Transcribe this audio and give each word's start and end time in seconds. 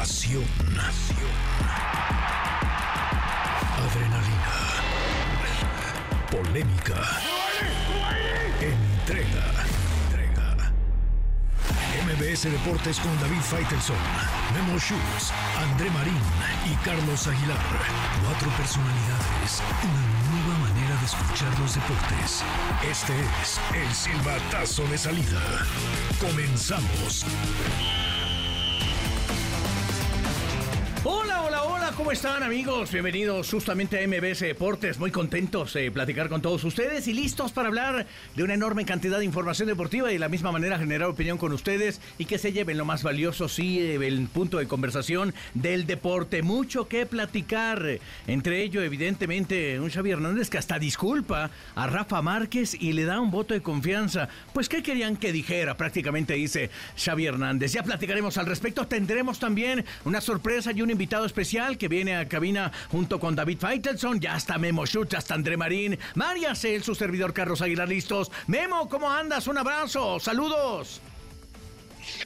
Pasión. 0.00 0.46
Adrenalina. 3.84 4.56
Polémica. 6.30 7.00
Entrega. 8.62 9.44
Entrega. 10.06 10.72
MBS 12.06 12.44
Deportes 12.50 12.98
con 12.98 13.14
David 13.20 13.42
Faitelson, 13.42 13.96
Memo 14.54 14.78
Schultz, 14.78 15.32
André 15.58 15.90
Marín 15.90 16.22
y 16.64 16.74
Carlos 16.82 17.26
Aguilar. 17.26 17.58
Cuatro 18.24 18.48
personalidades. 18.56 19.62
Una 19.84 20.04
nueva 20.30 20.58
manera 20.60 20.96
de 20.96 21.04
escuchar 21.04 21.58
los 21.58 21.74
deportes. 21.74 22.42
Este 22.90 23.12
es 23.42 23.60
el 23.74 23.94
silbatazo 23.94 24.84
de 24.84 24.96
salida. 24.96 25.42
Comenzamos. 26.18 27.26
¿Cómo 31.96 32.12
están 32.12 32.42
amigos? 32.42 32.92
Bienvenidos 32.92 33.50
justamente 33.50 33.98
a 33.98 34.06
MBS 34.06 34.40
Deportes, 34.40 34.98
muy 34.98 35.10
contentos 35.10 35.72
de 35.72 35.90
platicar 35.90 36.28
con 36.28 36.42
todos 36.42 36.62
ustedes 36.62 37.08
y 37.08 37.14
listos 37.14 37.52
para 37.52 37.68
hablar 37.68 38.06
de 38.36 38.42
una 38.44 38.54
enorme 38.54 38.84
cantidad 38.84 39.18
de 39.18 39.24
información 39.24 39.66
deportiva 39.66 40.10
y 40.10 40.14
de 40.14 40.18
la 40.18 40.28
misma 40.28 40.52
manera 40.52 40.78
generar 40.78 41.08
opinión 41.08 41.38
con 41.38 41.52
ustedes 41.52 42.00
y 42.18 42.26
que 42.26 42.38
se 42.38 42.52
lleven 42.52 42.76
lo 42.76 42.84
más 42.84 43.02
valioso, 43.02 43.48
sí, 43.48 43.80
el 43.80 44.28
punto 44.28 44.58
de 44.58 44.68
conversación 44.68 45.34
del 45.54 45.86
deporte. 45.86 46.42
Mucho 46.42 46.86
que 46.86 47.06
platicar, 47.06 47.98
entre 48.26 48.62
ello 48.62 48.82
evidentemente 48.82 49.80
un 49.80 49.90
Xavi 49.90 50.10
Hernández 50.10 50.50
que 50.50 50.58
hasta 50.58 50.78
disculpa 50.78 51.50
a 51.74 51.86
Rafa 51.86 52.22
Márquez 52.22 52.74
y 52.74 52.92
le 52.92 53.04
da 53.04 53.20
un 53.20 53.30
voto 53.30 53.54
de 53.54 53.62
confianza. 53.62 54.28
Pues 54.52 54.68
¿qué 54.68 54.82
querían 54.82 55.16
que 55.16 55.32
dijera? 55.32 55.76
Prácticamente 55.76 56.34
dice 56.34 56.70
Xavi 56.96 57.26
Hernández. 57.26 57.72
Ya 57.72 57.82
platicaremos 57.82 58.38
al 58.38 58.46
respecto, 58.46 58.86
tendremos 58.86 59.40
también 59.40 59.84
una 60.04 60.20
sorpresa 60.20 60.72
y 60.72 60.82
un 60.82 60.90
invitado 60.90 61.24
especial 61.24 61.78
que 61.80 61.88
viene 61.88 62.14
a 62.14 62.28
cabina 62.28 62.70
junto 62.90 63.18
con 63.18 63.34
David 63.34 63.58
Feitelson, 63.58 64.20
ya 64.20 64.36
está 64.36 64.58
Memo 64.58 64.84
Schutz, 64.84 65.14
hasta 65.14 65.34
André 65.34 65.56
Marín, 65.56 65.98
María 66.14 66.54
Cel, 66.54 66.84
su 66.84 66.94
servidor 66.94 67.32
Carlos 67.32 67.62
Aguilar, 67.62 67.88
listos. 67.88 68.30
Memo, 68.46 68.86
¿cómo 68.90 69.10
andas? 69.10 69.46
Un 69.46 69.56
abrazo, 69.56 70.20
saludos. 70.20 71.00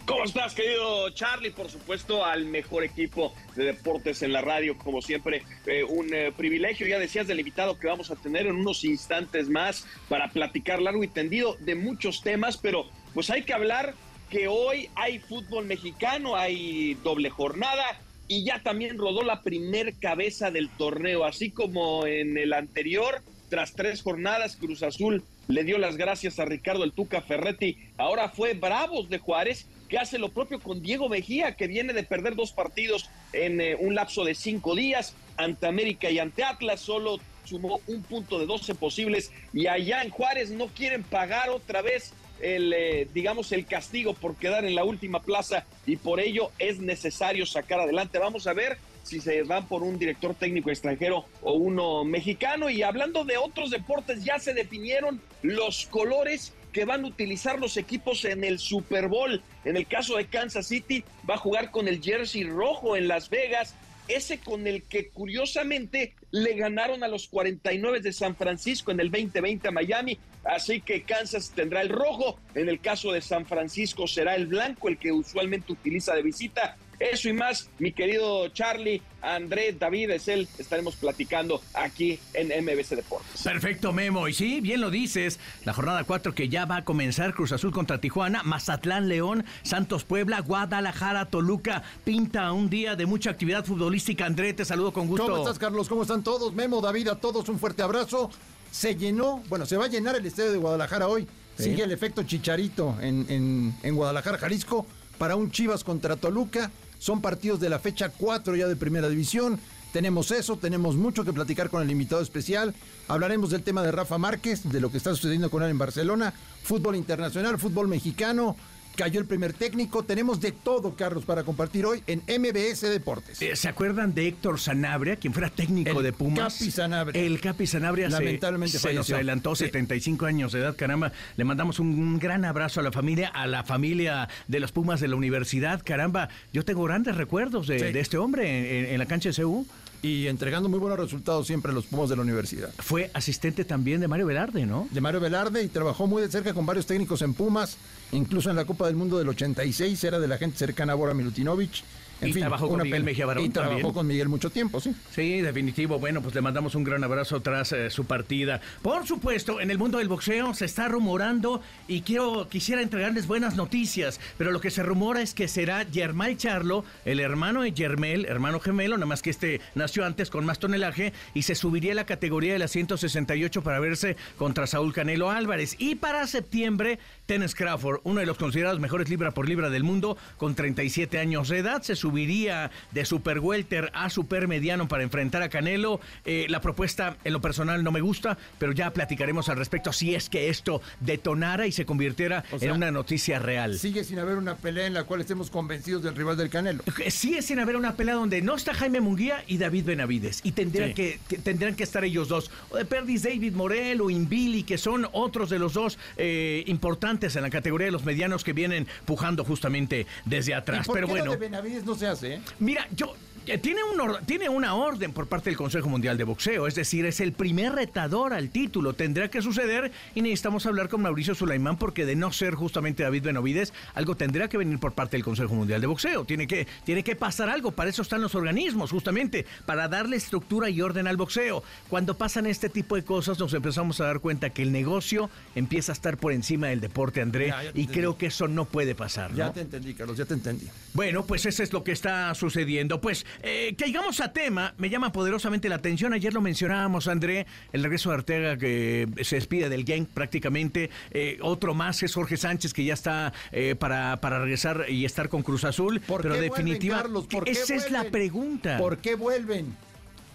¿Cómo 0.07 0.25
estás, 0.25 0.55
querido 0.55 1.09
Charlie? 1.11 1.51
Por 1.51 1.71
supuesto, 1.71 2.25
al 2.25 2.47
mejor 2.47 2.83
equipo 2.83 3.33
de 3.55 3.65
deportes 3.65 4.23
en 4.23 4.33
la 4.33 4.41
radio, 4.41 4.77
como 4.77 5.01
siempre, 5.01 5.45
eh, 5.67 5.85
un 5.85 6.13
eh, 6.13 6.33
privilegio. 6.37 6.89
Ya 6.89 6.99
decías 6.99 7.29
del 7.29 7.39
invitado 7.39 7.79
que 7.79 7.87
vamos 7.87 8.11
a 8.11 8.17
tener 8.17 8.47
en 8.47 8.57
unos 8.57 8.83
instantes 8.83 9.49
más 9.49 9.87
para 10.09 10.31
platicar 10.31 10.83
largo 10.83 11.05
y 11.05 11.09
tendido 11.09 11.57
de 11.61 11.77
muchos 11.77 12.23
temas, 12.23 12.57
pero 12.57 12.87
pues 13.15 13.31
hay 13.31 13.43
que 13.43 13.53
hablar 13.53 13.95
que 14.31 14.49
hoy 14.49 14.91
hay 14.97 15.21
fútbol 15.21 15.67
mexicano, 15.67 16.35
hay 16.35 16.95
doble 17.05 17.31
jornada, 17.31 18.01
y 18.29 18.45
ya 18.45 18.63
también 18.63 18.99
rodó 18.99 19.23
la 19.23 19.43
primer 19.43 19.95
cabeza 19.95 20.51
del 20.51 20.69
torneo, 20.71 21.25
así 21.25 21.51
como 21.51 22.07
en 22.07 22.39
el 22.39 22.53
anterior, 22.53 23.23
tras 23.51 23.75
tres 23.75 24.03
jornadas, 24.03 24.57
Cruz 24.57 24.83
Azul 24.83 25.23
le 25.49 25.65
dio 25.65 25.79
las 25.79 25.97
gracias 25.97 26.39
a 26.39 26.45
Ricardo 26.45 26.85
El 26.85 26.93
Tuca 26.93 27.21
Ferretti, 27.21 27.77
ahora 27.99 28.31
fue 28.31 28.55
Bravos 28.55 29.11
de 29.11 29.19
Juárez, 29.19 29.67
que 29.89 29.99
hace 29.99 30.19
lo 30.19 30.31
propio 30.31 30.59
con 30.59 30.81
Diego 30.81 31.09
Mejía, 31.09 31.55
que 31.55 31.67
viene 31.67 31.93
de 31.93 32.03
perder 32.03 32.35
dos 32.35 32.53
partidos 32.53 33.11
en 33.33 33.61
eh, 33.61 33.77
un 33.79 33.95
lapso 33.95 34.25
de 34.25 34.35
cinco 34.35 34.75
días, 34.75 35.15
ante 35.37 35.67
América 35.67 36.11
y 36.11 36.19
ante 36.19 36.45
Atlas, 36.45 36.81
solo 36.81 37.19
sumó 37.45 37.81
un 37.87 38.03
punto 38.03 38.39
de 38.39 38.47
12 38.47 38.75
posibles, 38.75 39.31
y 39.53 39.67
allá 39.67 40.03
en 40.03 40.11
Juárez 40.11 40.51
no 40.51 40.69
quieren 40.69 41.03
pagar 41.03 41.51
otra 41.51 41.83
vez 41.83 42.15
el, 42.41 42.73
eh, 42.73 43.09
digamos, 43.13 43.53
el 43.53 43.67
castigo 43.67 44.15
por 44.15 44.37
quedar 44.37 44.65
en 44.65 44.75
la 44.75 44.85
última 44.85 45.23
plaza 45.23 45.65
y 45.87 45.97
por 45.97 46.21
ello 46.21 46.51
es 46.59 46.79
necesario 46.79 47.47
sacar 47.47 47.81
adelante. 47.81 48.19
Vamos 48.19 48.47
a 48.47 48.53
ver 48.53 48.79
si 49.03 49.21
se 49.21 49.43
van 49.43 49.67
por 49.67 49.83
un 49.83 49.99
director 49.99 50.35
técnico 50.35 50.71
extranjero 50.71 51.25
o 51.43 51.53
uno 51.55 52.05
mexicano. 52.05 52.71
Y 52.71 52.83
hablando 52.83 53.25
de 53.25 53.37
otros 53.37 53.71
deportes, 53.71 54.25
ya 54.25 54.39
se 54.39 54.55
definieron 54.55 55.21
los 55.43 55.87
colores 55.87 56.53
que 56.73 56.85
van 56.85 57.05
a 57.05 57.09
utilizar 57.09 57.61
los 57.61 57.77
equipos 57.77 58.25
en 58.25 58.43
el 58.43 58.59
Super 58.59 59.09
Bowl. 59.09 59.43
En 59.65 59.77
el 59.77 59.87
caso 59.87 60.17
de 60.17 60.27
Kansas 60.27 60.67
City, 60.67 61.05
va 61.29 61.35
a 61.35 61.39
jugar 61.39 61.71
con 61.71 61.87
el 61.87 62.03
jersey 62.03 62.45
rojo 62.45 62.97
en 62.97 63.07
Las 63.07 63.31
Vegas 63.31 63.75
ese 64.09 64.39
con 64.39 64.67
el 64.67 64.83
que 64.83 65.09
curiosamente 65.09 66.15
le 66.31 66.55
ganaron 66.55 67.03
a 67.03 67.09
los 67.09 67.29
49 67.29 68.01
de 68.01 68.13
San 68.13 68.37
Francisco 68.37 68.91
en 68.91 69.01
el 69.01 69.11
2020 69.11 69.69
a 69.69 69.71
Miami. 69.71 70.19
Así 70.45 70.81
que 70.81 71.03
Kansas 71.03 71.53
tendrá 71.55 71.81
el 71.81 71.89
rojo. 71.89 72.39
En 72.55 72.69
el 72.69 72.81
caso 72.81 73.13
de 73.13 73.21
San 73.21 73.47
Francisco 73.47 74.07
será 74.07 74.35
el 74.35 74.47
blanco, 74.47 74.89
el 74.89 74.99
que 74.99 75.13
usualmente 75.13 75.73
utiliza 75.73 76.15
de 76.15 76.23
visita. 76.23 76.77
Eso 77.01 77.29
y 77.29 77.33
más, 77.33 77.71
mi 77.79 77.93
querido 77.93 78.49
Charlie, 78.49 79.03
André, 79.21 79.73
David, 79.73 80.11
es 80.11 80.29
él, 80.29 80.49
estaremos 80.59 80.95
platicando 80.95 81.61
aquí 81.75 82.19
en 82.35 82.49
MBC 82.65 82.91
Deportes. 82.91 83.43
Perfecto, 83.43 83.93
Memo. 83.93 84.29
Y 84.29 84.33
sí, 84.33 84.61
bien 84.61 84.81
lo 84.81 84.91
dices, 84.91 85.41
la 85.65 85.73
jornada 85.73 86.05
4 86.05 86.35
que 86.35 86.49
ya 86.49 86.67
va 86.67 86.79
a 86.79 86.85
comenzar, 86.85 87.35
Cruz 87.35 87.53
Azul 87.53 87.73
contra 87.73 88.01
Tijuana, 88.01 88.43
Mazatlán, 88.45 89.09
León, 89.09 89.45
Santos, 89.63 90.05
Puebla, 90.05 90.41
Guadalajara, 90.41 91.27
Toluca, 91.27 91.83
pinta 92.05 92.53
un 92.53 92.71
día 92.71 92.95
de 92.95 93.07
mucha 93.07 93.31
actividad 93.31 93.65
futbolística. 93.65 94.25
André, 94.25 94.53
te 94.53 94.65
saludo 94.65 94.93
con 94.93 95.09
gusto. 95.09 95.27
¿Cómo 95.27 95.39
estás, 95.39 95.59
Carlos? 95.59 95.89
¿Cómo 95.89 96.03
están 96.03 96.23
todos? 96.23 96.55
Memo, 96.55 96.81
David, 96.81 97.09
a 97.09 97.17
todos 97.17 97.49
un 97.49 97.59
fuerte 97.59 97.83
abrazo. 97.83 98.31
Se 98.75 98.97
llenó, 98.97 99.41
bueno, 99.49 99.67
se 99.67 99.77
va 99.77 99.85
a 99.85 99.89
llenar 99.89 100.17
el 100.17 100.27
estadio 100.27 100.51
de 100.51 100.59
Guadalajara 100.59 101.07
hoy. 101.07 101.29
Sigue 101.57 101.85
el 101.85 101.93
efecto 101.93 102.25
chicharito 102.25 102.97
en, 103.01 103.25
en, 103.29 103.73
en 103.85 103.95
Guadalajara, 103.95 104.37
Jalisco, 104.37 104.85
para 105.17 105.37
un 105.37 105.53
Chivas 105.53 105.85
contra 105.85 106.17
Toluca. 106.17 106.73
Son 106.99 107.21
partidos 107.21 107.61
de 107.61 107.69
la 107.69 107.79
fecha 107.79 108.09
4 108.09 108.57
ya 108.57 108.67
de 108.67 108.75
Primera 108.75 109.09
División. 109.09 109.61
Tenemos 109.93 110.33
eso, 110.33 110.57
tenemos 110.57 110.97
mucho 110.97 111.25
que 111.25 111.33
platicar 111.33 111.71
con 111.71 111.85
el 111.85 111.91
invitado 111.93 112.21
especial. 112.21 112.75
Hablaremos 113.07 113.51
del 113.51 113.63
tema 113.63 113.85
de 113.85 113.93
Rafa 113.93 114.19
Márquez, 114.19 114.69
de 114.69 114.81
lo 114.81 114.91
que 114.91 114.97
está 114.97 115.15
sucediendo 115.15 115.53
con 115.53 115.63
él 115.63 115.71
en 115.71 115.79
Barcelona, 115.79 116.35
fútbol 116.65 116.97
internacional, 116.97 117.61
fútbol 117.61 117.87
mexicano, 117.87 118.57
cayó 118.97 119.21
el 119.21 119.27
primer 119.27 119.53
técnico. 119.53 120.03
Tenemos 120.03 120.41
de 120.41 120.53
todo, 120.53 120.95
Carlos, 120.95 121.25
para 121.25 121.43
compartir 121.45 121.87
hoy 121.87 122.03
en 122.07 122.23
MBS 122.29 122.83
Deportes. 122.89 123.41
Eh, 123.43 123.57
¿Se 123.57 123.69
acuerdan 123.69 124.15
de 124.15 124.29
Héctor 124.29 124.61
Sanabria, 124.61 125.17
quien 125.17 125.33
fuera 125.33 125.51
técnico 125.51 125.99
El 125.99 126.05
de 126.05 126.13
Pumas? 126.13 126.55
Capi 126.59 126.71
Sanabria. 126.71 127.21
El 127.23 127.41
Capi 127.41 127.67
Sanabria 127.67 128.07
se- 128.11 128.13
Lamentablemente 128.13 128.73
se, 128.79 128.79
nos 128.79 128.83
falleció. 128.95 129.17
adelantó, 129.17 129.55
Sí. 129.57 129.65
75 129.67 130.27
años 130.27 130.53
de 130.53 130.61
edad, 130.61 130.77
caramba. 130.77 131.13
Le 131.37 131.45
mandamos 131.45 131.79
un 131.81 132.19
gran 132.19 132.45
abrazo 132.45 132.81
a 132.81 132.83
la 132.83 132.93
familia, 132.93 133.29
a 133.29 133.47
la 133.47 133.65
familia 133.65 134.29
de 134.49 134.61
los 134.61 134.73
Pumas 134.73 135.01
de 135.01 135.09
la 135.09 135.17
universidad, 135.17 135.83
caramba. 135.85 136.29
Yo 136.53 136.65
tengo 136.65 136.83
grandes 136.85 137.17
recuerdos 137.17 137.67
de, 137.67 137.79
Sí. 137.79 137.93
de 137.93 138.01
este 138.01 138.17
hombre 138.19 138.81
en, 138.81 138.87
en 138.93 138.99
la 138.99 139.07
cancha 139.07 139.31
de 139.31 139.35
CU. 139.35 139.67
Y 140.03 140.27
entregando 140.27 140.69
muy 140.69 140.79
buenos 140.79 140.99
resultados 140.99 141.47
siempre 141.47 141.73
a 141.73 141.75
los 141.75 141.87
Pumas 141.87 142.11
de 142.11 142.17
la 142.17 142.21
universidad. 142.21 142.69
Fue 142.77 143.11
asistente 143.15 143.65
también 143.65 144.03
de 144.03 144.09
Mario 144.09 144.27
Velarde, 144.27 144.67
¿no? 144.67 144.87
de 144.91 145.01
Mario 145.01 145.19
Velarde 145.19 145.63
y 145.63 145.69
trabajó 145.69 146.07
muy 146.07 146.21
de 146.21 146.29
cerca 146.29 146.53
con 146.53 146.67
varios 146.67 146.85
técnicos 146.85 147.23
en 147.23 147.33
Pumas, 147.33 147.79
incluso 148.15 148.51
en 148.51 148.57
la 148.57 148.65
Copa 148.65 148.87
del 148.87 148.97
Mundo 148.97 149.19
del 149.19 149.29
86 149.29 150.05
era 150.05 150.19
de 150.19 150.29
la 150.29 150.39
gente 150.39 150.59
cercana 150.59 150.93
a 150.93 150.97
Bora 150.97 151.15
Milutinovic. 151.15 151.83
En 152.25 152.31
Y 152.31 152.33
fin, 152.33 152.43
trabajó 152.43 152.69
con 152.69 152.79
Miguel 152.79 152.93
pena. 152.93 153.05
Mejía 153.05 153.27
Barón 153.27 153.45
Y 153.45 153.49
trabajó 153.51 153.73
también. 153.75 153.95
con 153.95 154.07
Miguel 154.07 154.29
mucho 154.29 154.51
tiempo, 154.51 154.81
sí. 154.81 154.95
Sí, 155.15 155.41
definitivo. 155.41 155.99
Bueno, 155.99 156.21
pues 156.23 156.35
le 156.35 156.41
mandamos 156.41 156.75
un 156.75 156.85
gran 156.85 157.03
abrazo 157.05 157.41
tras 157.41 157.73
eh, 157.73 157.91
su 157.91 158.05
partida. 158.05 158.61
Por 158.83 159.07
supuesto, 159.07 159.61
en 159.61 159.71
el 159.71 159.79
mundo 159.79 159.99
del 159.99 160.09
boxeo 160.09 160.55
se 160.55 160.65
está 160.65 160.89
rumorando 160.89 161.61
y 161.89 162.01
quiero 162.03 162.49
quisiera 162.49 162.83
entregarles 162.83 163.27
buenas 163.27 163.57
noticias, 163.57 164.21
pero 164.39 164.51
lo 164.51 164.61
que 164.61 164.71
se 164.71 164.83
rumora 164.83 165.23
es 165.23 165.35
que 165.35 165.49
será 165.49 165.83
Yermay 165.85 166.37
Charlo, 166.37 166.85
el 167.05 167.21
hermano 167.21 167.63
de 167.63 167.73
Yermel, 167.73 168.25
hermano 168.27 168.61
gemelo, 168.61 168.97
nada 168.97 169.07
más 169.07 169.23
que 169.23 169.31
este 169.31 169.61
nació 169.75 170.05
antes 170.05 170.31
con 170.31 170.45
más 170.45 170.59
tonelaje 170.59 171.13
y 171.35 171.43
se 171.43 171.55
subiría 171.55 171.93
a 171.93 171.95
la 171.97 172.07
categoría 172.07 172.53
de 172.53 172.59
las 172.59 172.71
168 172.73 173.63
para 173.63 173.81
verse 173.81 174.17
contra 174.37 174.67
Saúl 174.67 174.93
Canelo 174.93 175.31
Álvarez. 175.31 175.77
Y 175.79 175.95
para 175.97 176.27
septiembre, 176.27 176.99
Tennis 177.27 177.55
Crawford, 177.55 178.01
uno 178.05 178.21
de 178.21 178.27
los 178.27 178.39
considerados 178.39 178.81
mejores 178.81 179.09
libra 179.09 179.33
por 179.33 179.49
libra 179.49 179.71
del 179.71 179.85
mundo, 179.85 180.17
con 180.37 180.55
37 180.55 181.19
años 181.19 181.49
de 181.49 181.59
edad, 181.59 181.83
se 181.83 181.97
subiría 182.15 182.71
de 182.93 183.05
super 183.05 183.41
welter 183.41 183.91
a 183.93 184.09
super 184.09 184.47
mediano 184.47 184.87
para 184.87 185.03
enfrentar 185.03 185.43
a 185.43 185.49
Canelo. 185.49 186.01
Eh, 186.25 186.47
la 186.49 186.61
propuesta 186.61 187.17
en 187.25 187.33
lo 187.33 187.41
personal 187.41 187.83
no 187.83 187.91
me 187.91 188.01
gusta, 188.01 188.39
pero 188.61 188.71
ya 188.71 188.93
platicaremos 188.93 189.49
al 189.49 189.57
respecto 189.57 189.93
si 189.93 190.15
es 190.15 190.31
que 190.31 190.49
esto 190.49 190.81
detonara 191.01 191.67
y 191.67 191.73
se 191.73 191.85
convirtiera 191.85 192.45
O 192.53 192.59
sea, 192.61 192.69
en 192.69 192.77
una 192.77 192.93
noticia 192.93 193.41
real. 193.41 193.77
Sigue 193.81 194.05
sin 194.05 194.21
haber 194.21 194.37
una 194.37 194.55
pelea 194.55 194.87
en 194.87 194.95
la 194.95 195.03
cual 195.05 195.23
estemos 195.23 195.51
convencidos 195.51 196.05
del 196.05 196.15
rival 196.15 196.37
del 196.37 196.51
Canelo. 196.51 196.85
Eh, 197.01 197.05
es 197.07 197.15
sin 197.15 197.59
haber 197.59 197.75
una 197.77 197.95
pelea 197.97 198.15
donde 198.15 198.41
no 198.43 198.55
está 198.55 198.75
Jaime 198.75 199.01
Munguía 199.01 199.43
y 199.49 199.59
David 199.59 199.85
Benavides. 199.87 200.41
Y 200.45 200.53
tendrían, 200.53 200.91
Sí. 200.91 200.95
que, 200.95 201.19
que- 201.29 201.39
tendrían 201.39 201.75
que 201.75 201.83
estar 201.83 202.05
ellos 202.05 202.29
dos. 202.29 202.49
O 202.71 202.77
de 202.77 202.85
Perdis 202.85 203.25
David 203.25 203.55
Morel 203.55 204.01
o 204.01 204.09
Inbili, 204.11 204.63
que 204.63 204.79
son 204.79 205.09
otros 205.13 205.51
de 205.51 205.59
los 205.59 205.73
dos 205.75 205.99
eh, 206.17 206.63
importantes 206.69 207.35
en 207.35 207.43
la 207.43 207.51
categoría 207.51 207.87
de 207.87 207.91
los 207.93 208.05
medianos 208.05 208.45
que 208.45 208.53
vienen 208.53 208.87
pujando 209.05 209.43
justamente 209.45 210.07
desde 210.27 210.53
¿Y 210.53 210.55
atrás. 210.55 210.87
por 210.87 210.95
Pero 210.95 211.07
qué 211.09 211.13
bueno, 211.15 211.31
de 211.33 211.37
Benavides 211.39 211.85
no 211.85 211.94
se 211.95 212.07
hace? 212.07 212.35
eh? 212.35 212.41
mira, 212.59 212.87
yo 212.97 213.15
Eh, 213.47 213.59
tiene, 213.59 213.81
un 213.85 214.25
tiene 214.25 214.49
una 214.49 214.75
orden 214.75 215.13
por 215.13 215.27
parte 215.27 215.51
del 215.51 215.57
Consejo 215.57 215.89
Mundial 215.91 216.17
de 216.17 216.25
Boxeo, 216.25 216.67
es 216.67 216.75
decir, 216.75 217.05
es 217.05 217.21
el 217.21 217.33
primer 217.33 217.73
retador 217.73 218.33
al 218.33 218.49
título. 218.49 218.95
Tendrá 218.95 219.29
que 219.29 219.43
suceder 219.43 219.93
y 220.15 220.23
necesitamos 220.23 220.65
hablar 220.65 220.89
con 220.89 221.03
Mauricio 221.03 221.35
Sulaimán 221.35 221.77
porque 221.77 222.07
de 222.07 222.17
no 222.17 222.33
ser 222.33 222.55
justamente 222.55 223.03
David 223.03 223.25
Benavides, 223.25 223.75
algo 223.95 224.17
tendrá 224.17 224.49
que 224.49 224.57
venir 224.57 224.79
por 224.79 224.93
parte 224.93 225.19
del 225.19 225.25
Consejo 225.25 225.55
Mundial 225.55 225.83
de 225.83 225.87
Boxeo. 225.87 226.25
Tiene 226.25 226.47
que, 226.47 226.67
tiene 226.85 227.05
que 227.05 227.17
pasar 227.17 227.51
algo, 227.51 227.73
para 227.73 227.91
eso 227.91 228.01
están 228.01 228.23
los 228.23 228.35
organismos, 228.35 228.91
justamente, 228.91 229.45
para 229.67 229.89
darle 229.89 230.17
estructura 230.17 230.71
y 230.71 230.81
orden 230.81 231.07
al 231.07 231.19
boxeo. 231.19 231.63
Cuando 231.91 232.17
pasan 232.17 232.47
este 232.47 232.71
tipo 232.71 232.97
de 232.97 233.05
cosas 233.05 233.39
nos 233.39 233.53
empezamos 233.53 234.01
a 234.01 234.07
dar 234.07 234.21
cuenta 234.21 234.51
que 234.51 234.63
el 234.63 234.73
negocio 234.73 235.29
empieza 235.55 235.93
a 235.93 235.95
estar 235.95 236.17
por 236.17 236.33
encima 236.33 236.69
del 236.69 236.81
deporte, 236.81 237.21
André, 237.21 237.53
y 237.75 237.89
creo 237.89 238.17
que 238.17 238.27
eso 238.27 238.49
no 238.49 238.65
puede 238.65 238.95
pasar. 238.95 239.35
Ya 239.35 239.53
te 239.53 239.61
entendí, 239.61 239.93
Carlos, 239.93 240.17
ya 240.17 240.25
te 240.25 240.33
entendí. 240.33 240.67
Bueno, 240.95 241.27
pues 241.27 241.45
eso 241.45 241.63
es 241.63 241.73
lo 241.75 241.85
que 241.85 241.93
está 241.93 242.35
sucediendo. 242.35 243.01
Pues 243.01 243.27
eh, 243.43 243.75
que 243.77 243.87
llegamos 243.87 244.21
a 244.21 244.33
tema, 244.33 244.75
me 244.79 244.91
llama 244.91 245.13
poderosamente 245.13 245.69
la 245.69 245.77
atención. 245.77 246.13
Ayer 246.13 246.33
lo 246.33 246.41
mencionábamos, 246.41 247.09
André, 247.09 247.47
el 247.73 247.83
regreso 247.83 248.11
de 248.11 248.17
Arteaga 248.17 248.57
que 248.57 249.09
se 249.23 249.37
despide 249.37 249.69
del 249.69 249.85
gang 249.85 250.07
prácticamente. 250.07 250.91
Eh, 251.11 251.39
otro 251.43 251.75
más 251.75 252.03
es 252.03 252.15
Jorge 252.15 252.37
Sánchez 252.37 252.73
que 252.73 252.85
ya 252.85 252.95
está 252.95 253.33
eh, 253.53 253.75
para, 253.75 254.21
para 254.21 254.39
regresar 254.39 254.87
y 254.89 255.05
estar 255.05 255.29
con 255.29 255.43
Cruz 255.43 255.65
Azul. 255.65 256.01
pero 256.07 256.35
definitivamente, 256.35 257.39
esa 257.47 257.75
es 257.75 257.91
la 257.91 258.05
pregunta. 258.05 258.79
¿Por 258.79 258.99
qué 258.99 259.15
vuelven? 259.15 259.77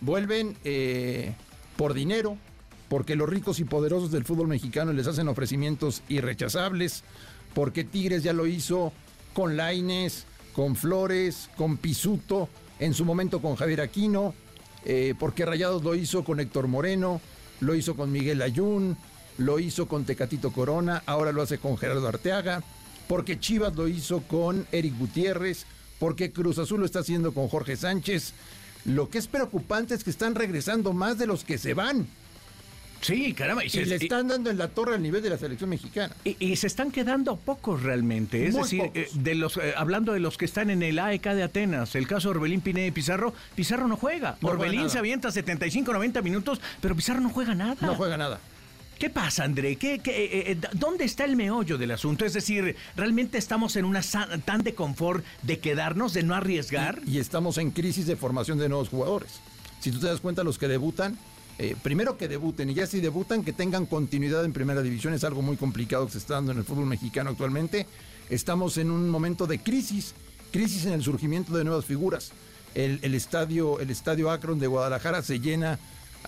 Vuelven 0.02 0.56
por 1.76 1.94
dinero, 1.94 2.38
porque 2.88 3.16
los 3.16 3.30
ricos 3.30 3.60
y 3.60 3.66
poderosos 3.66 4.12
del 4.12 4.26
fútbol 4.26 4.48
mexicano 4.48 4.94
les 4.94 5.08
hacen 5.08 5.28
ofrecimientos 5.28 6.04
irrechazables, 6.10 7.04
porque 7.54 7.84
Tigres 7.84 8.24
ya 8.24 8.34
lo 8.34 8.48
hizo 8.48 8.94
con 9.34 9.58
Laines, 9.58 10.26
con 10.54 10.76
Flores, 10.76 11.50
con 11.56 11.78
Pisuto, 11.78 12.50
en 12.80 12.94
su 12.94 13.06
momento 13.06 13.42
con 13.42 13.56
Javier 13.56 13.82
Aquino, 13.82 14.34
eh, 14.86 15.14
porque 15.20 15.46
Rayados 15.46 15.84
lo 15.84 15.96
hizo 15.96 16.24
con 16.24 16.40
Héctor 16.40 16.68
Moreno, 16.68 17.22
lo 17.60 17.76
hizo 17.76 17.96
con 17.96 18.12
Miguel 18.12 18.42
Ayun, 18.42 18.98
lo 19.38 19.60
hizo 19.60 19.88
con 19.88 20.06
Tecatito 20.06 20.52
Corona, 20.52 21.04
ahora 21.06 21.32
lo 21.32 21.42
hace 21.42 21.58
con 21.58 21.78
Gerardo 21.78 22.08
Arteaga, 22.08 22.64
porque 23.08 23.40
Chivas 23.40 23.76
lo 23.76 23.88
hizo 23.88 24.22
con 24.22 24.68
Eric 24.72 24.98
Gutiérrez, 24.98 25.66
porque 26.00 26.32
Cruz 26.32 26.58
Azul 26.60 26.80
lo 26.80 26.86
está 26.86 27.00
haciendo 27.00 27.34
con 27.34 27.48
Jorge 27.48 27.76
Sánchez. 27.76 28.34
Lo 28.86 29.10
que 29.10 29.18
es 29.18 29.28
preocupante 29.28 29.94
es 29.94 30.04
que 30.04 30.10
están 30.10 30.36
regresando 30.36 30.94
más 30.94 31.18
de 31.18 31.28
los 31.28 31.44
que 31.44 31.58
se 31.58 31.74
van. 31.74 32.08
Sí, 33.02 33.34
caramba. 33.34 33.64
Y, 33.64 33.70
le 33.70 33.96
están 33.96 34.28
dando 34.28 34.50
en 34.50 34.58
la 34.58 34.68
torre 34.68 34.96
al 34.96 35.02
nivel 35.02 35.22
de 35.22 35.30
la 35.30 35.38
selección 35.38 35.70
mexicana. 35.70 36.16
Y, 36.24 36.56
se 36.56 36.68
están 36.68 36.92
quedando 36.92 37.38
pocos 37.38 37.82
realmente. 37.82 38.48
Es 38.48 38.56
decir, 38.56 38.92
eh, 38.94 39.10
de 39.14 39.36
los 39.36 39.58
eh, 39.58 39.74
hablando 39.76 40.14
de 40.14 40.20
los 40.20 40.38
que 40.38 40.46
están 40.46 40.70
en 40.70 40.84
el 40.84 41.00
AEK 41.00 41.30
de 41.34 41.44
Atenas, 41.44 41.96
el 41.96 42.08
caso 42.08 42.30
de 42.30 42.38
Orbelín 42.38 42.62
Pineda 42.62 42.88
y 42.88 42.92
Pizarro, 42.92 43.34
Pizarro 43.56 43.88
no 43.88 43.96
juega. 43.96 44.38
Orbelín 44.42 44.90
se 44.90 45.00
avienta 45.00 45.32
75, 45.32 45.94
90 45.94 46.22
minutos, 46.22 46.62
pero 46.82 46.96
Pizarro 46.96 47.22
no 47.22 47.30
juega 47.30 47.56
nada. 47.56 47.78
No 47.82 47.96
juega 47.96 48.18
nada. 48.18 48.40
¿Qué 49.00 49.10
pasa, 49.10 49.46
André? 49.46 49.78
¿Qué, 49.78 50.00
qué, 50.00 50.52
eh, 50.52 50.58
¿Dónde 50.74 51.06
está 51.06 51.24
el 51.24 51.38
meollo 51.38 51.78
del 51.78 51.92
asunto? 51.92 52.26
Es 52.26 52.34
decir, 52.34 52.76
¿realmente 52.98 53.38
estamos 53.38 53.78
en 53.78 53.86
una 53.86 54.02
tan 54.44 54.62
de 54.62 54.76
confort 54.76 55.24
de 55.42 55.60
quedarnos, 55.60 56.14
de 56.14 56.24
no 56.24 56.36
arriesgar? 56.36 57.00
y 57.08 57.20
estamos 57.20 57.58
en 57.58 57.72
crisis 57.72 58.08
de 58.08 58.18
formación 58.18 58.58
de 58.58 58.68
nuevos 58.68 58.90
jugadores. 58.90 59.40
Si 59.80 59.92
tú 59.92 60.02
te 60.02 60.08
das 60.08 60.20
cuenta, 60.20 60.44
los 60.44 60.58
que 60.58 60.68
debutan 60.68 61.18
eh, 61.62 61.76
primero 61.84 62.18
que 62.18 62.30
debuten 62.30 62.70
y 62.70 62.74
ya 62.74 62.88
si 62.88 63.02
debutan 63.02 63.44
que 63.44 63.52
tengan 63.52 63.86
continuidad 63.86 64.46
en 64.46 64.54
primera 64.54 64.82
división 64.82 65.14
es 65.14 65.26
algo 65.26 65.42
muy 65.42 65.58
complicado 65.58 66.06
que 66.06 66.14
se 66.14 66.18
está 66.20 66.36
dando 66.36 66.54
en 66.54 66.60
el 66.60 66.64
fútbol 66.64 66.86
mexicano 66.86 67.32
actualmente. 67.32 67.86
Estamos 68.30 68.78
en 68.78 68.90
un 68.90 69.10
momento 69.10 69.46
de 69.46 69.60
crisis, 69.60 70.14
crisis 70.54 70.86
en 70.86 70.94
el 70.94 71.04
surgimiento 71.04 71.58
de 71.58 71.66
nuevas 71.66 71.84
figuras. 71.84 72.32
El, 72.76 73.14
estadio, 73.14 73.82
el 73.82 73.90
estadio 73.90 74.32
Akron 74.32 74.58
de 74.58 74.68
Guadalajara 74.68 75.22
se 75.22 75.42
llena 75.42 75.78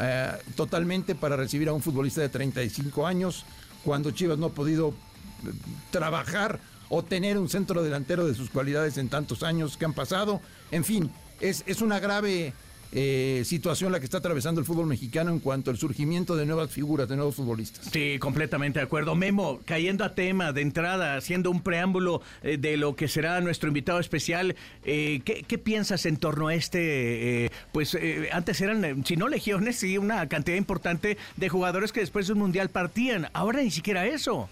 eh, 0.01 0.33
totalmente 0.57 1.15
para 1.15 1.37
recibir 1.37 1.69
a 1.69 1.73
un 1.73 1.81
futbolista 1.81 2.19
de 2.19 2.27
35 2.27 3.07
años 3.07 3.45
cuando 3.85 4.11
Chivas 4.11 4.37
no 4.37 4.47
ha 4.47 4.53
podido 4.53 4.89
eh, 4.89 5.51
trabajar 5.91 6.59
o 6.89 7.03
tener 7.03 7.37
un 7.37 7.47
centro 7.47 7.83
delantero 7.83 8.27
de 8.27 8.35
sus 8.35 8.49
cualidades 8.49 8.97
en 8.97 9.07
tantos 9.07 9.43
años 9.43 9.77
que 9.77 9.85
han 9.85 9.93
pasado. 9.93 10.41
En 10.71 10.83
fin, 10.83 11.09
es, 11.39 11.63
es 11.67 11.81
una 11.81 12.01
grave 12.01 12.53
eh, 12.91 13.43
situación 13.45 13.91
la 13.91 13.99
que 13.99 14.05
está 14.05 14.17
atravesando 14.17 14.59
el 14.59 14.65
fútbol 14.65 14.87
mexicano 14.87 15.31
en 15.31 15.39
cuanto 15.39 15.71
al 15.71 15.77
surgimiento 15.77 16.35
de 16.35 16.45
nuevas 16.45 16.71
figuras, 16.71 17.07
de 17.07 17.15
nuevos 17.15 17.35
futbolistas. 17.35 17.85
Sí, 17.91 18.17
completamente 18.19 18.79
de 18.79 18.85
acuerdo. 18.85 19.15
Memo, 19.15 19.59
cayendo 19.65 20.03
a 20.03 20.13
tema 20.13 20.51
de 20.51 20.61
entrada, 20.61 21.15
haciendo 21.15 21.51
un 21.51 21.61
preámbulo 21.61 22.21
eh, 22.43 22.57
de 22.57 22.77
lo 22.77 22.95
que 22.95 23.07
será 23.07 23.39
nuestro 23.41 23.69
invitado 23.69 23.99
especial, 23.99 24.55
eh, 24.83 25.21
¿qué, 25.23 25.57
piensas 25.57 26.05
en 26.05 26.17
torno 26.17 26.47
a 26.47 26.55
este? 26.55 27.51
pues 27.71 27.95
antes 28.31 28.59
eran, 28.61 29.05
si 29.05 29.15
no 29.15 29.27
legiones, 29.27 29.77
sí, 29.77 29.97
una 29.97 30.27
cantidad 30.27 30.57
importante 30.57 31.17
de 31.37 31.49
jugadores 31.49 31.91
que 31.91 31.99
después 31.99 32.27
de 32.27 32.33
un 32.33 32.39
mundial 32.39 32.69
partían. 32.69 33.27
Ahora 33.33 33.61
ni 33.61 33.71
siquiera 33.71 34.05
eso. 34.07 34.49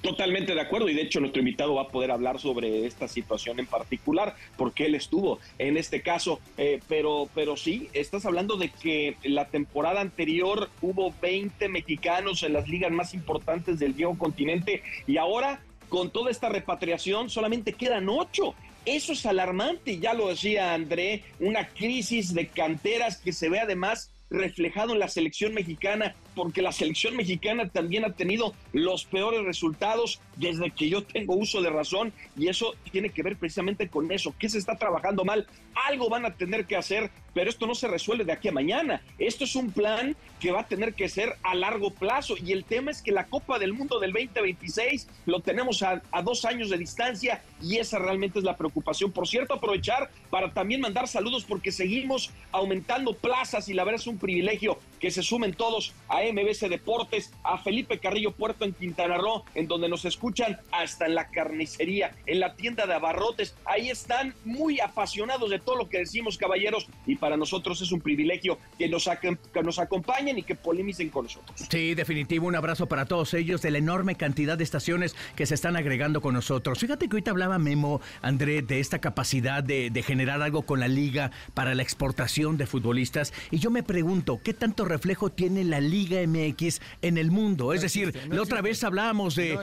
Totalmente 0.00 0.54
de 0.54 0.60
acuerdo 0.60 0.88
y 0.88 0.94
de 0.94 1.02
hecho 1.02 1.20
nuestro 1.20 1.40
invitado 1.40 1.74
va 1.74 1.82
a 1.82 1.88
poder 1.88 2.10
hablar 2.10 2.38
sobre 2.38 2.86
esta 2.86 3.08
situación 3.08 3.58
en 3.58 3.66
particular 3.66 4.34
porque 4.56 4.86
él 4.86 4.94
estuvo 4.94 5.40
en 5.58 5.76
este 5.76 6.02
caso, 6.02 6.40
eh, 6.56 6.80
pero, 6.88 7.28
pero 7.34 7.56
sí, 7.56 7.88
estás 7.92 8.26
hablando 8.26 8.56
de 8.56 8.70
que 8.70 9.16
la 9.24 9.48
temporada 9.48 10.00
anterior 10.00 10.70
hubo 10.80 11.12
20 11.20 11.68
mexicanos 11.68 12.42
en 12.42 12.52
las 12.52 12.68
ligas 12.68 12.92
más 12.92 13.14
importantes 13.14 13.78
del 13.78 13.92
viejo 13.92 14.16
continente 14.16 14.82
y 15.06 15.16
ahora 15.16 15.62
con 15.88 16.10
toda 16.10 16.30
esta 16.30 16.48
repatriación 16.48 17.28
solamente 17.28 17.74
quedan 17.74 18.08
8. 18.08 18.54
Eso 18.84 19.12
es 19.12 19.26
alarmante, 19.26 19.98
ya 19.98 20.12
lo 20.14 20.28
decía 20.28 20.74
André, 20.74 21.22
una 21.38 21.68
crisis 21.68 22.34
de 22.34 22.48
canteras 22.48 23.18
que 23.18 23.32
se 23.32 23.48
ve 23.48 23.60
además 23.60 24.10
reflejado 24.32 24.92
en 24.92 24.98
la 24.98 25.08
selección 25.08 25.54
mexicana 25.54 26.14
porque 26.34 26.62
la 26.62 26.72
selección 26.72 27.16
mexicana 27.16 27.68
también 27.68 28.04
ha 28.04 28.12
tenido 28.12 28.54
los 28.72 29.04
peores 29.04 29.44
resultados 29.44 30.20
desde 30.36 30.70
que 30.70 30.88
yo 30.88 31.02
tengo 31.04 31.36
uso 31.36 31.60
de 31.60 31.70
razón 31.70 32.12
y 32.36 32.48
eso 32.48 32.74
tiene 32.90 33.10
que 33.10 33.22
ver 33.22 33.36
precisamente 33.36 33.88
con 33.88 34.10
eso, 34.10 34.34
que 34.38 34.48
se 34.48 34.58
está 34.58 34.76
trabajando 34.76 35.24
mal, 35.24 35.46
algo 35.88 36.08
van 36.08 36.24
a 36.24 36.34
tener 36.34 36.66
que 36.66 36.76
hacer, 36.76 37.10
pero 37.34 37.50
esto 37.50 37.66
no 37.66 37.74
se 37.74 37.88
resuelve 37.88 38.24
de 38.24 38.32
aquí 38.32 38.48
a 38.48 38.52
mañana, 38.52 39.02
esto 39.18 39.44
es 39.44 39.56
un 39.56 39.70
plan 39.70 40.16
que 40.40 40.50
va 40.50 40.60
a 40.60 40.66
tener 40.66 40.94
que 40.94 41.08
ser 41.08 41.36
a 41.42 41.54
largo 41.54 41.90
plazo 41.90 42.34
y 42.36 42.52
el 42.52 42.64
tema 42.64 42.90
es 42.90 43.00
que 43.00 43.12
la 43.12 43.26
Copa 43.26 43.58
del 43.58 43.72
Mundo 43.72 44.00
del 44.00 44.12
2026 44.12 45.08
lo 45.26 45.40
tenemos 45.40 45.82
a, 45.82 46.02
dos 46.24 46.44
años 46.44 46.70
de 46.70 46.78
distancia 46.78 47.42
y 47.60 47.76
esa 47.76 47.98
realmente 47.98 48.38
es 48.38 48.44
la 48.44 48.56
preocupación. 48.56 49.12
Por 49.12 49.28
cierto, 49.28 49.54
aprovechar 49.54 50.10
para 50.30 50.52
también 50.52 50.80
mandar 50.80 51.06
saludos 51.08 51.44
porque 51.44 51.70
seguimos 51.70 52.30
aumentando 52.50 53.14
plazas 53.14 53.68
y 53.68 53.74
la 53.74 53.84
verdad 53.84 54.00
es 54.00 54.06
un 54.06 54.18
privilegio 54.18 54.78
que 55.02 55.10
se 55.10 55.22
sumen 55.24 55.52
todos 55.52 55.92
a 56.08 56.20
MBC 56.20 56.68
Deportes, 56.68 57.32
a 57.42 57.58
Felipe 57.58 57.98
Carrillo 57.98 58.30
Puerto 58.30 58.64
en 58.64 58.72
Quintana 58.72 59.18
Roo, 59.18 59.44
en 59.56 59.66
donde 59.66 59.88
nos 59.88 60.04
escuchan 60.04 60.60
hasta 60.70 61.06
en 61.06 61.16
la 61.16 61.26
carnicería, 61.28 62.14
en 62.24 62.38
la 62.38 62.54
tienda 62.54 62.86
de 62.86 62.94
abarrotes. 62.94 63.56
Ahí 63.64 63.90
están 63.90 64.32
muy 64.44 64.78
apasionados 64.78 65.50
de 65.50 65.58
todo 65.58 65.74
lo 65.74 65.88
que 65.88 65.98
decimos, 65.98 66.38
caballeros, 66.38 66.86
y 67.04 67.16
para 67.16 67.36
nosotros 67.36 67.82
es 67.82 67.90
un 67.90 68.00
privilegio 68.00 68.58
que 68.78 68.88
nos, 68.88 69.10
que 69.52 69.62
nos 69.64 69.80
acompañen 69.80 70.38
y 70.38 70.44
que 70.44 70.54
polemicen 70.54 71.08
con 71.08 71.24
nosotros. 71.24 71.66
Sí, 71.68 71.96
definitivo, 71.96 72.46
un 72.46 72.54
abrazo 72.54 72.86
para 72.86 73.06
todos 73.06 73.34
ellos 73.34 73.60
de 73.60 73.72
la 73.72 73.78
enorme 73.78 74.14
cantidad 74.14 74.56
de 74.56 74.62
estaciones 74.62 75.16
que 75.34 75.46
se 75.46 75.54
están 75.54 75.74
agregando 75.74 76.20
con 76.20 76.34
nosotros. 76.34 76.78
Fíjate 76.78 77.08
que 77.08 77.16
ahorita 77.16 77.32
hablaba 77.32 77.58
Memo, 77.58 78.00
André, 78.20 78.62
de 78.62 78.78
esta 78.78 79.00
capacidad 79.00 79.64
de, 79.64 79.90
de 79.90 80.02
generar 80.04 80.42
algo 80.42 80.62
con 80.62 80.78
la 80.78 80.86
liga 80.86 81.32
para 81.54 81.74
la 81.74 81.82
exportación 81.82 82.56
de 82.56 82.66
futbolistas, 82.66 83.32
y 83.50 83.58
yo 83.58 83.72
me 83.72 83.82
pregunto, 83.82 84.40
¿qué 84.44 84.54
tanto 84.54 84.91
reflejo 84.92 85.30
tiene 85.30 85.64
la 85.64 85.80
liga? 85.80 86.20
MX 86.26 86.80
en 87.00 87.18
el 87.18 87.30
mundo. 87.30 87.72
es 87.72 87.82
decir, 87.82 88.14
la 88.28 88.42
otra 88.42 88.60
vez 88.60 88.82
hablábamos 88.84 89.34
de... 89.34 89.58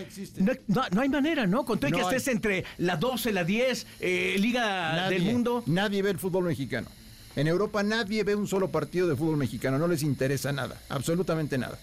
No, 0.68 0.82
hay 1.02 1.10
manera, 1.10 1.48
¿no? 1.48 1.66
Con 1.66 1.80
todo 1.80 1.92
que 1.92 2.02
estés 2.02 2.28
entre 2.28 2.66
la 2.78 2.98
12, 2.98 3.32
la 3.32 3.44
10, 3.44 3.88
eh, 4.00 4.36
Liga 4.40 5.10
del 5.10 5.24
Mundo. 5.24 5.64
Nadie 5.66 6.02
ve 6.02 6.12
el 6.12 6.20
fútbol 6.20 6.46
mexicano. 6.46 6.88
En 7.36 7.48
Europa 7.48 7.84
nadie 7.84 8.24
ve 8.24 8.36
un 8.36 8.48
solo 8.48 8.70
partido 8.70 9.08
de 9.08 9.16
fútbol 9.16 9.38
mexicano, 9.38 9.78
no 9.78 9.88
les 9.88 10.04
interesa 10.04 10.52
nada, 10.52 10.82
absolutamente 10.90 11.58
nada. 11.58 11.78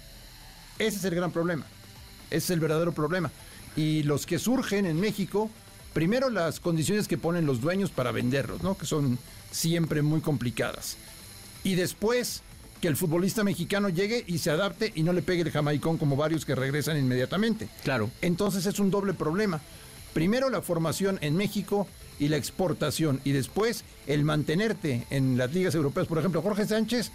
Ese 0.79 0.99
es 0.99 1.05
el 1.05 1.15
gran 1.15 1.31
problema, 1.31 1.65
ese 2.29 2.37
es 2.39 2.51
el 2.51 2.61
verdadero 2.61 2.93
problema. 2.93 3.31
Y 3.77 4.03
los 4.03 4.27
que 4.27 4.39
surgen 4.39 4.87
en 4.87 5.01
México, 5.01 5.51
primero 5.95 6.31
las 6.31 6.61
condiciones 6.61 7.09
que 7.09 7.17
ponen 7.17 7.47
los 7.47 7.61
dueños 7.61 7.91
para 7.91 8.11
venderlos, 8.11 8.63
¿no? 8.63 8.77
Que 8.77 8.87
son 8.87 9.19
siempre 9.51 10.03
muy 10.03 10.21
complicadas. 10.21 10.97
Y 11.63 11.75
después 11.75 12.43
que 12.81 12.89
el 12.89 12.97
futbolista 12.97 13.45
mexicano 13.45 13.89
llegue 13.89 14.25
y 14.27 14.39
se 14.39 14.51
adapte 14.51 14.93
y 14.95 15.03
no 15.03 15.13
le 15.13 15.23
pegue 15.23 15.43
el 15.43 15.51
jamaicón 15.51 15.99
como 15.99 16.17
varios 16.17 16.45
que 16.45 16.55
regresan 16.55 16.99
inmediatamente. 16.99 17.69
Claro. 17.85 18.11
Entonces 18.23 18.67
es 18.67 18.79
un 18.79 18.91
doble 18.91 19.15
problema. 19.15 19.61
Primero 20.13 20.51
la 20.51 20.63
formación 20.63 21.19
en 21.21 21.37
México 21.37 21.87
y 22.19 22.29
la 22.29 22.37
exportación 22.37 23.21
y 23.25 23.33
después 23.33 23.85
el 24.07 24.25
mantenerte 24.25 25.07
en 25.11 25.37
las 25.37 25.53
ligas 25.53 25.75
europeas. 25.75 26.07
Por 26.07 26.19
ejemplo, 26.19 26.43
Jorge 26.43 26.67
Sánchez 26.67 27.11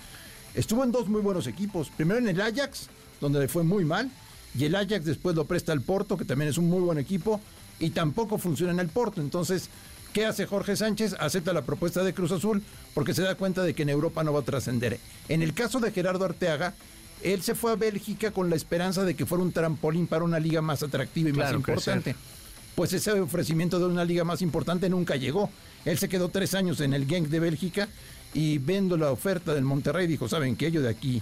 estuvo 0.54 0.84
en 0.84 0.92
dos 0.92 1.08
muy 1.08 1.22
buenos 1.22 1.48
equipos. 1.48 1.90
Primero 1.90 2.20
en 2.20 2.28
el 2.28 2.42
Ajax, 2.42 2.88
donde 3.20 3.40
le 3.40 3.48
fue 3.48 3.64
muy 3.64 3.86
mal, 3.86 4.12
y 4.58 4.66
el 4.66 4.76
Ajax 4.76 5.06
después 5.06 5.36
lo 5.36 5.46
presta 5.46 5.72
al 5.72 5.82
Porto, 5.82 6.18
que 6.18 6.26
también 6.26 6.50
es 6.50 6.58
un 6.58 6.70
muy 6.70 6.82
buen 6.82 6.98
equipo, 6.98 7.40
y 7.80 7.92
tampoco 7.92 8.38
funciona 8.38 8.74
en 8.74 8.80
el 8.80 8.90
Porto. 8.90 9.22
Entonces, 9.22 9.70
¿Qué 10.14 10.26
hace 10.26 10.46
Jorge 10.46 10.76
Sánchez? 10.76 11.16
Acepta 11.20 11.54
la 11.54 11.62
propuesta 11.62 12.04
de 12.04 12.14
Cruz 12.14 12.34
Azul 12.34 12.62
porque 12.94 13.14
se 13.14 13.22
da 13.22 13.36
cuenta 13.36 13.64
de 13.64 13.74
que 13.74 13.84
en 13.84 13.90
Europa 13.90 14.24
no 14.24 14.34
va 14.34 14.42
a 14.42 14.44
trascender. 14.44 15.00
En 15.30 15.42
el 15.42 15.54
caso 15.54 15.80
de 15.80 15.92
Gerardo 15.92 16.26
Arteaga, 16.26 16.74
él 17.24 17.42
se 17.42 17.56
fue 17.56 17.72
a 17.72 17.76
Bélgica 17.76 18.32
con 18.32 18.50
la 18.50 18.58
esperanza 18.58 19.04
de 19.04 19.16
que 19.16 19.26
fuera 19.26 19.44
un 19.44 19.54
trampolín 19.54 20.08
para 20.08 20.26
una 20.26 20.40
liga 20.40 20.62
más 20.62 20.84
atractiva 20.84 21.30
y 21.30 21.34
más 21.34 21.54
importante. 21.54 22.16
Pues 22.76 22.92
ese 22.92 23.12
ofrecimiento 23.12 23.80
de 23.80 23.86
una 23.86 24.04
liga 24.04 24.26
más 24.26 24.42
importante 24.42 24.90
nunca 24.90 25.16
llegó. 25.16 25.50
Él 25.86 25.98
se 25.98 26.10
quedó 26.10 26.28
tres 26.28 26.56
años 26.56 26.82
en 26.82 26.94
el 26.94 27.08
Genk 27.08 27.30
de 27.30 27.40
Bélgica 27.40 27.88
y 28.34 28.58
viendo 28.58 28.98
la 28.98 29.12
oferta 29.12 29.54
del 29.54 29.64
Monterrey 29.64 30.08
dijo, 30.08 30.28
¿saben 30.28 30.58
qué? 30.58 30.72
Yo 30.72 30.82
de 30.82 30.90
aquí 30.90 31.22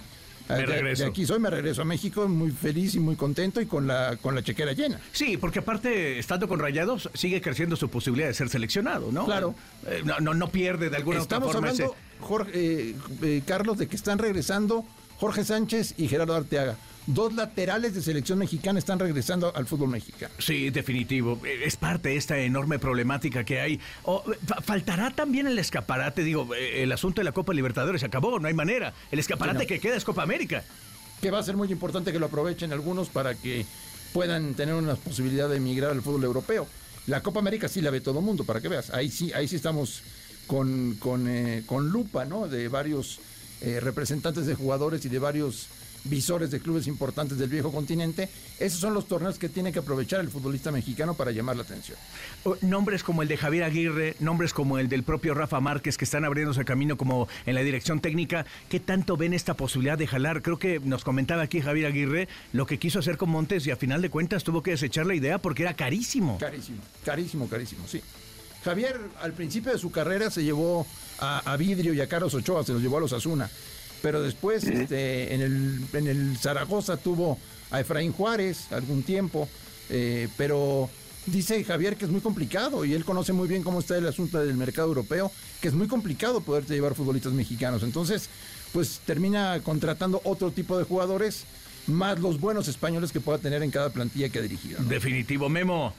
de, 0.56 1.04
aquí 1.04 1.26
soy, 1.26 1.38
me 1.38 1.50
regreso 1.50 1.82
a 1.82 1.84
México 1.84 2.28
muy 2.28 2.50
feliz 2.50 2.94
y 2.94 3.00
muy 3.00 3.16
contento 3.16 3.60
y 3.60 3.66
con 3.66 3.86
la, 3.86 4.16
con 4.20 4.34
la 4.34 4.42
chequera 4.42 4.72
llena. 4.72 5.00
Sí, 5.12 5.36
porque 5.36 5.60
aparte, 5.60 6.18
estando 6.18 6.48
con 6.48 6.58
Rayados, 6.58 7.10
sigue 7.14 7.40
creciendo 7.40 7.76
su 7.76 7.88
posibilidad 7.88 8.28
de 8.28 8.34
ser 8.34 8.48
seleccionado, 8.48 9.12
¿no? 9.12 9.24
Claro. 9.24 9.54
Eh, 9.86 10.02
no, 10.04 10.34
no, 10.34 10.48
pierde 10.48 10.90
de 10.90 10.96
alguna 10.96 11.20
Estamos 11.20 11.52
forma 11.52 11.68
hablando, 11.68 11.94
Jorge, 12.20 12.50
eh, 12.54 12.96
eh, 13.22 13.42
Carlos, 13.46 13.78
de 13.78 13.86
que 13.86 13.96
están 13.96 14.18
regresando 14.18 14.84
Jorge 15.18 15.44
Sánchez 15.44 15.94
y 15.98 16.08
Gerardo 16.08 16.34
Arteaga 16.34 16.76
dos 17.06 17.34
laterales 17.34 17.94
de 17.94 18.02
selección 18.02 18.38
mexicana 18.38 18.78
están 18.78 18.98
regresando 18.98 19.54
al 19.54 19.66
fútbol 19.66 19.90
mexicano. 19.90 20.32
Sí, 20.38 20.70
definitivo. 20.70 21.40
Es 21.44 21.76
parte 21.76 22.10
de 22.10 22.16
esta 22.16 22.38
enorme 22.38 22.78
problemática 22.78 23.44
que 23.44 23.60
hay. 23.60 23.80
faltará 24.64 25.10
también 25.10 25.46
el 25.46 25.58
escaparate, 25.58 26.22
digo, 26.22 26.54
eh, 26.54 26.82
el 26.82 26.92
asunto 26.92 27.20
de 27.20 27.24
la 27.24 27.32
Copa 27.32 27.52
Libertadores 27.52 28.00
se 28.00 28.06
acabó, 28.06 28.38
no 28.38 28.48
hay 28.48 28.54
manera. 28.54 28.92
El 29.10 29.18
escaparate 29.18 29.66
que 29.66 29.80
queda 29.80 29.96
es 29.96 30.04
Copa 30.04 30.22
América. 30.22 30.62
Que 31.20 31.30
va 31.30 31.38
a 31.38 31.42
ser 31.42 31.56
muy 31.56 31.70
importante 31.70 32.12
que 32.12 32.18
lo 32.18 32.26
aprovechen 32.26 32.72
algunos 32.72 33.08
para 33.08 33.34
que 33.34 33.66
puedan 34.12 34.54
tener 34.54 34.74
una 34.74 34.94
posibilidad 34.94 35.48
de 35.48 35.56
emigrar 35.56 35.92
al 35.92 36.02
fútbol 36.02 36.24
europeo. 36.24 36.66
La 37.06 37.22
Copa 37.22 37.40
América 37.40 37.68
sí 37.68 37.80
la 37.80 37.90
ve 37.90 38.00
todo 38.00 38.20
el 38.20 38.24
mundo, 38.24 38.44
para 38.44 38.60
que 38.60 38.68
veas. 38.68 38.90
Ahí 38.90 39.10
sí, 39.10 39.32
ahí 39.32 39.48
sí 39.48 39.56
estamos 39.56 40.02
con, 40.46 40.96
con, 40.98 41.28
eh, 41.28 41.64
lupa, 41.68 42.24
¿no? 42.24 42.48
De 42.48 42.68
varios 42.68 43.20
eh, 43.60 43.80
representantes 43.80 44.46
de 44.46 44.54
jugadores 44.54 45.04
y 45.04 45.08
de 45.08 45.18
varios 45.18 45.68
visores 46.04 46.50
de 46.50 46.60
clubes 46.60 46.86
importantes 46.86 47.38
del 47.38 47.48
viejo 47.48 47.72
continente. 47.72 48.28
Esos 48.58 48.80
son 48.80 48.94
los 48.94 49.06
torneos 49.06 49.38
que 49.38 49.48
tiene 49.48 49.72
que 49.72 49.80
aprovechar 49.80 50.20
el 50.20 50.28
futbolista 50.28 50.70
mexicano 50.70 51.14
para 51.14 51.30
llamar 51.30 51.56
la 51.56 51.62
atención. 51.62 51.98
Nombres 52.62 53.02
como 53.02 53.22
el 53.22 53.28
de 53.28 53.36
Javier 53.36 53.64
Aguirre, 53.64 54.16
nombres 54.20 54.52
como 54.52 54.78
el 54.78 54.88
del 54.88 55.02
propio 55.02 55.34
Rafa 55.34 55.60
Márquez 55.60 55.96
que 55.96 56.04
están 56.04 56.24
abriéndose 56.24 56.64
camino 56.64 56.96
como 56.96 57.28
en 57.46 57.54
la 57.54 57.62
dirección 57.62 58.00
técnica, 58.00 58.46
¿qué 58.68 58.80
tanto 58.80 59.16
ven 59.16 59.34
esta 59.34 59.54
posibilidad 59.54 59.98
de 59.98 60.06
jalar? 60.06 60.42
Creo 60.42 60.58
que 60.58 60.80
nos 60.80 61.04
comentaba 61.04 61.42
aquí 61.42 61.60
Javier 61.60 61.86
Aguirre 61.86 62.28
lo 62.52 62.66
que 62.66 62.78
quiso 62.78 62.98
hacer 62.98 63.16
con 63.16 63.30
Montes 63.30 63.66
y 63.66 63.70
a 63.70 63.76
final 63.76 64.02
de 64.02 64.10
cuentas 64.10 64.44
tuvo 64.44 64.62
que 64.62 64.72
desechar 64.72 65.06
la 65.06 65.14
idea 65.14 65.38
porque 65.38 65.62
era 65.62 65.74
carísimo. 65.74 66.38
Carísimo, 66.38 66.78
carísimo, 67.04 67.48
carísimo, 67.48 67.86
sí. 67.86 68.00
Javier 68.64 69.00
al 69.22 69.32
principio 69.32 69.72
de 69.72 69.78
su 69.78 69.90
carrera 69.90 70.30
se 70.30 70.44
llevó 70.44 70.86
a, 71.18 71.56
Vidrio 71.56 71.92
y 71.94 72.00
a 72.00 72.08
Carlos 72.08 72.34
Ochoa, 72.34 72.64
se 72.64 72.72
los 72.72 72.82
llevó 72.82 72.98
a 72.98 73.00
los 73.00 73.12
Asuna 73.12 73.50
pero 74.02 74.22
después 74.22 74.64
este, 74.64 75.34
en, 75.34 75.40
el, 75.40 75.80
en 75.92 76.06
el 76.06 76.36
Zaragoza 76.38 76.96
tuvo 76.96 77.38
a 77.70 77.80
Efraín 77.80 78.12
Juárez 78.12 78.72
algún 78.72 79.02
tiempo, 79.02 79.48
eh, 79.88 80.28
pero 80.36 80.90
dice 81.26 81.62
Javier 81.64 81.96
que 81.96 82.04
es 82.04 82.10
muy 82.10 82.20
complicado 82.20 82.84
y 82.84 82.94
él 82.94 83.04
conoce 83.04 83.32
muy 83.32 83.48
bien 83.48 83.62
cómo 83.62 83.80
está 83.80 83.96
el 83.96 84.06
asunto 84.06 84.38
del 84.38 84.56
mercado 84.56 84.88
europeo, 84.88 85.30
que 85.60 85.68
es 85.68 85.74
muy 85.74 85.86
complicado 85.86 86.40
poderte 86.40 86.74
llevar 86.74 86.94
futbolistas 86.94 87.32
mexicanos. 87.32 87.82
Entonces, 87.82 88.28
pues 88.72 89.00
termina 89.04 89.60
contratando 89.62 90.20
otro 90.24 90.50
tipo 90.50 90.78
de 90.78 90.84
jugadores, 90.84 91.44
más 91.86 92.18
los 92.20 92.40
buenos 92.40 92.68
españoles 92.68 93.12
que 93.12 93.20
pueda 93.20 93.38
tener 93.38 93.62
en 93.62 93.70
cada 93.70 93.90
plantilla 93.90 94.28
que 94.28 94.38
ha 94.38 94.42
dirigido. 94.42 94.82
Definitivo, 94.84 95.48
Memo. 95.48 95.94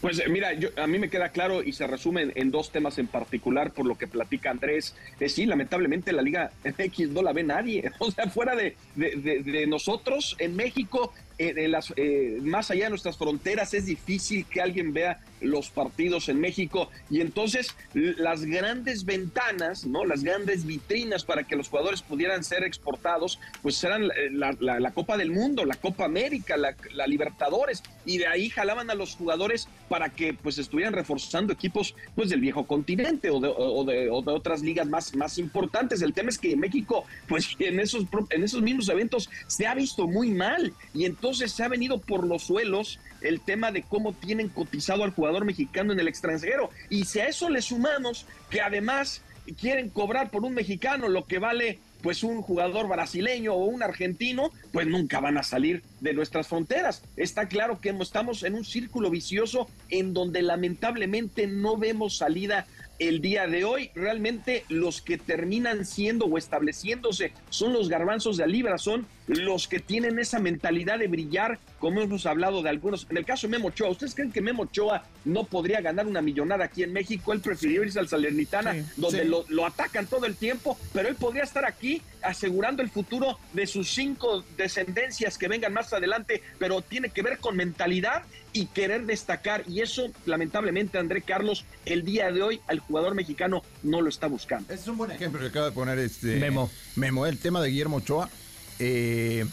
Pues 0.00 0.18
eh, 0.18 0.28
mira, 0.28 0.52
yo, 0.52 0.68
a 0.76 0.86
mí 0.86 0.98
me 0.98 1.10
queda 1.10 1.30
claro 1.30 1.62
y 1.62 1.72
se 1.72 1.86
resume 1.86 2.32
en, 2.34 2.50
dos 2.50 2.70
temas 2.70 2.98
en 2.98 3.06
particular 3.06 3.72
por 3.72 3.86
lo 3.86 3.96
que 3.96 4.06
platica 4.06 4.50
Andrés. 4.50 4.94
Es 5.20 5.34
sí, 5.34 5.46
lamentablemente 5.46 6.12
la 6.12 6.22
Liga 6.22 6.52
MX 6.64 7.10
no 7.10 7.22
la 7.22 7.32
ve 7.32 7.42
nadie. 7.42 7.90
O 8.00 8.10
sea, 8.10 8.28
fuera 8.28 8.54
de 8.56 9.66
nosotros 9.66 10.36
en 10.38 10.56
México, 10.56 11.12
las, 11.38 11.92
eh, 11.96 12.38
más 12.42 12.70
allá 12.70 12.84
de 12.84 12.90
nuestras 12.90 13.16
fronteras 13.16 13.72
es 13.72 13.86
difícil 13.86 14.44
que 14.46 14.60
alguien 14.60 14.92
vea 14.92 15.20
los 15.40 15.70
partidos 15.70 16.28
en 16.28 16.40
México 16.40 16.90
y 17.10 17.20
entonces 17.20 17.76
las 17.94 18.44
grandes 18.44 19.04
ventanas, 19.04 19.86
¿no? 19.86 20.04
Las 20.04 20.24
grandes 20.24 20.66
vitrinas 20.66 21.24
para 21.24 21.44
que 21.44 21.54
los 21.54 21.68
jugadores 21.68 22.02
pudieran 22.02 22.42
ser 22.42 22.64
exportados, 22.64 23.38
pues 23.62 23.82
eran 23.84 24.08
la, 24.32 24.90
Copa 24.90 25.16
del 25.16 25.30
Mundo, 25.30 25.64
la 25.64 25.76
Copa 25.76 26.04
América, 26.04 26.56
la, 26.56 27.06
Libertadores 27.06 27.82
y 28.04 28.18
de 28.18 28.26
ahí 28.26 28.50
jalaban 28.50 28.90
a 28.90 28.94
los 28.94 29.14
jugadores 29.14 29.68
para 29.88 30.10
que 30.10 30.34
pues 30.34 30.58
estuvieran 30.58 30.92
reforzando 30.92 31.52
equipos 31.52 31.94
pues 32.14 32.28
del 32.28 32.40
viejo 32.40 32.66
continente 32.66 33.30
o 33.30 33.84
de 33.84 34.10
otras 34.10 34.60
ligas 34.60 34.88
más, 34.88 35.14
más 35.14 35.38
importantes. 35.38 36.02
El 36.02 36.12
tema 36.12 36.30
es 36.30 36.38
que 36.38 36.56
México 36.56 37.04
pues 37.28 37.56
en 37.60 37.78
esos, 37.78 38.04
en 38.30 38.42
esos 38.42 38.60
mismos 38.60 38.88
eventos 38.88 39.30
se 39.46 39.66
ha 39.66 39.74
visto 39.74 40.06
muy 40.08 40.30
mal 40.30 40.72
y 40.92 41.04
entonces 41.04 41.27
entonces 41.28 41.52
se 41.52 41.62
ha 41.62 41.68
venido 41.68 42.00
por 42.00 42.26
los 42.26 42.44
suelos 42.44 42.98
el 43.20 43.42
tema 43.42 43.70
de 43.70 43.82
cómo 43.82 44.14
tienen 44.14 44.48
cotizado 44.48 45.04
al 45.04 45.10
jugador 45.10 45.44
mexicano 45.44 45.92
en 45.92 46.00
el 46.00 46.08
extranjero. 46.08 46.70
Y 46.88 47.04
si 47.04 47.20
a 47.20 47.26
eso 47.26 47.50
le 47.50 47.60
sumamos 47.60 48.24
que 48.48 48.62
además 48.62 49.20
quieren 49.60 49.90
cobrar 49.90 50.30
por 50.30 50.44
un 50.44 50.54
mexicano 50.54 51.06
lo 51.06 51.26
que 51.26 51.38
vale 51.38 51.80
pues 52.00 52.22
un 52.22 52.40
jugador 52.40 52.88
brasileño 52.88 53.52
o 53.52 53.66
un 53.66 53.82
argentino, 53.82 54.52
pues 54.72 54.86
nunca 54.86 55.20
van 55.20 55.36
a 55.36 55.42
salir 55.42 55.82
de 56.00 56.14
nuestras 56.14 56.48
fronteras. 56.48 57.02
Está 57.18 57.46
claro 57.46 57.78
que 57.78 57.90
estamos 57.90 58.42
en 58.42 58.54
un 58.54 58.64
círculo 58.64 59.10
vicioso 59.10 59.68
en 59.90 60.14
donde 60.14 60.40
lamentablemente 60.40 61.46
no 61.46 61.76
vemos 61.76 62.16
salida 62.16 62.66
el 62.98 63.20
día 63.20 63.46
de 63.46 63.64
hoy. 63.64 63.90
Realmente 63.94 64.64
los 64.70 65.02
que 65.02 65.18
terminan 65.18 65.84
siendo 65.84 66.24
o 66.24 66.38
estableciéndose 66.38 67.32
son 67.50 67.74
los 67.74 67.90
garbanzos 67.90 68.38
de 68.38 68.46
libra, 68.46 68.78
son 68.78 69.06
los 69.28 69.68
que 69.68 69.78
tienen 69.78 70.18
esa 70.18 70.38
mentalidad 70.38 70.98
de 70.98 71.06
brillar, 71.06 71.58
como 71.78 72.00
hemos 72.00 72.26
hablado 72.26 72.62
de 72.62 72.70
algunos. 72.70 73.06
En 73.10 73.18
el 73.18 73.24
caso 73.24 73.46
de 73.46 73.52
Memo 73.52 73.68
Ochoa, 73.68 73.90
¿ustedes 73.90 74.14
creen 74.14 74.32
que 74.32 74.40
Memo 74.40 74.64
Ochoa 74.64 75.04
no 75.24 75.44
podría 75.44 75.80
ganar 75.80 76.06
una 76.06 76.22
millonada 76.22 76.64
aquí 76.64 76.82
en 76.82 76.92
México? 76.92 77.32
Él 77.32 77.40
prefirió 77.40 77.84
irse 77.84 77.98
al 77.98 78.08
Salernitana, 78.08 78.74
donde 78.96 79.24
Lo, 79.24 79.44
lo, 79.48 79.66
atacan 79.66 80.06
todo 80.06 80.24
el 80.24 80.34
tiempo, 80.34 80.78
pero 80.92 81.08
él 81.08 81.14
podría 81.14 81.42
estar 81.42 81.66
aquí 81.66 82.00
asegurando 82.22 82.82
el 82.82 82.88
futuro 82.88 83.38
de 83.52 83.66
sus 83.66 83.90
cinco 83.90 84.42
descendencias 84.56 85.36
que 85.36 85.46
vengan 85.46 85.72
más 85.72 85.92
adelante, 85.92 86.42
pero 86.58 86.80
tiene 86.82 87.10
que 87.10 87.22
ver 87.22 87.38
con 87.38 87.56
mentalidad 87.56 88.22
y 88.52 88.66
querer 88.66 89.04
destacar. 89.04 89.62
Y 89.68 89.82
eso, 89.82 90.10
lamentablemente, 90.24 90.98
André 90.98 91.22
Carlos, 91.22 91.64
el 91.84 92.02
día 92.02 92.32
de 92.32 92.42
hoy 92.42 92.60
al 92.66 92.78
jugador 92.78 93.14
mexicano 93.14 93.62
no 93.82 94.00
lo 94.00 94.08
está 94.08 94.26
buscando. 94.26 94.72
Ese 94.72 94.82
es 94.82 94.88
un 94.88 94.96
buen 94.96 95.10
ejemplo 95.10 95.38
que 95.40 95.46
acaba 95.46 95.66
de 95.66 95.72
poner 95.72 95.98
este 95.98 96.36
Memo. 96.36 96.70
Memo, 96.96 97.26
el 97.26 97.38
tema 97.38 97.60
de 97.60 97.68
Guillermo 97.68 97.98
Ochoa 97.98 98.30
eh, 98.78 99.44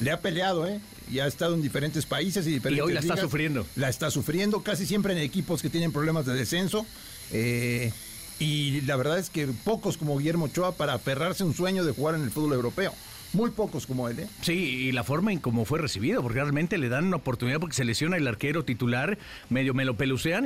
le 0.00 0.10
ha 0.10 0.20
peleado, 0.20 0.66
¿eh? 0.66 0.80
Y 1.10 1.20
ha 1.20 1.26
estado 1.26 1.54
en 1.54 1.62
diferentes 1.62 2.04
países 2.04 2.46
y 2.46 2.50
diferentes. 2.50 2.84
Y 2.84 2.86
hoy 2.86 2.92
la 2.92 3.00
está 3.00 3.16
sufriendo. 3.16 3.66
La 3.76 3.88
está 3.88 4.10
sufriendo, 4.10 4.62
casi 4.62 4.86
siempre 4.86 5.12
en 5.14 5.18
equipos 5.18 5.62
que 5.62 5.70
tienen 5.70 5.90
problemas 5.90 6.26
de 6.26 6.34
descenso. 6.34 6.86
Eh, 7.32 7.92
y 8.38 8.82
la 8.82 8.96
verdad 8.96 9.18
es 9.18 9.30
que 9.30 9.46
pocos 9.46 9.96
como 9.96 10.18
Guillermo 10.18 10.46
Ochoa 10.46 10.72
para 10.72 10.94
aferrarse 10.94 11.42
a 11.42 11.46
un 11.46 11.54
sueño 11.54 11.84
de 11.84 11.92
jugar 11.92 12.14
en 12.14 12.22
el 12.22 12.30
fútbol 12.30 12.52
europeo 12.52 12.94
muy 13.32 13.50
pocos 13.50 13.86
como 13.86 14.08
él. 14.08 14.20
¿eh? 14.20 14.28
Sí, 14.42 14.52
y 14.52 14.92
la 14.92 15.04
forma 15.04 15.32
en 15.32 15.38
cómo 15.38 15.64
fue 15.64 15.78
recibido, 15.78 16.22
porque 16.22 16.40
realmente 16.40 16.78
le 16.78 16.88
dan 16.88 17.06
una 17.06 17.16
oportunidad 17.16 17.60
porque 17.60 17.74
se 17.74 17.84
lesiona 17.84 18.16
el 18.16 18.26
arquero 18.26 18.64
titular, 18.64 19.18
medio 19.50 19.74
me 19.74 19.84
lo 19.84 19.96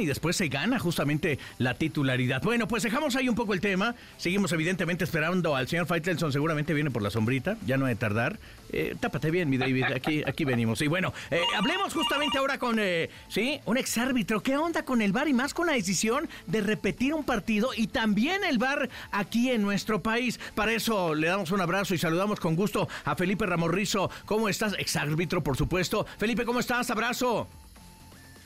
y 0.00 0.06
después 0.06 0.36
se 0.36 0.48
gana 0.48 0.78
justamente 0.78 1.38
la 1.58 1.74
titularidad. 1.74 2.42
Bueno, 2.42 2.68
pues 2.68 2.82
dejamos 2.82 3.16
ahí 3.16 3.28
un 3.28 3.34
poco 3.34 3.54
el 3.54 3.60
tema. 3.60 3.94
Seguimos 4.16 4.52
evidentemente 4.52 5.04
esperando 5.04 5.56
al 5.56 5.68
señor 5.68 5.86
Faitelson, 5.86 6.32
seguramente 6.32 6.74
viene 6.74 6.90
por 6.90 7.02
la 7.02 7.10
sombrita, 7.10 7.56
ya 7.66 7.76
no 7.76 7.86
de 7.86 7.96
tardar. 7.96 8.38
Eh, 8.72 8.96
tápate 8.98 9.30
bien, 9.30 9.50
mi 9.50 9.58
David, 9.58 9.84
aquí, 9.94 10.22
aquí 10.26 10.44
venimos. 10.44 10.80
Y 10.80 10.88
bueno, 10.88 11.12
eh, 11.30 11.42
hablemos 11.56 11.92
justamente 11.92 12.38
ahora 12.38 12.58
con, 12.58 12.78
eh, 12.78 13.10
¿sí? 13.28 13.60
Un 13.66 13.76
exárbitro. 13.76 14.40
¿Qué 14.40 14.56
onda 14.56 14.84
con 14.84 15.02
el 15.02 15.12
VAR 15.12 15.28
y 15.28 15.34
más 15.34 15.52
con 15.52 15.66
la 15.66 15.74
decisión 15.74 16.28
de 16.46 16.62
repetir 16.62 17.14
un 17.14 17.24
partido 17.24 17.70
y 17.76 17.88
también 17.88 18.44
el 18.44 18.58
VAR 18.58 18.88
aquí 19.10 19.50
en 19.50 19.62
nuestro 19.62 20.02
país? 20.02 20.40
Para 20.54 20.72
eso 20.72 21.14
le 21.14 21.26
damos 21.28 21.50
un 21.50 21.60
abrazo 21.60 21.94
y 21.94 21.98
saludamos 21.98 22.40
con 22.40 22.56
gusto 22.56 22.88
a 23.04 23.14
Felipe 23.14 23.44
Ramorrizo. 23.44 24.10
¿Cómo 24.24 24.48
estás? 24.48 24.74
Exárbitro, 24.78 25.42
por 25.42 25.56
supuesto. 25.56 26.06
Felipe, 26.16 26.44
¿cómo 26.44 26.60
estás? 26.60 26.90
Abrazo. 26.90 27.46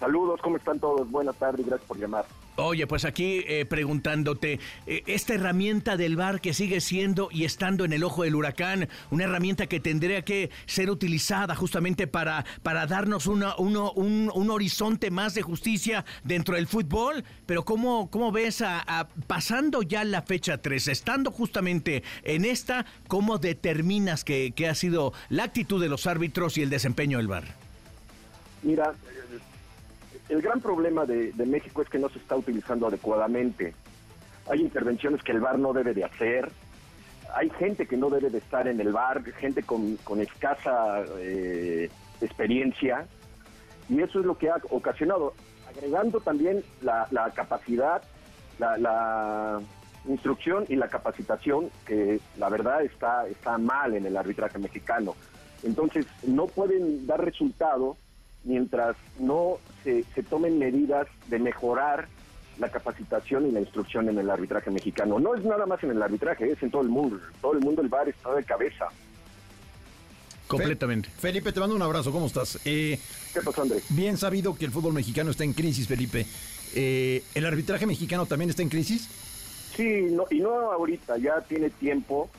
Saludos, 0.00 0.40
¿cómo 0.42 0.56
están 0.56 0.78
todos? 0.78 1.10
Buenas 1.10 1.36
tardes 1.36 1.64
gracias 1.64 1.86
por 1.86 1.98
llamar. 1.98 2.26
Oye, 2.58 2.86
pues 2.86 3.04
aquí 3.04 3.44
eh, 3.46 3.66
preguntándote, 3.66 4.58
eh, 4.86 5.02
esta 5.06 5.34
herramienta 5.34 5.98
del 5.98 6.16
bar 6.16 6.40
que 6.40 6.54
sigue 6.54 6.80
siendo 6.80 7.28
y 7.30 7.44
estando 7.44 7.84
en 7.84 7.92
el 7.92 8.02
ojo 8.02 8.22
del 8.22 8.34
huracán, 8.34 8.88
una 9.10 9.24
herramienta 9.24 9.66
que 9.66 9.78
tendría 9.78 10.22
que 10.22 10.50
ser 10.64 10.88
utilizada 10.90 11.54
justamente 11.54 12.06
para, 12.06 12.46
para 12.62 12.86
darnos 12.86 13.26
una, 13.26 13.54
un, 13.56 13.76
un, 13.76 14.50
horizonte 14.50 15.10
más 15.10 15.34
de 15.34 15.42
justicia 15.42 16.06
dentro 16.24 16.54
del 16.56 16.66
fútbol, 16.66 17.24
pero 17.44 17.66
¿cómo, 17.66 18.10
cómo 18.10 18.32
ves 18.32 18.62
a, 18.62 19.06
pasando 19.26 19.82
ya 19.82 20.02
la 20.04 20.22
fecha 20.22 20.56
3, 20.56 20.88
estando 20.88 21.30
justamente 21.30 22.02
en 22.22 22.46
esta, 22.46 22.86
cómo 23.06 23.36
determinas 23.36 24.24
que, 24.24 24.52
que 24.56 24.66
ha 24.66 24.74
sido 24.74 25.12
la 25.28 25.44
actitud 25.44 25.78
de 25.78 25.90
los 25.90 26.06
árbitros 26.06 26.56
y 26.56 26.62
el 26.62 26.70
desempeño 26.70 27.18
del 27.18 27.28
bar? 27.28 27.44
Mira, 28.62 28.94
el 30.28 30.42
gran 30.42 30.60
problema 30.60 31.06
de, 31.06 31.32
México 31.46 31.82
es 31.82 31.88
que 31.88 31.98
no 31.98 32.08
se 32.08 32.18
está 32.18 32.36
utilizando 32.36 32.86
adecuadamente. 32.88 33.74
Hay 34.50 34.60
intervenciones 34.60 35.22
que 35.22 35.32
el 35.32 35.40
VAR 35.40 35.58
no 35.58 35.72
debe 35.72 35.94
de 35.94 36.04
hacer. 36.04 36.50
Hay 37.34 37.50
gente 37.50 37.86
que 37.86 37.96
no 37.96 38.10
debe 38.10 38.30
de 38.30 38.38
estar 38.38 38.66
en 38.66 38.80
el 38.80 38.92
VAR, 38.92 39.22
gente 39.34 39.62
con, 39.62 39.98
escasa 40.20 41.04
eh, 41.18 41.90
experiencia. 42.20 43.06
Y 43.88 44.00
eso 44.00 44.20
es 44.20 44.26
lo 44.26 44.36
que 44.36 44.50
ha 44.50 44.56
ocasionado, 44.70 45.34
agregando 45.68 46.20
también 46.20 46.64
la, 46.82 47.06
capacidad, 47.34 48.02
la, 48.58 49.60
instrucción 50.08 50.64
y 50.68 50.76
la 50.76 50.88
capacitación, 50.88 51.68
que 51.84 52.20
la 52.36 52.48
verdad 52.48 52.82
está, 52.82 53.26
está 53.26 53.58
mal 53.58 53.94
en 53.94 54.06
el 54.06 54.16
arbitraje 54.16 54.58
mexicano. 54.58 55.16
Entonces, 55.64 56.06
no 56.24 56.46
pueden 56.46 57.06
dar 57.06 57.24
resultado 57.24 57.96
mientras 58.46 58.96
no 59.18 59.58
se, 59.84 60.04
tomen 60.30 60.58
medidas 60.58 61.06
de 61.28 61.38
mejorar 61.38 62.08
la 62.58 62.70
capacitación 62.70 63.46
y 63.46 63.50
la 63.50 63.60
instrucción 63.60 64.08
en 64.08 64.18
el 64.18 64.30
arbitraje 64.30 64.70
mexicano. 64.70 65.18
No 65.18 65.34
es 65.34 65.44
nada 65.44 65.66
más 65.66 65.82
en 65.84 65.90
el 65.90 66.02
arbitraje, 66.02 66.50
es 66.50 66.62
en 66.62 66.70
todo 66.70 66.82
el 66.82 66.88
mundo. 66.88 67.20
Todo 67.42 67.52
el 67.52 67.60
mundo 67.60 67.82
el 67.82 67.88
bar 67.88 68.08
está 68.08 68.32
de 68.32 68.44
cabeza. 68.44 68.86
Completamente. 70.46 71.10
Felipe, 71.10 71.52
te 71.52 71.60
mando 71.60 71.74
un 71.74 71.82
abrazo. 71.82 72.12
¿Cómo 72.12 72.26
estás? 72.26 72.58
Eh, 72.64 72.98
¿Qué 73.34 73.40
pasó, 73.42 73.62
Andrés? 73.62 73.84
Bien 73.90 74.16
sabido 74.16 74.54
que 74.54 74.64
el 74.64 74.70
fútbol 74.70 74.94
mexicano 74.94 75.32
está 75.32 75.44
en 75.44 75.52
crisis, 75.52 75.88
Felipe. 75.88 76.24
Eh, 76.74 77.22
¿El 77.34 77.44
arbitraje 77.44 77.84
mexicano 77.84 78.26
también 78.26 78.50
está 78.50 78.62
en 78.62 78.68
crisis? 78.68 79.08
Sí, 79.74 80.06
no, 80.10 80.24
y 80.30 80.38
no 80.38 80.72
ahorita, 80.72 81.18
ya 81.18 81.40
tiene 81.42 81.68
tiempo. 81.68 82.30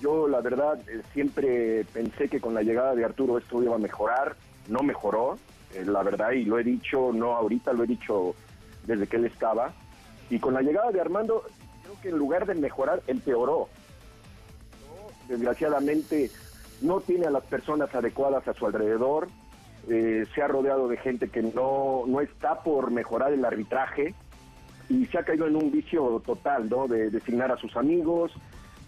Yo, 0.00 0.28
la 0.28 0.40
verdad, 0.40 0.78
eh, 0.88 1.00
siempre 1.14 1.84
pensé 1.92 2.28
que 2.28 2.38
con 2.38 2.54
la 2.54 2.62
llegada 2.62 2.94
de 2.94 3.04
Arturo 3.04 3.38
esto 3.38 3.62
iba 3.62 3.74
a 3.74 3.78
mejorar 3.78 4.36
no 4.68 4.82
mejoró, 4.82 5.38
eh, 5.74 5.84
la 5.84 6.02
verdad, 6.02 6.32
y 6.32 6.44
lo 6.44 6.58
he 6.58 6.64
dicho, 6.64 7.10
no 7.12 7.34
ahorita, 7.34 7.72
lo 7.72 7.84
he 7.84 7.86
dicho 7.86 8.34
desde 8.86 9.06
que 9.06 9.16
él 9.16 9.26
estaba. 9.26 9.72
Y 10.30 10.38
con 10.38 10.54
la 10.54 10.62
llegada 10.62 10.90
de 10.90 11.00
Armando, 11.00 11.44
creo 11.82 12.00
que 12.00 12.08
en 12.10 12.18
lugar 12.18 12.46
de 12.46 12.54
mejorar, 12.54 13.02
empeoró. 13.06 13.68
Desgraciadamente, 15.28 16.30
no 16.80 17.00
tiene 17.00 17.26
a 17.26 17.30
las 17.30 17.44
personas 17.44 17.94
adecuadas 17.94 18.46
a 18.46 18.54
su 18.54 18.66
alrededor, 18.66 19.28
eh, 19.88 20.26
se 20.34 20.42
ha 20.42 20.48
rodeado 20.48 20.88
de 20.88 20.96
gente 20.98 21.28
que 21.28 21.42
no, 21.42 22.04
no 22.06 22.20
está 22.20 22.62
por 22.62 22.90
mejorar 22.90 23.32
el 23.32 23.44
arbitraje 23.44 24.14
y 24.88 25.06
se 25.06 25.18
ha 25.18 25.22
caído 25.22 25.46
en 25.46 25.56
un 25.56 25.70
vicio 25.70 26.22
total, 26.24 26.68
¿no? 26.68 26.86
De 26.86 27.10
designar 27.10 27.52
a 27.52 27.56
sus 27.56 27.76
amigos, 27.76 28.32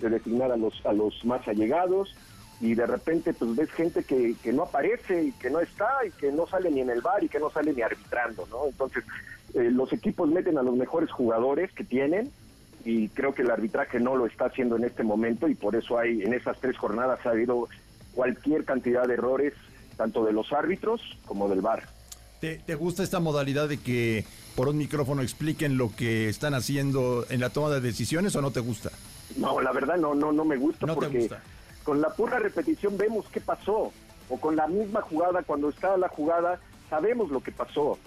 de 0.01 0.11
designar 0.11 0.53
a 0.53 0.57
los, 0.57 0.85
a 0.85 0.93
los 0.93 1.25
más 1.25 1.47
allegados 1.49 2.15
y 2.61 2.75
de 2.75 2.87
repente 2.87 3.33
pues 3.33 3.57
ves 3.57 3.71
gente 3.73 4.05
que, 4.05 4.37
que, 4.43 4.53
no 4.53 4.65
aparece 4.65 5.25
y 5.25 5.33
que 5.33 5.49
no 5.49 5.61
está 5.61 5.89
y 6.07 6.11
que 6.11 6.31
no 6.31 6.47
sale 6.47 6.71
ni 6.71 6.81
en 6.81 6.91
el 6.91 7.01
bar 7.01 7.25
y 7.25 7.29
que 7.29 7.41
no 7.41 7.51
sale 7.51 7.73
ni 7.73 7.81
arbitrando, 7.81 8.47
¿no? 8.51 8.67
Entonces 8.67 9.03
eh, 9.55 9.71
los 9.71 9.93
equipos 9.93 10.29
meten 10.29 10.59
a 10.59 10.63
los 10.63 10.77
mejores 10.77 11.11
jugadores 11.11 11.73
que 11.73 11.85
tienen 11.85 12.31
y 12.85 13.09
creo 13.09 13.35
que 13.35 13.43
el 13.43 13.51
arbitraje 13.51 13.99
no 13.99 14.15
lo 14.15 14.27
está 14.27 14.47
haciendo 14.47 14.77
en 14.77 14.85
este 14.85 15.03
momento 15.03 15.49
y 15.49 15.55
por 15.55 15.75
eso 15.75 15.99
hay 15.99 16.23
en 16.23 16.35
esas 16.35 16.61
tres 16.61 16.77
jornadas 16.77 17.25
ha 17.25 17.31
habido 17.31 17.67
cualquier 18.15 18.65
cantidad 18.65 19.07
de 19.07 19.15
errores 19.15 19.55
tanto 19.97 20.25
de 20.25 20.33
los 20.33 20.53
árbitros 20.53 21.01
como 21.27 21.49
del 21.49 21.63
bar. 21.63 21.89
¿Te, 22.41 22.59
¿Te, 22.59 22.75
gusta 22.75 23.03
esta 23.03 23.21
modalidad 23.21 23.69
de 23.69 23.79
que 23.79 24.25
por 24.55 24.69
un 24.69 24.79
micrófono 24.79 25.23
expliquen 25.23 25.77
lo 25.77 25.95
que 25.95 26.29
están 26.29 26.55
haciendo 26.55 27.27
en 27.29 27.41
la 27.41 27.51
toma 27.51 27.71
de 27.71 27.81
decisiones 27.81 28.35
o 28.37 28.43
no 28.43 28.51
te 28.51 28.61
gusta? 28.61 28.91
No, 29.37 29.61
la 29.61 29.73
verdad 29.73 29.97
no, 29.97 30.15
no, 30.15 30.33
no 30.33 30.45
me 30.45 30.57
gusta 30.57 30.87
no 30.87 30.95
porque 30.95 31.11
te 31.11 31.19
gusta 31.21 31.43
con 31.85 32.01
la 32.01 32.11
pura 32.11 32.39
repetición 32.39 32.97
vemos 32.97 33.27
qué 33.33 33.41
pasó, 33.41 33.93
o 34.29 34.37
con 34.39 34.57
la 34.57 34.67
misma 34.67 35.03
jugada, 35.03 35.43
cuando 35.43 35.69
está 35.69 35.97
la 35.97 36.09
jugada, 36.09 36.61
sabemos 36.89 37.31
lo 37.31 37.41
que 37.41 37.53
pasó. 37.53 37.99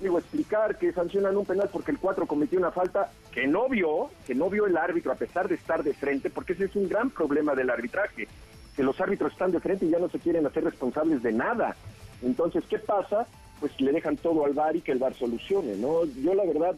Digo, 0.00 0.18
explicar 0.18 0.78
que 0.78 0.92
sancionan 0.92 1.36
un 1.36 1.44
penal 1.44 1.68
porque 1.72 1.90
el 1.90 1.98
4 1.98 2.26
cometió 2.26 2.58
una 2.58 2.70
falta 2.70 3.10
que 3.32 3.46
no 3.46 3.68
vio, 3.68 4.10
que 4.26 4.34
no 4.34 4.48
vio 4.48 4.66
el 4.66 4.76
árbitro 4.76 5.12
a 5.12 5.16
pesar 5.16 5.48
de 5.48 5.56
estar 5.56 5.82
de 5.82 5.94
frente, 5.94 6.30
porque 6.30 6.52
ese 6.52 6.66
es 6.66 6.76
un 6.76 6.88
gran 6.88 7.10
problema 7.10 7.54
del 7.54 7.70
arbitraje, 7.70 8.28
que 8.76 8.82
los 8.82 9.00
árbitros 9.00 9.32
están 9.32 9.50
de 9.50 9.60
frente 9.60 9.86
y 9.86 9.90
ya 9.90 9.98
no 9.98 10.08
se 10.08 10.20
quieren 10.20 10.46
hacer 10.46 10.64
responsables 10.64 11.22
de 11.22 11.32
nada. 11.32 11.74
Entonces, 12.22 12.64
¿qué 12.68 12.78
pasa? 12.78 13.26
Pues 13.58 13.80
le 13.80 13.92
dejan 13.92 14.16
todo 14.16 14.44
al 14.44 14.52
VAR 14.52 14.76
y 14.76 14.82
que 14.82 14.92
el 14.92 14.98
VAR 14.98 15.14
solucione, 15.14 15.76
¿no? 15.76 16.04
Yo 16.04 16.34
la 16.34 16.44
verdad 16.44 16.76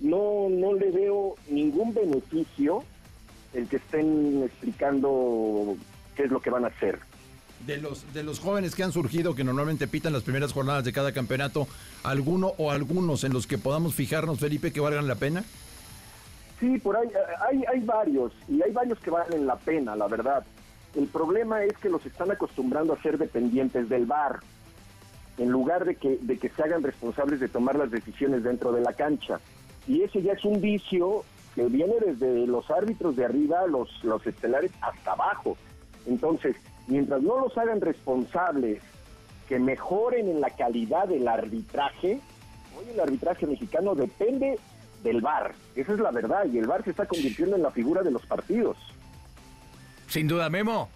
no, 0.00 0.48
no 0.48 0.74
le 0.74 0.90
veo 0.90 1.36
ningún 1.48 1.94
beneficio 1.94 2.82
el 3.54 3.68
que 3.68 3.76
estén 3.76 4.42
explicando 4.44 5.76
qué 6.14 6.24
es 6.24 6.30
lo 6.30 6.40
que 6.40 6.50
van 6.50 6.64
a 6.64 6.68
hacer. 6.68 6.98
De 7.66 7.76
los, 7.76 8.10
de 8.14 8.22
los 8.22 8.40
jóvenes 8.40 8.74
que 8.74 8.82
han 8.82 8.92
surgido, 8.92 9.34
que 9.34 9.44
normalmente 9.44 9.86
pitan 9.86 10.12
las 10.12 10.22
primeras 10.22 10.52
jornadas 10.52 10.84
de 10.84 10.92
cada 10.92 11.12
campeonato, 11.12 11.68
¿alguno 12.02 12.54
o 12.56 12.70
algunos 12.70 13.22
en 13.24 13.34
los 13.34 13.46
que 13.46 13.58
podamos 13.58 13.94
fijarnos, 13.94 14.38
Felipe, 14.38 14.72
que 14.72 14.80
valgan 14.80 15.06
la 15.06 15.16
pena? 15.16 15.44
Sí, 16.58 16.78
por 16.78 16.96
ahí 16.96 17.08
hay, 17.50 17.64
hay 17.70 17.80
varios, 17.80 18.32
y 18.48 18.62
hay 18.62 18.72
varios 18.72 18.98
que 19.00 19.10
valen 19.10 19.46
la 19.46 19.56
pena, 19.56 19.94
la 19.94 20.08
verdad. 20.08 20.44
El 20.94 21.06
problema 21.06 21.62
es 21.62 21.76
que 21.78 21.88
los 21.88 22.04
están 22.04 22.30
acostumbrando 22.30 22.92
a 22.92 23.02
ser 23.02 23.18
dependientes 23.18 23.88
del 23.88 24.06
bar, 24.06 24.40
en 25.38 25.50
lugar 25.50 25.84
de 25.84 25.96
que, 25.96 26.18
de 26.20 26.38
que 26.38 26.48
se 26.48 26.62
hagan 26.62 26.82
responsables 26.82 27.40
de 27.40 27.48
tomar 27.48 27.76
las 27.76 27.90
decisiones 27.90 28.42
dentro 28.42 28.72
de 28.72 28.82
la 28.82 28.92
cancha. 28.92 29.40
Y 29.86 30.02
ese 30.02 30.22
ya 30.22 30.32
es 30.32 30.44
un 30.44 30.60
vicio 30.60 31.24
que 31.54 31.66
viene 31.66 31.94
desde 32.04 32.46
los 32.46 32.70
árbitros 32.70 33.16
de 33.16 33.24
arriba, 33.24 33.66
los, 33.66 33.88
los 34.04 34.26
estelares, 34.26 34.70
hasta 34.80 35.12
abajo. 35.12 35.56
Entonces, 36.06 36.56
mientras 36.86 37.22
no 37.22 37.38
los 37.38 37.56
hagan 37.58 37.80
responsables, 37.80 38.82
que 39.48 39.58
mejoren 39.58 40.28
en 40.28 40.40
la 40.40 40.50
calidad 40.50 41.08
del 41.08 41.26
arbitraje, 41.26 42.20
hoy 42.78 42.84
el 42.94 43.00
arbitraje 43.00 43.48
mexicano 43.48 43.96
depende 43.96 44.58
del 45.02 45.20
VAR. 45.20 45.54
Esa 45.74 45.92
es 45.92 45.98
la 45.98 46.12
verdad, 46.12 46.46
y 46.46 46.58
el 46.58 46.68
VAR 46.68 46.84
se 46.84 46.90
está 46.90 47.06
convirtiendo 47.06 47.56
en 47.56 47.62
la 47.62 47.72
figura 47.72 48.02
de 48.02 48.12
los 48.12 48.24
partidos. 48.26 48.76
Sin 50.06 50.28
duda, 50.28 50.48
Memo. 50.50 50.88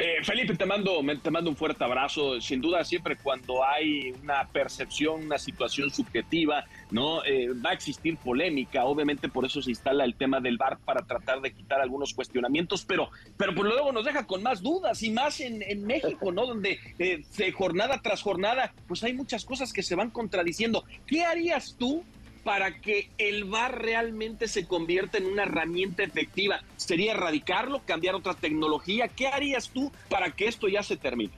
Eh, 0.00 0.22
Felipe, 0.22 0.54
te 0.54 0.64
mando, 0.64 1.00
te 1.20 1.28
mando 1.28 1.50
un 1.50 1.56
fuerte 1.56 1.82
abrazo. 1.82 2.40
Sin 2.40 2.60
duda, 2.60 2.84
siempre 2.84 3.16
cuando 3.16 3.64
hay 3.64 4.12
una 4.22 4.46
percepción, 4.46 5.24
una 5.24 5.38
situación 5.38 5.90
subjetiva, 5.90 6.64
no 6.92 7.24
eh, 7.24 7.48
va 7.48 7.70
a 7.70 7.72
existir 7.72 8.16
polémica. 8.16 8.84
Obviamente, 8.84 9.28
por 9.28 9.44
eso 9.44 9.60
se 9.60 9.70
instala 9.70 10.04
el 10.04 10.14
tema 10.14 10.38
del 10.38 10.56
VAR 10.56 10.78
para 10.84 11.02
tratar 11.02 11.40
de 11.40 11.52
quitar 11.52 11.80
algunos 11.80 12.14
cuestionamientos, 12.14 12.84
pero, 12.84 13.10
pero 13.36 13.52
pues 13.56 13.68
luego 13.68 13.90
nos 13.90 14.04
deja 14.04 14.24
con 14.24 14.40
más 14.40 14.62
dudas 14.62 15.02
y 15.02 15.10
más 15.10 15.40
en, 15.40 15.58
México, 15.84 16.30
¿no? 16.30 16.46
Donde 16.46 16.78
eh, 17.00 17.24
jornada 17.50 18.00
tras 18.00 18.22
jornada, 18.22 18.72
pues 18.86 19.02
hay 19.02 19.14
muchas 19.14 19.44
cosas 19.44 19.72
que 19.72 19.82
se 19.82 19.96
van 19.96 20.10
contradiciendo. 20.10 20.84
¿Qué 21.08 21.24
harías 21.24 21.74
tú 21.76 22.04
para 22.44 22.80
que 22.80 23.08
el 23.18 23.44
VAR 23.44 23.80
realmente 23.82 24.48
se 24.48 24.66
convierta 24.66 25.18
en 25.18 25.26
una 25.26 25.42
herramienta 25.42 26.02
efectiva? 26.02 26.60
¿Sería 26.76 27.12
erradicarlo, 27.12 27.82
cambiar 27.84 28.14
otra 28.14 28.34
tecnología? 28.34 29.08
¿Qué 29.08 29.28
harías 29.28 29.70
tú 29.70 29.92
para 30.08 30.30
que 30.30 30.48
esto 30.48 30.68
ya 30.68 30.82
se 30.82 30.96
termine? 30.96 31.32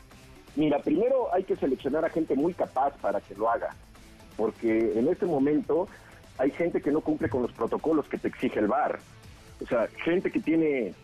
Mira, 0.57 0.79
primero 0.81 1.33
hay 1.33 1.45
que 1.45 1.57
seleccionar 1.57 2.05
a 2.05 2.11
gente 2.11 2.35
muy 2.35 2.55
capaz 2.55 2.97
para 2.99 3.21
que 3.21 3.35
lo 3.35 3.51
haga, 3.51 3.75
porque 4.37 4.93
en 4.99 5.09
este 5.09 5.27
momento 5.27 5.89
hay 6.39 6.51
gente 6.51 6.81
que 6.81 6.91
no 6.91 7.01
cumple 7.01 7.29
con 7.29 7.43
los 7.43 7.53
protocolos 7.53 8.09
que 8.09 8.19
te 8.19 8.29
exige 8.29 8.59
el 8.59 8.67
VAR. 8.67 8.99
O 9.63 9.67
sea, 9.67 9.89
gente 10.05 10.31
que 10.31 10.41
tiene 10.41 10.95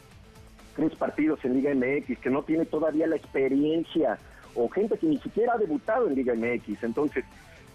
tres 0.75 0.95
partidos 0.97 1.45
en 1.45 1.55
Liga 1.55 1.75
MX, 1.75 2.19
que 2.19 2.31
no 2.31 2.43
tiene 2.43 2.65
todavía 2.65 3.07
la 3.07 3.17
experiencia, 3.17 4.19
o 4.55 4.69
gente 4.69 4.99
que 4.99 5.07
ni 5.07 5.19
siquiera 5.19 5.55
ha 5.55 5.59
debutado 5.59 6.09
en 6.09 6.15
Liga 6.15 6.35
MX. 6.35 6.83
Entonces, 6.83 7.25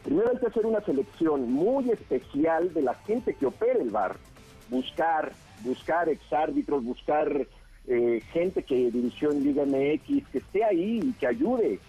Primero 0.03 0.31
hay 0.31 0.37
que 0.37 0.47
hacer 0.47 0.65
una 0.65 0.81
selección 0.81 1.51
muy 1.51 1.91
especial 1.91 2.73
de 2.73 2.81
la 2.81 2.95
gente 2.95 3.35
que 3.35 3.45
opera 3.45 3.79
el 3.79 3.89
bar, 3.89 4.17
buscar, 4.69 5.31
buscar 5.63 6.09
exárbitros, 6.09 6.83
buscar 6.83 7.47
eh, 7.87 8.21
gente 8.31 8.63
que 8.63 8.89
dirigió 8.89 9.31
en 9.31 9.43
Liga 9.43 9.65
MX, 9.65 10.27
que 10.29 10.37
esté 10.39 10.63
ahí 10.63 10.99
y 11.03 11.13
que 11.13 11.27
ayude. 11.27 11.79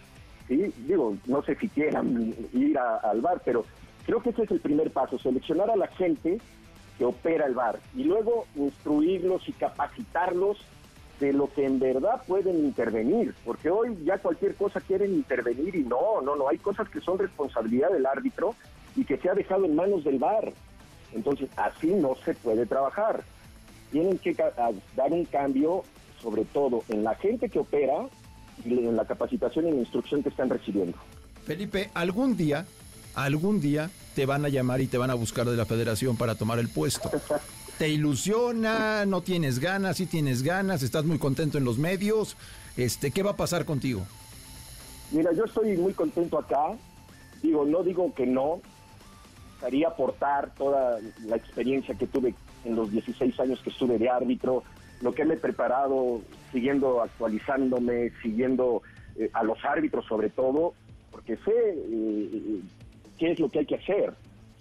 ¿sí? 0.47 0.73
Digo, 0.87 1.17
no 1.27 1.43
sé 1.43 1.55
si 1.57 1.69
quieran 1.69 2.35
ir 2.53 2.79
al 2.79 3.21
bar, 3.21 3.41
pero 3.45 3.65
creo 4.05 4.23
que 4.23 4.31
ese 4.31 4.43
es 4.43 4.51
el 4.51 4.61
primer 4.61 4.91
paso, 4.91 5.19
seleccionar 5.19 5.71
a 5.71 5.77
la 5.77 5.87
gente 5.89 6.39
que 6.99 7.05
opera 7.07 7.47
el 7.47 7.55
bar 7.55 7.81
y 7.97 8.05
luego 8.05 8.47
instruirlos 8.57 9.49
y 9.49 9.53
capacitarlos 9.53 10.59
de 11.23 11.33
lo 11.33 11.53
que 11.53 11.65
en 11.65 11.79
verdad 11.79 12.21
pueden 12.27 12.59
intervenir, 12.65 13.33
porque 13.45 13.71
hoy 13.71 13.97
ya 14.05 14.19
cualquier 14.19 14.57
cosa 14.57 14.81
quieren 14.81 15.15
intervenir 15.15 15.77
y 15.77 15.85
no, 15.85 16.21
no, 16.21 16.35
no, 16.35 16.49
hay 16.49 16.59
cosas 16.59 16.89
que 16.89 17.01
son 17.01 17.17
responsabilidad 17.17 17.91
del 17.91 18.07
árbitro 18.07 18.57
y 18.97 19.05
que 19.05 19.17
se 19.19 19.31
ha 19.31 19.35
dejado 19.35 19.65
en 19.65 19.77
manos 19.77 20.03
del 20.03 20.19
VAR. 20.19 20.53
Entonces, 21.15 21.49
así 21.57 21.93
no 21.95 22.17
se 22.25 22.35
puede 22.35 22.67
trabajar. 22.67 23.23
Tienen 23.93 24.19
que 24.19 24.35
dar 24.35 25.13
un 25.13 25.25
cambio, 25.27 25.85
sobre 26.21 26.45
todo 26.45 26.83
en 26.89 27.05
la 27.05 27.15
gente 27.15 27.49
que 27.49 27.61
opera 27.61 28.09
y 28.65 28.73
en 28.73 28.97
la 28.97 29.05
capacitación 29.05 29.69
y 29.69 29.71
la 29.71 29.77
instrucción 29.77 30.25
que 30.25 30.31
están 30.31 30.51
recibiendo. 30.51 30.99
Felipe, 31.45 31.91
algún 31.95 32.37
día, 32.37 32.67
algún 33.15 33.61
día 33.61 33.91
te 34.17 34.27
van 34.27 34.45
a 34.45 34.49
llamar 34.49 34.81
y 34.81 34.89
te 34.89 34.99
van 34.99 35.11
a 35.11 35.15
buscar 35.15 35.47
de 35.47 35.57
la 35.57 35.67
federación 35.67 36.17
para 36.17 36.35
tomar 36.35 36.59
el 36.59 36.69
puesto. 36.69 37.11
¿Te 37.79 37.89
ilusiona? 37.89 39.05
¿No 39.07 39.23
tienes 39.23 39.59
ganas? 39.59 39.97
¿Sí 39.97 40.07
tienes 40.07 40.43
ganas? 40.43 40.83
¿Estás 40.83 41.05
muy 41.05 41.19
contento 41.19 41.59
en 41.59 41.65
los 41.65 41.79
medios? 41.79 42.37
Este, 42.77 43.11
¿Qué 43.11 43.23
va 43.23 43.33
a 43.33 43.37
pasar 43.37 43.65
contigo? 43.65 44.03
Mira, 45.11 45.33
yo 45.33 45.45
estoy 45.45 45.77
muy 45.77 45.93
contento 45.93 46.39
acá. 46.39 46.77
Digo, 47.43 47.65
no 47.65 47.83
digo 47.83 48.15
que 48.15 48.27
no, 48.27 48.61
gustaría 49.63 49.87
aportar 49.87 50.53
toda 50.57 50.99
la 51.25 51.37
experiencia 51.37 51.95
que 51.95 52.09
tuve 52.09 52.35
en 52.65 52.75
los 52.75 52.91
16 52.91 53.39
años 53.39 53.61
que 53.63 53.71
estuve 53.71 53.97
de 53.97 54.11
árbitro, 54.11 54.65
lo 55.01 55.15
que 55.15 55.25
me 55.25 55.35
he 55.35 55.37
preparado, 55.37 56.21
siguiendo 56.51 57.01
actualizándome, 57.01 58.11
siguiendo 58.23 58.83
eh, 59.17 59.31
a 59.33 59.45
los 59.45 59.65
árbitros 59.65 60.05
sobre 60.07 60.31
todo, 60.31 60.75
porque 61.13 61.37
sé 61.37 61.53
eh, 61.55 62.61
qué 63.19 63.31
es 63.31 63.39
lo 63.39 63.49
que 63.49 63.61
hay 63.61 63.67
que 63.67 63.77
hacer, 63.77 64.15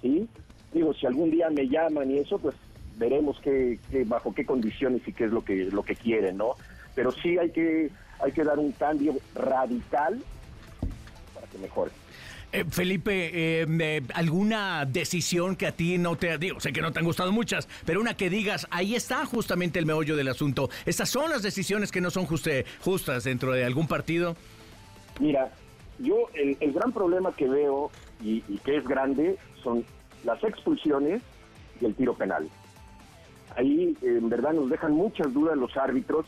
¿sí? 0.04 0.28
Digo, 0.72 0.94
si 0.94 1.08
algún 1.08 1.32
día 1.32 1.50
me 1.50 1.68
llaman 1.68 2.12
y 2.12 2.20
eso, 2.20 2.38
pues 2.38 2.54
veremos 2.98 3.40
qué, 3.42 3.80
qué, 3.90 4.04
bajo 4.04 4.34
qué 4.34 4.46
condiciones 4.46 5.02
y 5.08 5.14
qué 5.14 5.26
es 5.26 5.32
lo 5.32 5.44
que 5.44 5.66
lo 5.66 5.84
que 5.84 5.96
quieren, 5.96 6.38
¿no? 6.38 6.56
Pero 6.96 7.12
sí 7.12 7.38
hay 7.38 7.52
que 7.52 7.90
hay 8.20 8.32
que 8.32 8.44
dar 8.44 8.60
un 8.60 8.72
cambio 8.74 9.16
radical 9.36 10.22
para 11.34 11.48
que 11.48 11.58
mejore. 11.58 11.92
Eh, 12.54 12.66
Felipe, 12.70 13.62
eh, 13.62 14.02
¿alguna 14.14 14.86
decisión 14.86 15.56
que 15.56 15.68
a 15.68 15.72
ti 15.72 15.98
no 15.98 16.18
te... 16.18 16.38
Digo, 16.38 16.60
sé 16.60 16.74
que 16.74 16.82
no 16.82 16.92
te 16.92 17.00
han 17.00 17.06
gustado 17.06 17.32
muchas, 17.32 17.70
pero 17.86 18.02
una 18.02 18.16
que 18.16 18.30
digas, 18.30 18.68
ahí 18.72 18.94
está 18.94 19.26
justamente 19.26 19.80
el 19.80 19.86
meollo 19.86 20.18
del 20.18 20.28
asunto. 20.28 20.70
¿Estas 20.86 21.10
son 21.10 21.30
las 21.30 21.44
decisiones 21.44 21.94
que 21.94 22.02
no 22.02 22.12
son 22.12 22.26
juste, 22.26 22.66
justas 22.82 23.24
dentro 23.24 23.54
de 23.54 23.64
algún 23.64 23.88
partido? 23.88 24.36
Mira, 25.22 25.50
yo 26.00 26.30
el, 26.34 26.58
el 26.60 26.74
gran 26.74 26.92
problema 26.92 27.34
que 27.36 27.48
veo 27.48 27.90
y, 28.22 28.44
y, 28.50 28.58
que 28.58 28.78
es 28.78 28.84
grande 28.86 29.38
son 29.64 29.86
las 30.26 30.44
expulsiones 30.44 31.22
y 31.80 31.86
el 31.86 31.96
tiro 31.96 32.16
penal. 32.16 32.50
Ahí 33.56 33.96
en 34.02 34.30
verdad 34.30 34.54
nos 34.54 34.70
dejan 34.70 34.94
muchas 34.94 35.34
dudas 35.34 35.58
los 35.58 35.76
árbitros, 35.78 36.26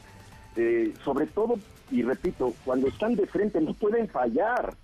eh, 0.55 0.93
sobre 1.03 1.25
todo, 1.27 1.55
y 1.91 2.03
repito, 2.03 2.53
cuando 2.65 2.88
están 2.88 3.15
de 3.15 3.25
frente 3.27 3.59
no 3.62 3.73
pueden 3.73 4.07
fallar 4.07 4.75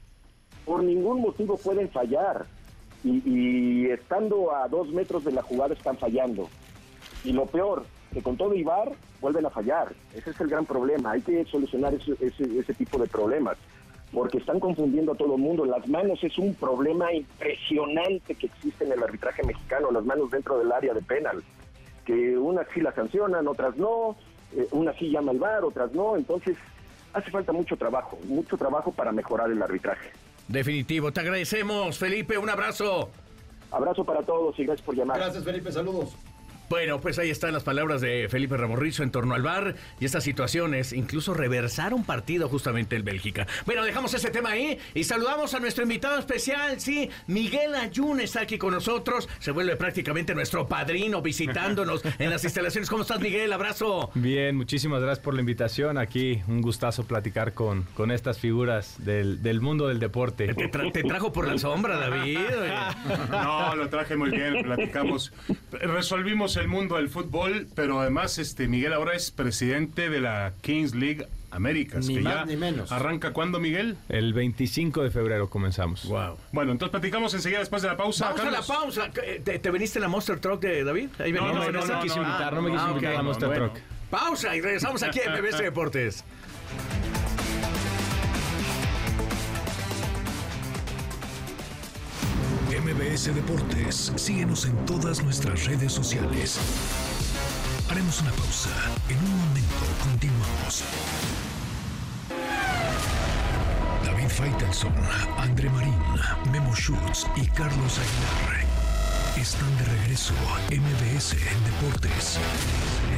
por 0.69 0.83
ningún 0.83 1.21
motivo 1.21 1.57
pueden 1.57 1.89
fallar. 1.89 2.45
Y, 3.03 3.23
y, 3.25 3.85
estando 3.87 4.53
a 4.53 4.67
dos 4.67 4.89
metros 4.89 5.23
de 5.25 5.31
la 5.31 5.41
jugada 5.41 5.73
están 5.73 5.97
fallando. 5.97 6.47
Y 7.23 7.31
lo 7.31 7.47
peor, 7.47 7.85
que 8.13 8.21
con 8.21 8.37
todo 8.37 8.53
Ibar 8.53 8.91
vuelven 9.19 9.47
a 9.47 9.49
fallar. 9.49 9.93
Ese 10.13 10.29
es 10.29 10.39
el 10.39 10.47
gran 10.47 10.67
problema. 10.67 11.11
Hay 11.11 11.21
que 11.21 11.43
solucionar 11.45 11.95
ese, 11.95 12.73
tipo 12.75 12.99
de 12.99 13.07
problemas. 13.07 13.57
Porque 14.11 14.37
están 14.37 14.59
confundiendo 14.59 15.13
a 15.13 15.15
todo 15.15 15.37
el 15.37 15.41
mundo. 15.41 15.65
Las 15.65 15.87
manos 15.87 16.23
es 16.23 16.37
un 16.37 16.53
problema 16.53 17.11
impresionante 17.13 18.35
que 18.35 18.45
existe 18.45 18.85
en 18.85 18.91
el 18.91 19.01
arbitraje 19.01 19.41
mexicano, 19.43 19.89
las 19.89 20.05
manos 20.05 20.29
dentro 20.29 20.59
del 20.59 20.71
área 20.71 20.93
de 20.93 21.01
penal. 21.01 21.43
Que 22.09 22.35
unas 22.35 22.65
sí 22.73 22.81
las 22.81 22.95
sancionan, 22.95 23.47
otras 23.47 23.77
no. 23.77 24.15
Eh, 24.57 24.67
unas 24.71 24.95
sí 24.97 25.11
llama 25.11 25.29
al 25.29 25.37
bar, 25.37 25.63
otras 25.63 25.93
no. 25.93 26.15
Entonces, 26.15 26.57
hace 27.13 27.29
falta 27.29 27.51
mucho 27.51 27.77
trabajo, 27.77 28.17
mucho 28.25 28.57
trabajo 28.57 28.91
para 28.91 29.11
mejorar 29.11 29.51
el 29.51 29.61
arbitraje. 29.61 30.09
Definitivo. 30.47 31.11
Te 31.11 31.19
agradecemos, 31.19 31.99
Felipe. 31.99 32.35
Un 32.39 32.49
abrazo. 32.49 33.11
Abrazo 33.69 34.03
para 34.03 34.23
todos 34.23 34.57
y 34.57 34.65
gracias 34.65 34.83
por 34.83 34.95
llamar. 34.95 35.19
Gracias, 35.19 35.43
Felipe. 35.43 35.71
Saludos. 35.71 36.15
Bueno, 36.69 37.01
pues 37.01 37.17
ahí 37.17 37.31
están 37.31 37.53
las 37.53 37.63
palabras 37.63 37.99
de 37.99 38.27
Felipe 38.29 38.55
Ramorrizo 38.55 39.01
en 39.01 39.09
torno 39.09 39.33
al 39.33 39.41
bar 39.41 39.75
y 39.99 40.05
estas 40.05 40.23
situaciones, 40.23 40.93
incluso 40.93 41.33
reversar 41.33 41.95
un 41.95 42.03
partido 42.03 42.47
justamente 42.47 42.95
en 42.95 43.03
Bélgica. 43.03 43.47
Bueno, 43.65 43.83
dejamos 43.83 44.13
ese 44.13 44.29
tema 44.29 44.51
ahí 44.51 44.77
y 44.93 45.03
saludamos 45.03 45.55
a 45.55 45.59
nuestro 45.59 45.81
invitado 45.83 46.19
especial, 46.19 46.79
sí, 46.79 47.09
Miguel 47.25 47.73
Ayun 47.73 48.21
está 48.21 48.41
aquí 48.41 48.59
con 48.59 48.71
nosotros, 48.73 49.27
se 49.39 49.49
vuelve 49.49 49.77
prácticamente 49.77 50.35
nuestro 50.35 50.67
padrino 50.67 51.23
visitándonos 51.23 52.03
en 52.19 52.29
las 52.29 52.43
instalaciones. 52.43 52.87
¿Cómo 52.87 53.01
estás, 53.01 53.19
Miguel? 53.19 53.51
Abrazo. 53.51 54.11
Bien, 54.13 54.55
muchísimas 54.55 55.01
gracias 55.01 55.23
por 55.23 55.33
la 55.33 55.39
invitación. 55.39 55.97
Aquí 55.97 56.41
un 56.47 56.61
gustazo 56.61 57.05
platicar 57.05 57.53
con, 57.55 57.83
con 57.95 58.11
estas 58.11 58.37
figuras 58.37 58.95
del, 58.99 59.41
del 59.41 59.59
mundo 59.59 59.87
del 59.87 59.99
deporte. 59.99 60.53
Te, 60.53 60.67
tra 60.67 60.91
te, 60.91 61.03
trajo 61.03 61.33
por 61.33 61.47
la 61.47 61.57
sombra, 61.57 61.97
David. 61.97 62.39
no, 63.31 63.75
lo 63.75 63.89
traje 63.89 64.15
muy 64.15 64.29
bien, 64.29 64.61
platicamos. 64.61 65.33
Resolvimos 65.71 66.58
el 66.59 66.67
mundo 66.67 66.95
del 66.97 67.09
fútbol, 67.09 67.67
pero 67.75 67.99
además 67.99 68.37
este 68.37 68.67
Miguel 68.67 68.93
ahora 68.93 69.15
es 69.15 69.31
presidente 69.31 70.09
de 70.09 70.19
la 70.21 70.53
Kings 70.61 70.93
League 70.95 71.25
Américas, 71.51 72.05
ni 72.05 72.15
que 72.15 72.21
más 72.21 72.33
ya 72.35 72.45
ni 72.45 72.55
menos. 72.55 72.91
arranca 72.91 73.33
cuándo, 73.33 73.59
Miguel? 73.59 73.97
El 74.07 74.33
25 74.33 75.01
de 75.03 75.09
febrero 75.09 75.49
comenzamos. 75.49 76.05
Wow. 76.05 76.37
Bueno, 76.51 76.71
entonces 76.71 76.91
platicamos 76.91 77.33
enseguida 77.33 77.59
después 77.59 77.81
de 77.81 77.87
la 77.87 77.97
pausa. 77.97 78.25
Vamos 78.25 78.41
Carlos. 78.41 78.69
a 78.69 78.73
la 78.73 78.79
pausa. 78.79 79.09
¿Te, 79.11 79.57
te 79.57 79.71
veniste 79.71 79.97
en 79.97 80.03
la 80.03 80.09
Monster 80.09 80.39
Truck 80.39 80.61
de 80.61 80.83
David? 80.83 81.09
Ahí 81.17 81.31
No, 81.33 81.43
venimos 81.45 81.65
no, 81.65 81.71
no, 81.71 81.79
esa. 81.79 81.95
me 81.97 82.03
quiso 82.03 82.19
Ah, 82.19 82.23
invitar, 82.23 82.53
no 82.53 82.61
me 82.61 82.69
quiso 82.71 82.83
ah, 82.85 82.89
invitar 82.89 83.09
ok. 83.09 83.15
a 83.15 83.17
la 83.17 83.23
Monster 83.23 83.47
bueno. 83.49 83.71
Truck. 83.71 83.83
Pausa 84.11 84.55
y 84.55 84.61
regresamos 84.61 85.01
aquí 85.01 85.19
en 85.25 85.31
MBS 85.41 85.57
Deportes. 85.57 86.23
MBS 92.99 93.33
Deportes, 93.33 94.11
síguenos 94.17 94.65
en 94.65 94.75
todas 94.85 95.23
nuestras 95.23 95.65
redes 95.65 95.93
sociales. 95.93 96.59
Haremos 97.89 98.19
una 98.21 98.31
pausa. 98.31 98.69
En 99.07 99.17
un 99.19 99.37
momento 99.37 99.85
continuamos. 100.03 100.83
David 104.03 104.27
Faitelson, 104.27 104.93
André 105.37 105.69
Marín, 105.69 105.95
Memo 106.51 106.75
Schutz 106.75 107.25
y 107.37 107.47
Carlos 107.47 107.99
Aguilar 107.99 108.65
están 109.37 109.77
de 109.77 109.85
regreso. 109.85 110.33
MBS 110.69 111.37
Deportes. 111.37 111.47
En 111.47 111.63
Deportes. 111.63 113.08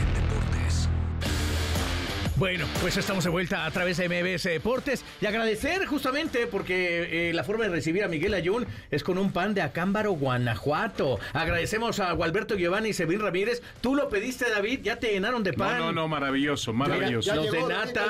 Bueno, 2.41 2.65
pues 2.81 2.97
estamos 2.97 3.23
de 3.23 3.29
vuelta 3.29 3.67
a 3.67 3.69
través 3.69 3.97
de 3.97 4.09
MBS 4.09 4.45
Deportes 4.49 5.05
y 5.21 5.27
agradecer 5.27 5.85
justamente 5.85 6.47
porque 6.47 7.29
eh, 7.29 7.33
la 7.33 7.43
forma 7.43 7.65
de 7.65 7.69
recibir 7.69 8.03
a 8.03 8.07
Miguel 8.07 8.33
Ayun 8.33 8.65
es 8.89 9.03
con 9.03 9.19
un 9.19 9.31
pan 9.31 9.53
de 9.53 9.61
Acámbaro, 9.61 10.13
Guanajuato. 10.13 11.19
Agradecemos 11.33 11.99
a 11.99 12.11
Gualberto 12.13 12.55
Giovanni 12.55 12.89
y 12.89 12.93
Sevín 12.93 13.19
Ramírez. 13.19 13.61
Tú 13.79 13.93
lo 13.93 14.09
pediste, 14.09 14.49
David, 14.49 14.79
ya 14.81 14.95
te 14.95 15.11
llenaron 15.11 15.43
de 15.43 15.51
No, 15.51 15.57
pan. 15.59 15.77
no, 15.77 15.91
no, 15.91 16.07
maravilloso, 16.07 16.73
maravilloso. 16.73 17.27
Ya 17.27 17.35
los 17.35 17.51
llegó, 17.51 17.67
de 17.67 17.73
nata. 17.75 18.05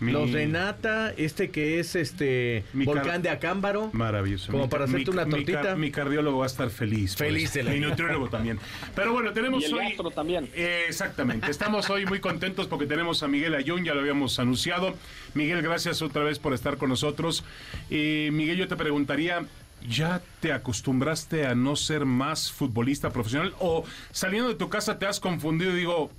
Mi- 0.00 0.12
los 0.12 0.32
de 0.32 0.46
nata, 0.46 1.12
este 1.14 1.50
que 1.50 1.78
es 1.78 1.96
este 1.96 2.64
Mi 2.72 2.86
car- 2.86 2.94
volcán 2.94 3.20
de 3.20 3.28
Acámbaro. 3.28 3.90
Maravilloso. 3.92 4.52
Como 4.52 4.64
Mi 4.64 4.70
para 4.70 4.84
hacerte 4.84 5.04
mi- 5.10 5.10
una 5.18 5.28
tortita. 5.28 5.76
Mi, 5.76 5.90
cardiólogo 5.90 6.38
va 6.38 6.44
a 6.44 6.48
estar 6.48 6.70
feliz. 6.70 7.14
por 7.14 7.26
Feliz 7.26 7.54
la 7.56 7.72
Mi 7.72 7.80
nutriólogo 7.80 8.30
también. 8.30 8.58
Pero 8.94 9.12
bueno, 9.12 9.34
tenemos 9.34 9.62
Y 9.62 9.66
el 9.66 9.74
hoy. 9.74 9.96
también. 10.14 10.48
Eh, 10.54 10.84
exactamente. 10.88 11.50
Estamos 11.50 11.90
hoy 11.90 12.06
muy 12.06 12.20
contentos 12.20 12.66
porque 12.68 12.86
tenemos 12.86 13.22
a 13.22 13.28
Miguel 13.28 13.54
Ayun, 13.54 13.65
ya 13.84 13.94
lo 13.94 14.00
habíamos 14.00 14.38
anunciado. 14.38 14.94
Miguel, 15.34 15.62
gracias 15.62 16.00
otra 16.02 16.22
vez 16.22 16.38
por 16.38 16.54
estar 16.54 16.76
con 16.76 16.88
nosotros. 16.88 17.44
Eh, 17.90 18.30
Miguel, 18.32 18.56
yo 18.58 18.68
te 18.68 18.76
preguntaría. 18.76 19.44
¿Ya 19.88 20.20
te 20.40 20.52
acostumbraste 20.52 21.46
a 21.46 21.54
no 21.54 21.76
ser 21.76 22.06
más 22.06 22.50
futbolista 22.50 23.10
profesional? 23.10 23.54
¿O 23.60 23.84
saliendo 24.10 24.48
de 24.48 24.54
tu 24.54 24.68
casa 24.68 24.98
te 24.98 25.06
has 25.06 25.20
confundido 25.20 25.72
y 25.72 25.76
digo, 25.76 26.10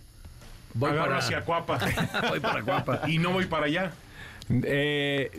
Voy 0.76 0.92
para- 0.92 1.18
hacia 1.18 1.42
Cuapa 1.42 1.80
Voy 2.30 2.40
para 2.40 2.62
Guapa. 2.62 3.02
y 3.08 3.18
no 3.18 3.32
voy 3.32 3.46
para 3.46 3.66
allá? 3.66 3.92
Eh, 4.64 5.32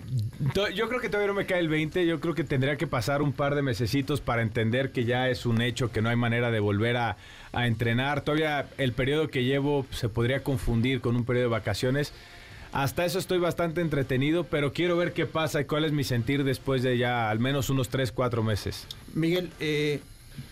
yo 0.75 0.88
creo 0.88 1.01
que 1.01 1.09
todavía 1.09 1.29
no 1.29 1.35
me 1.35 1.47
cae 1.47 1.61
el 1.61 1.68
20. 1.68 2.07
Yo 2.07 2.21
creo 2.21 2.35
que 2.35 2.44
tendría 2.44 2.77
que 2.77 2.87
pasar 2.87 3.23
un 3.23 3.33
par 3.33 3.55
de 3.55 3.62
mesecitos 3.62 4.21
para 4.21 4.42
entender 4.42 4.92
que 4.92 5.05
ya 5.05 5.29
es 5.29 5.47
un 5.47 5.62
hecho, 5.62 5.90
que 5.90 6.03
no 6.03 6.11
hay 6.11 6.16
manera 6.16 6.51
de 6.51 6.61
volver 6.61 6.97
a, 6.99 7.16
a 7.52 7.66
entrenar. 7.66 8.22
Todavía 8.22 8.68
el 8.78 8.92
periodo 8.92 9.28
que 9.28 9.44
llevo 9.44 9.87
se 9.90 10.08
podría 10.08 10.42
confundir 10.42 11.00
con 11.00 11.16
un 11.16 11.24
periodo 11.24 11.44
de 11.44 11.50
vacaciones. 11.50 12.12
Hasta 12.72 13.04
eso 13.04 13.18
estoy 13.18 13.38
bastante 13.38 13.80
entretenido, 13.80 14.44
pero 14.44 14.72
quiero 14.72 14.96
ver 14.96 15.12
qué 15.12 15.26
pasa 15.26 15.61
y 15.61 15.64
cuál 15.64 15.84
es 15.84 15.92
mi 15.92 16.04
sentir 16.04 16.44
después 16.44 16.82
de 16.82 16.98
ya 16.98 17.30
al 17.30 17.38
menos 17.38 17.70
unos 17.70 17.88
3, 17.88 18.12
4 18.12 18.42
meses. 18.42 18.87
Miguel, 19.14 19.50
eh, 19.58 20.00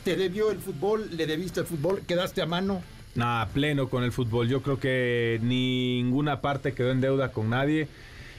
¿te 0.03 0.17
debió 0.17 0.51
el 0.51 0.59
fútbol? 0.59 1.11
¿Le 1.15 1.27
debiste 1.27 1.61
el 1.61 1.67
fútbol? 1.67 2.03
¿Quedaste 2.07 2.41
a 2.41 2.47
mano? 2.47 2.83
Nada, 3.15 3.47
pleno 3.49 3.89
con 3.89 4.03
el 4.03 4.13
fútbol. 4.13 4.49
Yo 4.49 4.63
creo 4.63 4.79
que 4.81 5.39
ninguna 5.43 6.41
parte 6.41 6.73
quedó 6.73 6.91
en 6.91 7.01
deuda 7.01 7.33
con 7.33 7.51
nadie. 7.51 7.89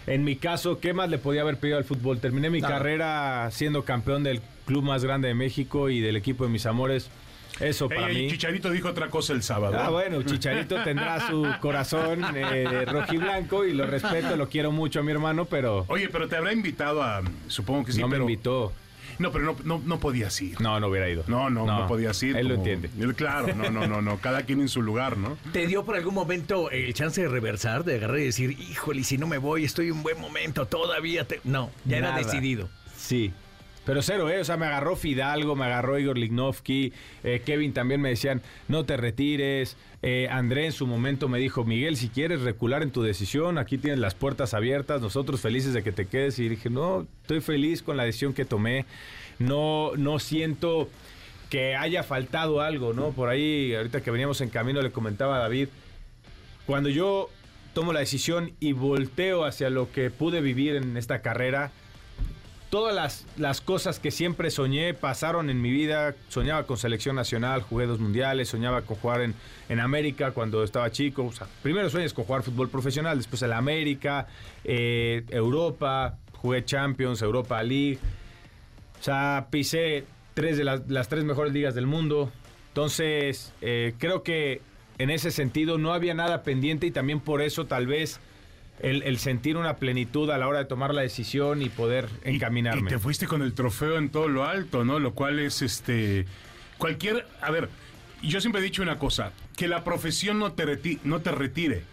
En 0.07 0.23
mi 0.23 0.37
caso, 0.37 0.79
¿qué 0.79 0.93
más 0.93 1.09
le 1.09 1.17
podía 1.17 1.41
haber 1.41 1.57
pedido 1.57 1.77
al 1.77 1.83
fútbol? 1.83 2.19
Terminé 2.19 2.49
mi 2.49 2.61
Nada. 2.61 2.75
carrera 2.75 3.49
siendo 3.51 3.83
campeón 3.83 4.23
del 4.23 4.41
club 4.65 4.83
más 4.83 5.03
grande 5.03 5.27
de 5.27 5.33
México 5.33 5.89
y 5.89 5.99
del 5.99 6.15
equipo 6.15 6.45
de 6.45 6.49
mis 6.49 6.65
amores. 6.65 7.09
Eso 7.59 7.89
para 7.89 8.09
Ey, 8.09 8.23
mí. 8.25 8.31
Chicharito 8.31 8.69
dijo 8.69 8.89
otra 8.89 9.09
cosa 9.09 9.33
el 9.33 9.43
sábado. 9.43 9.77
Ah, 9.79 9.89
bueno, 9.89 10.21
Chicharito 10.23 10.75
tendrá 10.83 11.27
su 11.27 11.47
corazón 11.59 12.25
eh, 12.35 12.85
rojiblanco 12.85 13.65
y 13.65 13.73
lo 13.73 13.85
respeto, 13.85 14.35
lo 14.35 14.49
quiero 14.49 14.71
mucho 14.71 14.99
a 14.99 15.03
mi 15.03 15.11
hermano, 15.11 15.45
pero 15.45 15.85
Oye, 15.87 16.09
pero 16.09 16.27
te 16.27 16.35
habrá 16.35 16.53
invitado 16.53 17.01
a. 17.03 17.21
Supongo 17.47 17.85
que 17.85 17.93
sí, 17.93 18.01
no 18.01 18.07
me 18.07 18.15
pero. 18.15 18.23
invitó. 18.23 18.73
No, 19.19 19.31
pero 19.31 19.45
no, 19.45 19.55
no, 19.63 19.81
no 19.83 19.99
podías 19.99 20.39
ir. 20.41 20.61
No, 20.61 20.79
no 20.79 20.89
hubiera 20.89 21.09
ido. 21.09 21.23
No, 21.27 21.49
no, 21.49 21.65
no, 21.65 21.87
podías 21.87 22.21
ir. 22.21 22.37
Él 22.37 22.49
lo 22.49 22.53
entiende. 22.55 22.91
Él, 22.99 23.15
claro, 23.15 23.55
no, 23.55 23.71
no, 23.71 23.87
no, 23.87 24.01
no. 24.01 24.17
Cada 24.19 24.43
quien 24.43 24.61
en 24.61 24.69
su 24.69 24.83
lugar, 24.83 25.17
¿no? 25.17 25.37
¿Te 25.53 25.65
dio 25.65 25.83
por 25.83 25.95
algún 25.95 26.13
momento 26.13 26.69
el 26.69 26.93
chance 26.93 27.21
de 27.21 27.27
reversar, 27.27 27.83
de 27.83 27.95
agarrar 27.95 28.19
y 28.19 28.25
decir, 28.25 28.51
híjole, 28.51 29.03
si 29.03 29.17
no 29.17 29.25
me 29.25 29.39
voy, 29.39 29.63
estoy 29.63 29.87
en 29.87 29.93
un 29.93 30.03
buen 30.03 30.21
momento, 30.21 30.67
todavía 30.67 31.25
te... 31.27 31.41
No, 31.43 31.71
ya 31.85 31.97
era 31.97 32.15
decidido. 32.15 32.69
Sí. 32.95 33.33
Pero 33.87 34.01
cero, 34.01 34.29
¿eh? 34.29 34.41
O 34.41 34.43
sea, 34.43 34.57
me 34.57 34.65
agarró 34.65 34.97
Fidalgo, 34.97 35.55
me 35.55 35.63
agarró 35.63 35.97
Igor 35.97 36.17
Lignovsky, 36.17 36.91
eh, 37.23 37.41
Kevin 37.45 37.71
también 37.71 38.01
me 38.01 38.09
decían, 38.09 38.41
no 38.67 38.83
te 38.83 38.97
retires. 38.97 39.77
Eh, 40.01 40.27
André 40.29 40.65
en 40.65 40.73
su 40.73 40.85
momento 40.85 41.29
me 41.29 41.39
dijo, 41.39 41.63
Miguel, 41.63 41.95
si 41.95 42.09
quieres 42.09 42.41
recular 42.41 42.83
en 42.83 42.91
tu 42.91 43.01
decisión, 43.01 43.57
aquí 43.57 43.77
tienes 43.77 43.99
las 43.99 44.13
puertas 44.13 44.53
abiertas, 44.53 45.01
nosotros 45.01 45.39
felices 45.39 45.73
de 45.73 45.83
que 45.83 45.93
te 45.93 46.05
quedes. 46.05 46.37
Y 46.37 46.49
dije, 46.49 46.69
no, 46.69 47.07
estoy 47.21 47.39
feliz 47.39 47.81
con 47.81 47.95
la 47.95 48.03
decisión 48.03 48.33
que 48.33 48.43
tomé. 48.43 48.85
no, 49.39 49.93
no 49.95 50.19
siento 50.19 50.89
que 51.49 51.77
haya 51.77 52.03
faltado 52.03 52.59
algo, 52.59 52.91
¿no? 52.91 53.11
Por 53.11 53.29
ahí, 53.29 53.73
ahorita 53.73 54.01
que 54.01 54.11
veníamos 54.11 54.41
en 54.41 54.49
camino, 54.49 54.81
le 54.81 54.91
comentaba 54.91 55.37
a 55.37 55.39
David, 55.39 55.69
cuando 56.65 56.89
yo 56.89 57.29
tomo 57.73 57.93
la 57.93 58.01
decisión 58.01 58.51
y 58.59 58.73
volteo 58.73 59.45
hacia 59.45 59.69
lo 59.69 59.89
que 59.93 60.09
pude 60.09 60.41
vivir 60.41 60.75
en 60.75 60.97
esta 60.97 61.21
carrera, 61.21 61.71
todas 62.69 62.93
las, 62.93 63.25
las, 63.37 63.61
cosas 63.61 63.99
que 63.99 64.11
siempre 64.11 64.51
soñé 64.51 64.93
pasaron 64.93 65.49
en 65.49 65.61
mi 65.61 65.71
vida. 65.71 66.15
Soñaba 66.29 66.63
con 66.63 66.77
selección 66.77 67.15
nacional, 67.15 67.61
jugué 67.61 67.85
dos 67.85 67.99
mundiales, 67.99 68.49
soñaba 68.49 68.81
con 68.81 68.97
jugar 68.97 69.21
en, 69.21 69.35
en 69.69 69.79
América 69.79 70.31
cuando 70.31 70.63
estaba 70.63 70.91
chico. 70.91 71.25
O 71.25 71.31
sea, 71.31 71.47
primero 71.63 71.89
sueñas 71.89 72.13
con 72.13 72.25
jugar 72.25 72.43
fútbol 72.43 72.69
profesional, 72.69 73.17
después 73.17 73.41
el 73.41 73.53
América, 73.53 74.27
eh, 74.63 75.23
Europa, 75.29 76.17
jugué 76.33 76.65
Champions, 76.65 77.21
Europa 77.21 77.61
League. 77.63 77.99
O 78.99 79.03
sea, 79.03 79.47
pisé 79.49 80.05
tres 80.33 80.57
de 80.57 80.63
las, 80.63 80.87
las 80.89 81.07
tres 81.07 81.23
mejores 81.23 81.53
ligas 81.53 81.75
del 81.75 81.87
mundo. 81.87 82.31
Entonces, 82.69 83.53
eh, 83.61 83.93
creo 83.97 84.23
que 84.23 84.61
en 84.97 85.09
ese 85.09 85.31
sentido 85.31 85.77
no 85.77 85.93
había 85.93 86.13
nada 86.13 86.43
pendiente 86.43 86.87
y 86.87 86.91
también 86.91 87.19
por 87.19 87.41
eso 87.41 87.65
tal 87.65 87.87
vez 87.87 88.19
el, 88.79 89.17
sentir 89.17 89.57
una 89.57 89.77
plenitud 89.77 90.29
a 90.29 90.37
la 90.37 90.47
hora 90.47 90.59
de 90.59 90.65
tomar 90.65 90.93
la 90.93 91.01
decisión 91.01 91.61
y 91.61 91.69
poder 91.69 92.07
encaminarme. 92.23 92.89
Y, 92.89 92.93
te 92.93 92.99
fuiste 92.99 93.27
con 93.27 93.41
el 93.41 93.53
trofeo 93.53 93.97
en 93.97 94.09
todo 94.09 94.27
lo 94.27 94.45
alto, 94.45 94.85
¿no? 94.85 94.99
Lo 94.99 95.13
cual 95.13 95.39
es 95.39 95.61
este. 95.61 96.25
Cualquier. 96.77 97.25
A 97.41 97.51
ver, 97.51 97.69
yo 98.21 98.39
siempre 98.41 98.61
he 98.61 98.63
dicho 98.63 98.81
una 98.81 98.99
cosa: 98.99 99.31
que 99.55 99.67
la 99.67 99.83
profesión 99.83 100.39
no 100.39 100.53
te, 100.53 100.99
no 101.03 101.21
te 101.21 101.31
retire. 101.31 101.83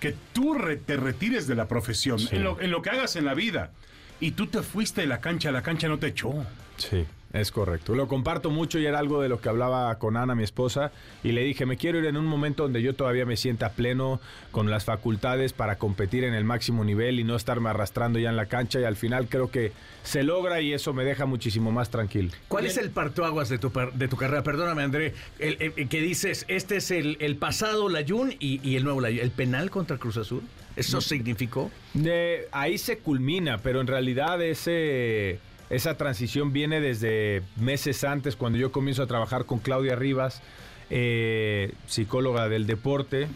Que 0.00 0.16
tú 0.32 0.56
te 0.84 0.96
retires 0.96 1.46
de 1.46 1.54
la 1.54 1.68
profesión, 1.68 2.18
en, 2.32 2.42
lo, 2.42 2.60
en 2.60 2.72
lo 2.72 2.82
que 2.82 2.90
hagas 2.90 3.14
en 3.14 3.24
la 3.24 3.34
vida. 3.34 3.70
Y 4.18 4.32
tú 4.32 4.48
te 4.48 4.62
fuiste 4.62 5.02
de 5.02 5.06
la 5.06 5.20
cancha, 5.20 5.52
la 5.52 5.62
cancha 5.62 5.86
no 5.86 5.98
te 5.98 6.08
echó. 6.08 6.44
Sí. 6.76 7.06
Es 7.32 7.50
correcto. 7.50 7.94
Lo 7.94 8.08
comparto 8.08 8.50
mucho 8.50 8.78
y 8.78 8.86
era 8.86 8.98
algo 8.98 9.22
de 9.22 9.28
lo 9.28 9.40
que 9.40 9.48
hablaba 9.48 9.98
con 9.98 10.16
Ana, 10.16 10.34
mi 10.34 10.44
esposa, 10.44 10.92
y 11.22 11.32
le 11.32 11.42
dije, 11.42 11.64
me 11.64 11.76
quiero 11.76 11.98
ir 11.98 12.04
en 12.06 12.16
un 12.16 12.26
momento 12.26 12.64
donde 12.64 12.82
yo 12.82 12.94
todavía 12.94 13.24
me 13.24 13.36
sienta 13.36 13.70
pleno, 13.70 14.20
con 14.50 14.70
las 14.70 14.84
facultades 14.84 15.52
para 15.52 15.76
competir 15.78 16.24
en 16.24 16.34
el 16.34 16.44
máximo 16.44 16.84
nivel 16.84 17.18
y 17.18 17.24
no 17.24 17.36
estarme 17.36 17.70
arrastrando 17.70 18.18
ya 18.18 18.28
en 18.28 18.36
la 18.36 18.46
cancha 18.46 18.80
y 18.80 18.84
al 18.84 18.96
final 18.96 19.28
creo 19.28 19.50
que 19.50 19.72
se 20.02 20.22
logra 20.22 20.60
y 20.60 20.72
eso 20.72 20.92
me 20.92 21.04
deja 21.04 21.24
muchísimo 21.26 21.72
más 21.72 21.90
tranquilo. 21.90 22.30
¿Cuál 22.48 22.66
es 22.66 22.76
el 22.76 22.90
partoaguas 22.90 23.48
de 23.48 23.58
tu, 23.58 23.72
de 23.94 24.08
tu 24.08 24.16
carrera? 24.16 24.42
Perdóname, 24.42 24.82
André, 24.82 25.14
el, 25.38 25.88
que 25.88 26.00
dices, 26.00 26.44
este 26.48 26.76
es 26.76 26.90
el, 26.90 27.16
el 27.20 27.36
pasado 27.36 27.88
Layun 27.88 28.32
y, 28.38 28.60
y 28.68 28.76
el 28.76 28.84
nuevo 28.84 29.00
Layun, 29.00 29.20
el 29.20 29.30
penal 29.30 29.70
contra 29.70 29.96
Cruz 29.96 30.18
Azul. 30.18 30.42
¿Eso 30.76 31.00
significó? 31.02 31.70
De, 31.92 32.48
ahí 32.50 32.78
se 32.78 32.98
culmina, 32.98 33.58
pero 33.58 33.80
en 33.80 33.86
realidad 33.86 34.40
ese 34.40 35.38
esa 35.70 35.96
transición 35.96 36.52
viene 36.52 36.80
desde 36.80 37.42
meses 37.56 38.04
antes, 38.04 38.36
cuando 38.36 38.58
yo 38.58 38.72
comienzo 38.72 39.02
a 39.02 39.06
trabajar 39.06 39.44
con 39.44 39.58
Claudia 39.58 39.96
Rivas, 39.96 40.42
eh, 40.90 41.72
psicóloga 41.86 42.48
del 42.48 42.66
deporte. 42.66 43.28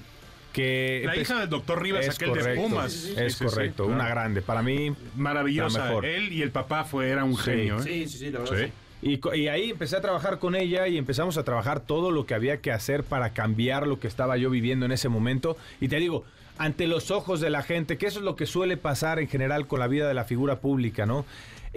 Que 0.53 1.03
la 1.05 1.17
hija 1.17 1.41
del 1.41 1.51
doctor 1.51 1.83
Rivas, 1.83 2.09
aquel 2.09 2.33
de 2.33 2.55
Pumas. 2.55 3.05
es 3.17 3.37
correcto, 3.37 3.87
una 3.87 4.09
grande. 4.09 4.43
Para 4.43 4.63
mí, 4.63 4.95
maravillosa. 5.15 5.93
Él 6.03 6.33
y 6.33 6.43
el 6.43 6.51
papá 6.51 6.85
fue, 6.85 7.11
era 7.11 7.25
un 7.25 7.37
genio. 7.37 7.79
¿eh? 7.79 7.83
Sí, 7.83 8.09
sí, 8.09 8.19
sí, 8.19 8.31
la 8.31 8.41
verdad. 8.41 8.69
Y, 9.03 9.21
y, 9.39 9.49
ahí 9.49 9.71
empecé 9.71 9.97
a 9.97 10.01
trabajar 10.01 10.39
con 10.39 10.55
ella 10.55 10.89
y 10.89 10.97
empezamos 10.97 11.37
a 11.37 11.45
trabajar 11.45 11.81
todo 11.81 12.11
lo 12.11 12.25
que 12.25 12.35
había 12.35 12.63
que 12.63 12.73
hacer 12.73 13.05
para 13.05 13.35
cambiar 13.35 13.87
lo 13.87 14.01
que 14.01 14.09
estaba 14.09 14.39
yo 14.39 14.49
viviendo 14.49 14.87
en 14.87 14.93
ese 14.93 15.11
momento. 15.11 15.59
Y 15.83 15.89
te 15.89 15.97
digo, 15.97 16.25
ante 16.59 16.87
los 16.87 17.11
ojos 17.11 17.41
de 17.41 17.51
la 17.51 17.63
gente, 17.63 17.99
que 17.99 18.07
eso 18.07 18.21
es 18.21 18.25
lo 18.25 18.37
que 18.37 18.47
suele 18.47 18.77
pasar 18.77 19.19
en 19.19 19.29
general 19.29 19.67
con 19.67 19.81
la 19.81 19.89
vida 19.89 20.09
de 20.09 20.15
la 20.15 20.25
figura 20.25 20.61
pública, 20.61 21.07
¿no? 21.07 21.27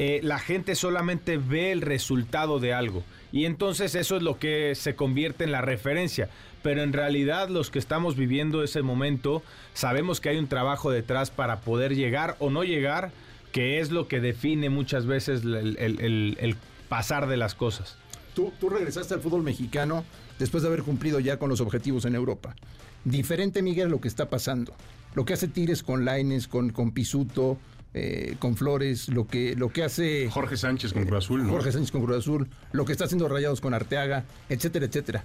Eh, 0.01 0.21
la 0.23 0.39
gente 0.39 0.75
solamente 0.75 1.37
ve 1.37 1.73
el 1.73 1.81
resultado 1.81 2.61
de 2.61 2.73
algo. 2.73 3.03
Y 3.33 3.43
entonces 3.43 3.95
eso 3.95 4.15
es 4.15 4.23
lo 4.23 4.39
que 4.39 4.73
se 4.75 4.95
convierte 4.95 5.43
en 5.43 5.51
la 5.51 5.59
referencia. 5.59 6.29
Pero 6.63 6.83
en 6.83 6.93
realidad 6.93 7.49
los 7.49 7.69
que 7.69 7.79
estamos 7.79 8.15
viviendo 8.15 8.63
ese 8.63 8.81
momento 8.81 9.43
sabemos 9.73 10.21
que 10.21 10.29
hay 10.29 10.37
un 10.37 10.47
trabajo 10.47 10.89
detrás 10.89 11.31
para 11.31 11.59
poder 11.59 11.95
llegar 11.95 12.37
o 12.39 12.49
no 12.49 12.63
llegar, 12.63 13.11
que 13.51 13.81
es 13.81 13.91
lo 13.91 14.07
que 14.07 14.21
define 14.21 14.69
muchas 14.69 15.05
veces 15.05 15.41
el, 15.43 16.55
pasar 16.87 17.27
de 17.27 17.35
las 17.35 17.53
cosas. 17.53 17.97
Tú, 18.33 18.53
tú 18.57 18.69
regresaste 18.69 19.15
al 19.15 19.19
fútbol 19.19 19.43
mexicano 19.43 20.05
después 20.39 20.63
de 20.63 20.69
haber 20.69 20.83
cumplido 20.83 21.19
ya 21.19 21.35
con 21.35 21.49
los 21.49 21.59
objetivos 21.59 22.05
en 22.05 22.15
Europa. 22.15 22.55
Diferente, 23.03 23.61
Miguel, 23.61 23.89
lo 23.89 23.99
que 23.99 24.07
está 24.07 24.29
pasando. 24.29 24.73
Lo 25.13 25.25
que 25.25 25.33
hace 25.33 25.49
Tigres 25.49 25.83
con 25.83 26.05
Laines, 26.05 26.47
con, 26.47 26.69
con 26.69 26.91
Pisuto, 26.91 27.57
eh, 27.93 28.35
con 28.39 28.55
Flores, 28.55 29.09
lo 29.09 29.27
que, 29.27 29.55
lo 29.55 29.69
que 29.69 29.83
hace... 29.83 30.29
Jorge 30.29 30.57
Sánchez 30.57 30.93
con 30.93 31.05
Cruz 31.05 31.25
Azul, 31.25 31.49
Jorge 31.49 31.71
Sánchez 31.71 31.91
con 31.91 32.03
Cruz 32.03 32.17
Azul, 32.17 32.47
lo 32.71 32.85
que 32.85 32.91
está 32.91 33.05
haciendo 33.05 33.27
Rayados 33.27 33.61
con 33.61 33.73
Arteaga, 33.73 34.25
etcétera, 34.49 34.85
etcétera. 34.85 35.23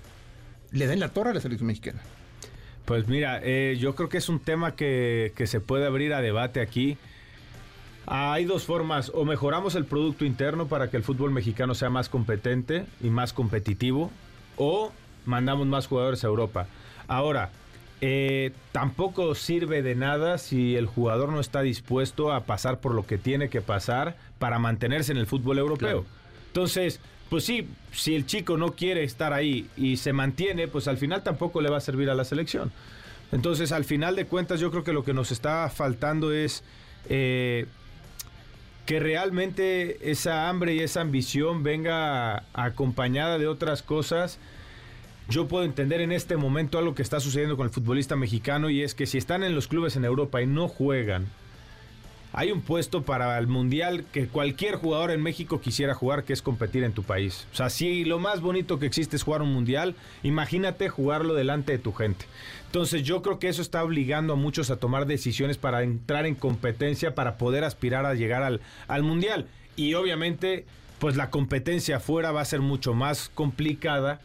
¿Le 0.70 0.86
den 0.86 1.00
la 1.00 1.10
torre 1.10 1.30
a 1.30 1.34
la 1.34 1.40
selección 1.40 1.66
mexicana? 1.66 2.00
Pues 2.84 3.08
mira, 3.08 3.40
eh, 3.42 3.76
yo 3.78 3.94
creo 3.94 4.08
que 4.08 4.18
es 4.18 4.28
un 4.28 4.40
tema 4.40 4.74
que, 4.76 5.32
que 5.36 5.46
se 5.46 5.60
puede 5.60 5.86
abrir 5.86 6.12
a 6.12 6.20
debate 6.20 6.60
aquí. 6.60 6.98
Hay 8.06 8.44
dos 8.44 8.64
formas, 8.64 9.10
o 9.14 9.24
mejoramos 9.24 9.74
el 9.74 9.86
producto 9.86 10.26
interno 10.26 10.66
para 10.66 10.90
que 10.90 10.98
el 10.98 11.02
fútbol 11.02 11.30
mexicano 11.30 11.74
sea 11.74 11.88
más 11.88 12.10
competente 12.10 12.84
y 13.00 13.08
más 13.08 13.32
competitivo, 13.32 14.10
o 14.56 14.92
mandamos 15.24 15.66
más 15.66 15.86
jugadores 15.86 16.22
a 16.24 16.26
Europa. 16.26 16.66
Ahora, 17.08 17.50
eh, 18.00 18.52
tampoco 18.72 19.34
sirve 19.34 19.82
de 19.82 19.94
nada 19.94 20.38
si 20.38 20.76
el 20.76 20.86
jugador 20.86 21.30
no 21.30 21.40
está 21.40 21.62
dispuesto 21.62 22.32
a 22.32 22.44
pasar 22.44 22.80
por 22.80 22.94
lo 22.94 23.06
que 23.06 23.18
tiene 23.18 23.48
que 23.48 23.60
pasar 23.60 24.16
para 24.38 24.58
mantenerse 24.58 25.12
en 25.12 25.18
el 25.18 25.26
fútbol 25.26 25.58
europeo. 25.58 26.04
Entonces, 26.48 27.00
pues 27.30 27.44
sí, 27.44 27.68
si 27.92 28.14
el 28.14 28.26
chico 28.26 28.56
no 28.56 28.72
quiere 28.72 29.04
estar 29.04 29.32
ahí 29.32 29.68
y 29.76 29.96
se 29.96 30.12
mantiene, 30.12 30.68
pues 30.68 30.88
al 30.88 30.98
final 30.98 31.22
tampoco 31.22 31.60
le 31.60 31.70
va 31.70 31.78
a 31.78 31.80
servir 31.80 32.10
a 32.10 32.14
la 32.14 32.24
selección. 32.24 32.72
Entonces, 33.32 33.72
al 33.72 33.84
final 33.84 34.16
de 34.16 34.26
cuentas, 34.26 34.60
yo 34.60 34.70
creo 34.70 34.84
que 34.84 34.92
lo 34.92 35.04
que 35.04 35.14
nos 35.14 35.32
está 35.32 35.68
faltando 35.68 36.32
es 36.32 36.62
eh, 37.08 37.66
que 38.86 39.00
realmente 39.00 40.10
esa 40.10 40.48
hambre 40.48 40.74
y 40.74 40.80
esa 40.80 41.00
ambición 41.00 41.62
venga 41.62 42.44
acompañada 42.52 43.38
de 43.38 43.46
otras 43.46 43.82
cosas 43.82 44.38
yo 45.28 45.48
puedo 45.48 45.64
entender 45.64 46.00
en 46.00 46.12
este 46.12 46.36
momento 46.36 46.78
algo 46.78 46.94
que 46.94 47.02
está 47.02 47.20
sucediendo 47.20 47.56
con 47.56 47.66
el 47.66 47.72
futbolista 47.72 48.16
mexicano 48.16 48.68
y 48.70 48.82
es 48.82 48.94
que 48.94 49.06
si 49.06 49.18
están 49.18 49.42
en 49.42 49.54
los 49.54 49.68
clubes 49.68 49.96
en 49.96 50.04
Europa 50.04 50.42
y 50.42 50.46
no 50.46 50.68
juegan, 50.68 51.26
hay 52.36 52.50
un 52.50 52.62
puesto 52.62 53.02
para 53.02 53.38
el 53.38 53.46
mundial 53.46 54.04
que 54.12 54.26
cualquier 54.26 54.74
jugador 54.74 55.12
en 55.12 55.22
México 55.22 55.60
quisiera 55.60 55.94
jugar, 55.94 56.24
que 56.24 56.32
es 56.32 56.42
competir 56.42 56.82
en 56.82 56.92
tu 56.92 57.04
país. 57.04 57.46
O 57.52 57.56
sea, 57.56 57.70
si 57.70 58.04
lo 58.04 58.18
más 58.18 58.40
bonito 58.40 58.80
que 58.80 58.86
existe 58.86 59.14
es 59.14 59.22
jugar 59.22 59.40
un 59.40 59.52
mundial, 59.52 59.94
imagínate 60.24 60.88
jugarlo 60.88 61.34
delante 61.34 61.72
de 61.72 61.78
tu 61.78 61.92
gente. 61.92 62.26
Entonces 62.66 63.04
yo 63.04 63.22
creo 63.22 63.38
que 63.38 63.48
eso 63.48 63.62
está 63.62 63.84
obligando 63.84 64.32
a 64.32 64.36
muchos 64.36 64.70
a 64.70 64.76
tomar 64.76 65.06
decisiones 65.06 65.58
para 65.58 65.84
entrar 65.84 66.26
en 66.26 66.34
competencia, 66.34 67.14
para 67.14 67.38
poder 67.38 67.62
aspirar 67.62 68.04
a 68.04 68.14
llegar 68.14 68.42
al, 68.42 68.60
al 68.88 69.04
mundial. 69.04 69.46
Y 69.76 69.94
obviamente, 69.94 70.66
pues 70.98 71.14
la 71.14 71.30
competencia 71.30 71.98
afuera 71.98 72.32
va 72.32 72.40
a 72.40 72.46
ser 72.46 72.60
mucho 72.60 72.94
más 72.94 73.30
complicada 73.32 74.20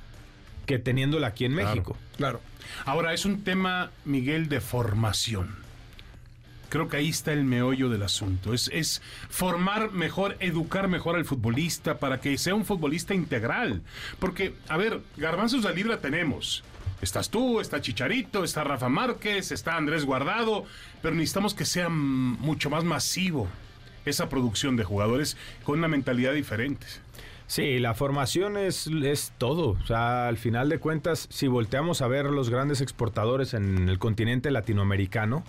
que 0.70 0.78
teniéndola 0.78 1.26
aquí 1.26 1.46
en 1.46 1.56
México. 1.56 1.98
Claro. 2.16 2.42
Ahora, 2.86 3.16
es 3.16 3.26
un 3.26 3.44
tema, 3.44 3.90
Miguel, 4.06 4.50
de 4.50 4.62
formación. 4.62 5.56
Creo 6.70 6.88
que 6.88 6.98
ahí 6.98 7.10
está 7.10 7.34
el 7.34 7.44
meollo 7.44 7.90
del 7.90 8.04
asunto. 8.04 8.54
Es, 8.54 8.70
es 8.72 9.02
formar 9.30 9.90
mejor, 9.90 10.38
educar 10.40 10.88
mejor 10.88 11.16
al 11.16 11.26
futbolista 11.26 11.98
para 11.98 12.22
que 12.22 12.38
sea 12.38 12.54
un 12.54 12.66
futbolista 12.66 13.16
integral. 13.16 13.82
Porque, 14.20 14.54
a 14.68 14.78
ver, 14.78 15.02
garbanzos 15.18 15.64
de 15.64 15.74
libra 15.74 16.02
tenemos. 16.02 16.64
Estás 17.02 17.32
tú, 17.32 17.60
está 17.60 17.82
Chicharito, 17.82 18.44
está 18.44 18.64
Rafa 18.64 18.90
Márquez, 18.90 19.52
está 19.52 19.76
Andrés 19.76 20.06
Guardado, 20.06 20.66
pero 21.02 21.16
necesitamos 21.16 21.56
que 21.56 21.66
sea 21.66 21.90
mucho 21.90 22.70
más 22.70 22.84
masivo 22.84 23.48
esa 24.06 24.30
producción 24.30 24.76
de 24.76 24.84
jugadores 24.84 25.36
con 25.64 25.80
una 25.80 25.88
mentalidad 25.88 26.34
diferente. 26.34 26.86
Sí, 27.50 27.80
la 27.80 27.96
formación 27.96 28.58
es, 28.58 28.86
es 28.86 29.34
todo. 29.40 29.70
O 29.72 29.86
sea, 29.88 30.28
al 30.28 30.38
final 30.38 30.70
de 30.70 30.78
cuentas, 30.78 31.26
si 31.32 31.48
volteamos 31.48 32.04
a 32.04 32.08
ver 32.08 32.26
los 32.26 32.52
grandes 32.52 32.80
exportadores 32.80 33.56
en 33.56 33.90
el 33.90 33.98
continente 33.98 34.52
latinoamericano, 34.52 35.44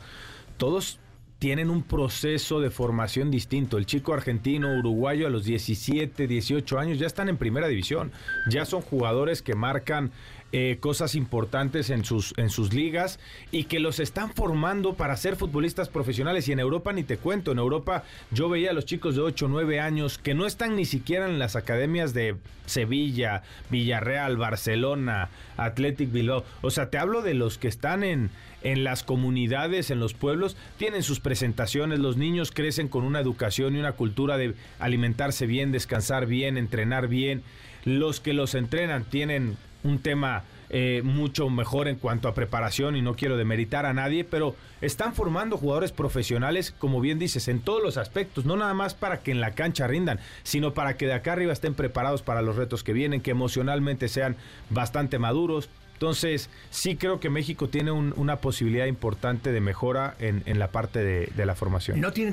todos 0.56 0.98
tienen 1.38 1.68
un 1.68 1.82
proceso 1.82 2.58
de 2.60 2.70
formación 2.70 3.30
distinto. 3.30 3.76
El 3.76 3.84
chico 3.84 4.14
argentino, 4.14 4.78
uruguayo 4.78 5.26
a 5.26 5.30
los 5.30 5.44
17, 5.44 6.26
18 6.26 6.78
años 6.78 6.98
ya 6.98 7.06
están 7.06 7.28
en 7.28 7.36
primera 7.36 7.68
división. 7.68 8.12
Ya 8.48 8.64
son 8.64 8.80
jugadores 8.80 9.42
que 9.42 9.54
marcan 9.54 10.10
eh, 10.52 10.78
cosas 10.80 11.14
importantes 11.14 11.90
en 11.90 12.04
sus, 12.04 12.34
en 12.36 12.50
sus 12.50 12.74
ligas 12.74 13.20
y 13.52 13.64
que 13.64 13.78
los 13.78 14.00
están 14.00 14.32
formando 14.32 14.94
para 14.94 15.16
ser 15.16 15.36
futbolistas 15.36 15.88
profesionales. 15.88 16.48
Y 16.48 16.52
en 16.52 16.58
Europa 16.58 16.92
ni 16.92 17.04
te 17.04 17.18
cuento, 17.18 17.52
en 17.52 17.58
Europa 17.58 18.02
yo 18.32 18.48
veía 18.48 18.70
a 18.70 18.72
los 18.72 18.84
chicos 18.84 19.14
de 19.14 19.22
8 19.22 19.46
o 19.46 19.48
9 19.48 19.78
años 19.78 20.18
que 20.18 20.34
no 20.34 20.46
están 20.46 20.74
ni 20.74 20.86
siquiera 20.86 21.26
en 21.26 21.38
las 21.38 21.54
academias 21.54 22.14
de 22.14 22.36
Sevilla, 22.66 23.42
Villarreal, 23.70 24.36
Barcelona, 24.36 25.28
Athletic 25.56 26.10
Bilbao. 26.10 26.44
O 26.62 26.70
sea, 26.70 26.90
te 26.90 26.98
hablo 26.98 27.22
de 27.22 27.34
los 27.34 27.56
que 27.56 27.68
están 27.68 28.02
en, 28.02 28.30
en 28.62 28.82
las 28.82 29.02
comunidades, 29.02 29.90
en 29.90 30.00
los 30.00 30.14
pueblos, 30.14 30.56
tienen 30.78 31.02
sus 31.02 31.20
presentaciones. 31.20 32.00
Los 32.00 32.16
niños 32.16 32.50
crecen 32.50 32.88
con 32.88 33.04
una 33.04 33.20
educación 33.20 33.76
y 33.76 33.78
una 33.78 33.92
cultura 33.92 34.36
de 34.36 34.54
alimentarse 34.78 35.46
bien, 35.46 35.72
descansar 35.72 36.26
bien, 36.26 36.56
entrenar 36.56 37.08
bien. 37.08 37.42
Los 37.84 38.20
que 38.20 38.34
los 38.34 38.54
entrenan 38.54 39.04
tienen 39.04 39.56
un 39.82 39.98
tema 39.98 40.44
eh, 40.72 41.02
mucho 41.04 41.50
mejor 41.50 41.88
en 41.88 41.96
cuanto 41.96 42.28
a 42.28 42.34
preparación 42.34 42.94
y 42.94 43.02
no 43.02 43.16
quiero 43.16 43.36
demeritar 43.36 43.86
a 43.86 43.92
nadie, 43.92 44.22
pero 44.22 44.54
están 44.80 45.14
formando 45.14 45.56
jugadores 45.56 45.90
profesionales, 45.90 46.72
como 46.78 47.00
bien 47.00 47.18
dices, 47.18 47.48
en 47.48 47.60
todos 47.60 47.82
los 47.82 47.96
aspectos, 47.96 48.44
no 48.44 48.56
nada 48.56 48.72
más 48.72 48.94
para 48.94 49.20
que 49.20 49.32
en 49.32 49.40
la 49.40 49.50
cancha 49.50 49.88
rindan, 49.88 50.20
sino 50.44 50.72
para 50.72 50.96
que 50.96 51.06
de 51.06 51.14
acá 51.14 51.32
arriba 51.32 51.52
estén 51.52 51.74
preparados 51.74 52.22
para 52.22 52.40
los 52.40 52.54
retos 52.54 52.84
que 52.84 52.92
vienen, 52.92 53.20
que 53.20 53.32
emocionalmente 53.32 54.08
sean 54.08 54.36
bastante 54.68 55.18
maduros. 55.18 55.68
Entonces, 56.00 56.48
sí 56.70 56.96
creo 56.96 57.20
que 57.20 57.28
México 57.28 57.68
tiene 57.68 57.90
una 57.90 58.36
posibilidad 58.36 58.86
importante 58.86 59.52
de 59.52 59.60
mejora 59.60 60.16
en, 60.18 60.58
la 60.58 60.68
parte 60.68 61.04
de, 61.04 61.44
la 61.44 61.54
formación. 61.54 62.00
¿No 62.00 62.10
tiene 62.10 62.32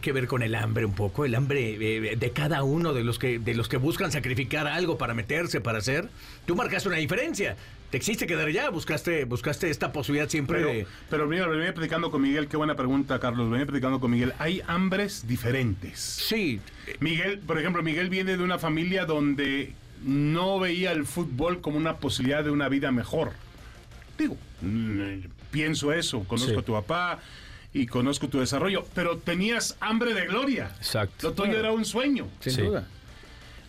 que, 0.00 0.12
ver 0.12 0.28
con 0.28 0.44
el 0.44 0.54
hambre 0.54 0.84
un 0.84 0.92
poco? 0.92 1.24
El 1.24 1.34
hambre 1.34 1.76
eh, 1.80 2.14
de 2.14 2.30
cada 2.30 2.62
uno 2.62 2.92
de 2.92 3.02
los, 3.02 3.18
que, 3.18 3.40
de 3.40 3.54
los 3.54 3.68
que 3.68 3.78
buscan 3.78 4.12
sacrificar 4.12 4.68
algo 4.68 4.96
para 4.96 5.12
meterse, 5.12 5.60
para 5.60 5.78
hacer. 5.78 6.08
Tú 6.46 6.54
marcaste 6.54 6.88
una 6.88 6.98
diferencia. 6.98 7.56
Te 7.90 7.96
existe 7.96 8.28
quedar 8.28 8.48
ya, 8.50 8.70
buscaste, 8.70 9.24
buscaste 9.24 9.70
esta 9.70 9.90
posibilidad 9.90 10.28
siempre 10.28 10.62
pero, 10.62 10.88
Pero 11.10 11.26
mira, 11.26 11.48
venía 11.48 11.74
platicando 11.74 12.12
con 12.12 12.22
Miguel, 12.22 12.46
qué 12.46 12.56
buena 12.56 12.76
pregunta, 12.76 13.18
Carlos. 13.18 13.50
Venía 13.50 13.66
platicando 13.66 13.98
con 13.98 14.12
Miguel. 14.12 14.34
Hay 14.38 14.62
hambres 14.68 15.26
diferentes. 15.26 15.98
Sí. 15.98 16.60
Miguel, 17.00 17.40
por 17.40 17.58
ejemplo, 17.58 17.82
Miguel 17.82 18.08
viene 18.08 18.36
de 18.36 18.44
una 18.44 18.60
familia 18.60 19.04
donde 19.04 19.74
no 20.04 20.58
veía 20.58 20.92
el 20.92 21.06
fútbol 21.06 21.60
como 21.60 21.76
una 21.76 21.96
posibilidad 21.96 22.44
de 22.44 22.50
una 22.50 22.68
vida 22.68 22.90
mejor. 22.90 23.32
Digo, 24.18 24.36
mm, 24.60 25.26
pienso 25.50 25.92
eso, 25.92 26.24
conozco 26.24 26.60
a 26.60 26.62
tu 26.62 26.72
papá 26.72 27.20
y 27.72 27.86
conozco 27.86 28.28
tu 28.28 28.40
desarrollo, 28.40 28.84
pero 28.94 29.18
tenías 29.18 29.76
hambre 29.80 30.14
de 30.14 30.26
gloria. 30.26 30.72
Exacto. 30.78 31.28
Lo 31.28 31.34
tuyo 31.34 31.58
era 31.58 31.72
un 31.72 31.84
sueño. 31.84 32.28
Sin 32.40 32.56
duda. 32.56 32.86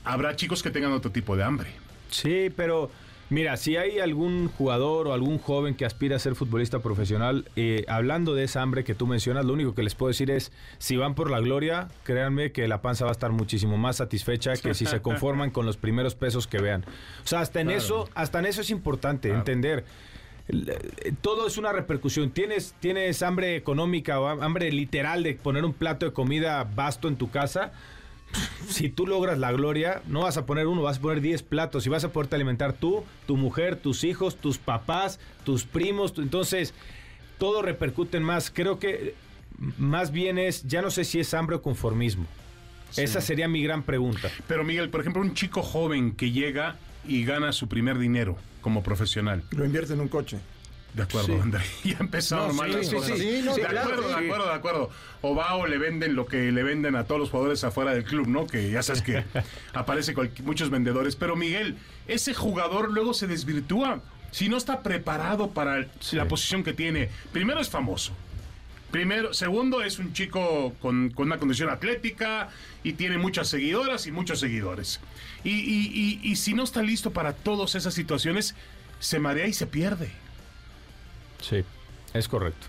Habrá 0.03 0.35
chicos 0.35 0.63
que 0.63 0.71
tengan 0.71 0.91
otro 0.91 1.11
tipo 1.11 1.35
de 1.35 1.43
hambre. 1.43 1.69
Sí, 2.09 2.51
pero 2.55 2.91
Mira, 3.31 3.55
si 3.55 3.77
hay 3.77 3.99
algún 3.99 4.49
jugador 4.49 5.07
o 5.07 5.13
algún 5.13 5.37
joven 5.37 5.73
que 5.73 5.85
aspira 5.85 6.17
a 6.17 6.19
ser 6.19 6.35
futbolista 6.35 6.79
profesional, 6.79 7.45
eh, 7.55 7.85
hablando 7.87 8.35
de 8.35 8.43
esa 8.43 8.61
hambre 8.61 8.83
que 8.83 8.93
tú 8.93 9.07
mencionas, 9.07 9.45
lo 9.45 9.53
único 9.53 9.73
que 9.73 9.83
les 9.83 9.95
puedo 9.95 10.09
decir 10.09 10.29
es, 10.29 10.51
si 10.79 10.97
van 10.97 11.15
por 11.15 11.31
la 11.31 11.39
gloria, 11.39 11.87
créanme 12.03 12.51
que 12.51 12.67
la 12.67 12.81
panza 12.81 13.05
va 13.05 13.11
a 13.11 13.13
estar 13.13 13.31
muchísimo 13.31 13.77
más 13.77 13.95
satisfecha 13.95 14.57
que 14.57 14.73
si 14.73 14.85
se 14.85 15.01
conforman 15.01 15.49
con 15.49 15.65
los 15.65 15.77
primeros 15.77 16.13
pesos 16.13 16.45
que 16.45 16.59
vean. 16.59 16.83
O 17.23 17.27
sea, 17.27 17.39
hasta 17.39 17.61
en 17.61 17.69
eso, 17.69 18.09
hasta 18.15 18.39
en 18.39 18.47
eso 18.47 18.59
es 18.59 18.69
importante 18.69 19.29
entender 19.29 19.85
eh, 20.49 21.13
todo 21.21 21.47
es 21.47 21.57
una 21.57 21.71
repercusión. 21.71 22.31
Tienes, 22.31 22.75
tienes 22.81 23.21
hambre 23.21 23.55
económica 23.55 24.19
o 24.19 24.27
hambre 24.27 24.73
literal 24.73 25.23
de 25.23 25.35
poner 25.35 25.63
un 25.63 25.71
plato 25.71 26.05
de 26.05 26.11
comida 26.11 26.67
vasto 26.75 27.07
en 27.07 27.15
tu 27.15 27.31
casa 27.31 27.71
si 28.67 28.89
tú 28.89 29.07
logras 29.07 29.37
la 29.37 29.51
gloria, 29.51 30.01
no 30.07 30.21
vas 30.21 30.37
a 30.37 30.45
poner 30.45 30.67
uno, 30.67 30.81
vas 30.81 30.97
a 30.97 31.01
poner 31.01 31.21
10 31.21 31.43
platos 31.43 31.85
y 31.85 31.89
vas 31.89 32.03
a 32.03 32.11
poderte 32.11 32.35
alimentar 32.35 32.73
tú, 32.73 33.03
tu 33.27 33.37
mujer, 33.37 33.75
tus 33.75 34.03
hijos, 34.03 34.35
tus 34.37 34.57
papás, 34.57 35.19
tus 35.43 35.65
primos. 35.65 36.13
Entonces, 36.17 36.73
todo 37.37 37.61
repercute 37.61 38.17
en 38.17 38.23
más. 38.23 38.51
Creo 38.51 38.79
que 38.79 39.15
más 39.77 40.11
bien 40.11 40.37
es, 40.37 40.63
ya 40.63 40.81
no 40.81 40.91
sé 40.91 41.03
si 41.03 41.19
es 41.19 41.33
hambre 41.33 41.57
o 41.57 41.61
conformismo. 41.61 42.25
Esa 42.97 43.21
sería 43.21 43.47
mi 43.47 43.63
gran 43.63 43.83
pregunta. 43.83 44.29
Pero 44.47 44.63
Miguel, 44.63 44.89
por 44.89 45.01
ejemplo, 45.01 45.21
un 45.21 45.33
chico 45.33 45.61
joven 45.61 46.11
que 46.11 46.31
llega 46.31 46.75
y 47.07 47.23
gana 47.23 47.51
su 47.53 47.67
primer 47.67 47.97
dinero 47.97 48.37
como 48.61 48.83
profesional. 48.83 49.43
Lo 49.51 49.65
invierte 49.65 49.93
en 49.93 50.01
un 50.01 50.07
coche. 50.07 50.37
De 50.93 51.03
acuerdo, 51.03 51.41
André. 51.41 51.63
Ya 51.83 51.97
empezaron 51.99 52.55
mal 52.55 52.71
las 52.71 52.89
cosas. 52.89 53.17
de 53.17 53.39
acuerdo, 53.49 54.07
de 54.07 54.13
acuerdo, 54.13 54.45
de 54.45 54.53
acuerdo. 54.53 54.89
O 55.21 55.35
va 55.35 55.55
o 55.55 55.65
le 55.65 55.77
venden 55.77 56.15
lo 56.15 56.25
que 56.25 56.51
le 56.51 56.63
venden 56.63 56.95
a 56.95 57.05
todos 57.05 57.19
los 57.19 57.29
jugadores 57.29 57.63
afuera 57.63 57.93
del 57.93 58.03
club, 58.03 58.27
¿no? 58.27 58.45
Que 58.45 58.71
ya 58.71 58.83
sabes 58.83 59.01
que 59.01 59.23
aparece 59.73 60.13
con 60.13 60.29
muchos 60.43 60.69
vendedores. 60.69 61.15
Pero 61.15 61.35
Miguel, 61.35 61.77
ese 62.07 62.33
jugador 62.33 62.91
luego 62.91 63.13
se 63.13 63.27
desvirtúa. 63.27 64.01
Si 64.31 64.49
no 64.49 64.57
está 64.57 64.81
preparado 64.81 65.51
para 65.51 65.87
la 66.11 66.27
posición 66.27 66.63
que 66.63 66.73
tiene, 66.73 67.09
primero 67.31 67.59
es 67.59 67.69
famoso. 67.69 68.13
Primero, 68.89 69.33
segundo, 69.33 69.81
es 69.81 69.99
un 69.99 70.11
chico 70.11 70.73
con, 70.81 71.13
una 71.15 71.37
condición 71.37 71.69
atlética 71.69 72.49
y 72.83 72.93
tiene 72.93 73.17
muchas 73.17 73.47
seguidoras 73.47 74.05
y 74.07 74.11
muchos 74.11 74.41
seguidores. 74.41 74.99
Y, 75.45 76.19
y 76.21 76.35
si 76.35 76.53
no 76.53 76.63
está 76.63 76.81
listo 76.81 77.11
para 77.11 77.33
todas 77.33 77.75
esas 77.75 77.93
situaciones, 77.93 78.55
se 78.99 79.19
marea 79.19 79.47
y 79.47 79.53
se 79.53 79.65
pierde. 79.65 80.11
Sí, 81.41 81.63
es 82.13 82.27
correcto. 82.27 82.67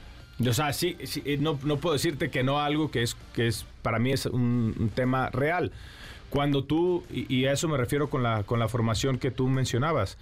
O 0.49 0.53
sea, 0.53 0.73
sí, 0.73 0.97
eh, 1.25 1.39
no, 1.39 1.57
puedo 1.57 1.93
decirte 1.93 2.31
que 2.31 2.43
no 2.43 2.59
algo 2.59 2.91
que 2.91 3.03
es, 3.03 3.17
que 3.35 3.47
es 3.47 3.67
para 3.83 3.99
mí 3.99 4.13
es 4.13 4.27
un, 4.27 4.91
tema 4.95 5.31
real. 5.31 5.73
Cuando 6.31 6.65
tú, 6.65 7.05
y, 7.11 7.45
a 7.45 7.53
eso 7.53 7.69
me 7.69 7.77
refiero 7.77 8.09
con 8.09 8.23
la, 8.23 8.43
con 8.43 8.59
la 8.59 8.69
formación 8.69 9.19
que 9.19 9.31
tú 9.31 9.49
mencionabas, 9.49 10.17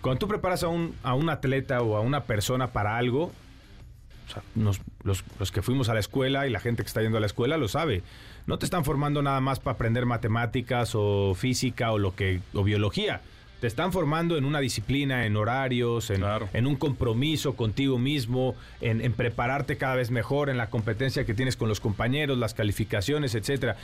cuando 0.00 0.20
tú 0.20 0.28
preparas 0.28 0.62
a 0.62 0.68
un, 0.68 0.94
a 1.02 1.14
un 1.14 1.28
atleta 1.28 1.82
o 1.82 1.96
a 1.96 2.00
una 2.00 2.24
persona 2.24 2.68
para 2.68 2.96
algo, 2.96 3.24
o 3.24 4.32
sea, 4.32 4.42
los, 4.54 4.80
los, 5.02 5.50
que 5.50 5.62
fuimos 5.62 5.88
a 5.88 5.94
la 5.94 6.00
escuela 6.00 6.46
y 6.46 6.50
la 6.50 6.60
gente 6.60 6.82
que 6.82 6.86
está 6.86 7.02
yendo 7.02 7.18
a 7.18 7.20
la 7.20 7.26
escuela 7.26 7.56
lo 7.56 7.66
sabe. 7.66 8.02
No 8.46 8.58
te 8.58 8.64
están 8.64 8.84
formando 8.84 9.20
nada 9.20 9.40
más 9.40 9.58
para 9.58 9.74
aprender 9.74 10.06
matemáticas 10.06 10.92
o 10.94 11.34
física 11.34 11.90
o 11.92 11.98
lo 11.98 12.14
que 12.14 12.40
o 12.54 12.62
biología 12.62 13.20
te 13.60 13.66
están 13.66 13.92
formando 13.92 14.36
en 14.36 14.44
una 14.44 14.60
disciplina, 14.60 15.26
en 15.26 15.36
horarios, 15.36 16.10
en, 16.10 16.66
un 16.66 16.76
compromiso 16.76 17.56
contigo 17.56 17.98
mismo, 17.98 18.54
en, 18.80 19.12
prepararte 19.12 19.76
cada 19.76 19.96
vez 19.96 20.10
mejor, 20.10 20.48
en 20.48 20.56
la 20.56 20.70
competencia 20.70 21.24
que 21.24 21.34
tienes 21.34 21.56
con 21.56 21.68
los 21.68 21.80
compañeros, 21.80 22.38
las 22.38 22.54
calificaciones, 22.54 23.34
etcétera. 23.34 23.76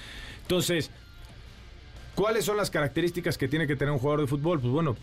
Entonces, 0.42 0.90
¿cuáles 2.14 2.44
son 2.44 2.56
las 2.56 2.70
características 2.70 3.36
que 3.36 3.48
tiene 3.48 3.66
que 3.66 3.74
tener 3.74 3.92
un 3.92 3.98
jugador 3.98 4.20
de 4.20 4.26
fútbol? 4.28 4.60
Pues 4.60 4.72
bueno, 4.72 4.96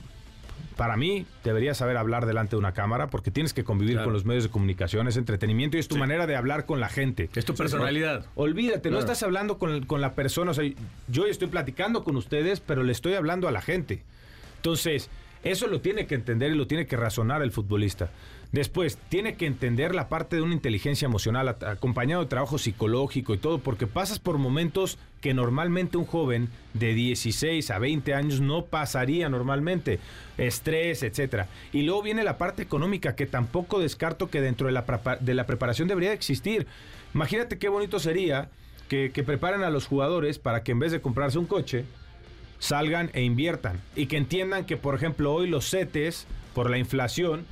para 0.77 0.95
mí 0.95 1.25
deberías 1.43 1.77
saber 1.77 1.97
hablar 1.97 2.25
delante 2.25 2.51
de 2.51 2.59
una 2.59 2.71
cámara 2.71 3.09
porque 3.09 3.29
tienes 3.29 3.53
que 3.53 3.65
convivir 3.65 4.01
con 4.01 4.13
los 4.13 4.23
medios 4.23 4.45
de 4.45 4.49
comunicación, 4.49 5.05
es 5.09 5.17
entretenimiento 5.17 5.75
y 5.75 5.81
es 5.81 5.89
tu 5.89 5.97
manera 5.97 6.27
de 6.27 6.37
hablar 6.37 6.65
con 6.65 6.79
la 6.79 6.87
gente. 6.87 7.29
Es 7.35 7.43
tu 7.43 7.55
personalidad. 7.55 8.25
olvídate, 8.35 8.89
no 8.89 8.99
estás 8.99 9.21
hablando 9.21 9.57
con, 9.57 9.85
con 9.85 9.99
la 9.99 10.13
persona. 10.15 10.51
O 10.51 10.53
sea, 10.53 10.63
yo 11.09 11.25
estoy 11.25 11.49
platicando 11.49 12.05
con 12.05 12.15
ustedes, 12.15 12.61
pero 12.61 12.83
le 12.83 12.93
estoy 12.93 13.15
hablando 13.15 13.49
a 13.49 13.51
la 13.51 13.61
gente. 13.61 14.03
Entonces, 14.61 15.09
eso 15.43 15.65
lo 15.65 15.81
tiene 15.81 16.05
que 16.05 16.13
entender 16.13 16.51
y 16.51 16.55
lo 16.55 16.67
tiene 16.67 16.85
que 16.85 16.95
razonar 16.95 17.41
el 17.41 17.51
futbolista. 17.51 18.11
Después, 18.51 18.99
tiene 19.09 19.33
que 19.33 19.47
entender 19.47 19.95
la 19.95 20.07
parte 20.07 20.35
de 20.35 20.43
una 20.43 20.53
inteligencia 20.53 21.07
emocional 21.07 21.49
acompañado 21.49 22.21
de 22.21 22.29
trabajo 22.29 22.59
psicológico 22.59 23.33
y 23.33 23.39
todo, 23.39 23.57
porque 23.57 23.87
pasas 23.87 24.19
por 24.19 24.37
momentos 24.37 24.99
que 25.19 25.33
normalmente 25.33 25.97
un 25.97 26.05
joven 26.05 26.49
de 26.75 26.93
16 26.93 27.71
a 27.71 27.79
20 27.79 28.13
años 28.13 28.39
no 28.39 28.65
pasaría 28.65 29.29
normalmente. 29.29 29.97
Estrés, 30.37 31.01
etcétera. 31.01 31.47
Y 31.73 31.81
luego 31.81 32.03
viene 32.03 32.23
la 32.23 32.37
parte 32.37 32.61
económica, 32.61 33.15
que 33.15 33.25
tampoco 33.25 33.79
descarto 33.79 34.29
que 34.29 34.41
dentro 34.41 34.67
de 34.67 34.73
la, 34.73 35.17
de 35.21 35.33
la 35.33 35.47
preparación 35.47 35.87
debería 35.87 36.13
existir. 36.13 36.67
Imagínate 37.15 37.57
qué 37.57 37.67
bonito 37.67 37.97
sería 37.97 38.51
que, 38.89 39.11
que 39.11 39.23
preparen 39.23 39.63
a 39.63 39.71
los 39.71 39.87
jugadores 39.87 40.37
para 40.37 40.61
que 40.61 40.73
en 40.73 40.79
vez 40.79 40.91
de 40.91 41.01
comprarse 41.01 41.39
un 41.39 41.47
coche, 41.47 41.85
salgan 42.61 43.09
e 43.13 43.23
inviertan. 43.23 43.81
Y 43.95 44.05
que 44.05 44.15
entiendan 44.15 44.65
que, 44.65 44.77
por 44.77 44.95
ejemplo, 44.95 45.33
hoy 45.33 45.49
los 45.49 45.69
CETES, 45.69 46.27
por 46.53 46.69
la 46.69 46.77
inflación 46.77 47.45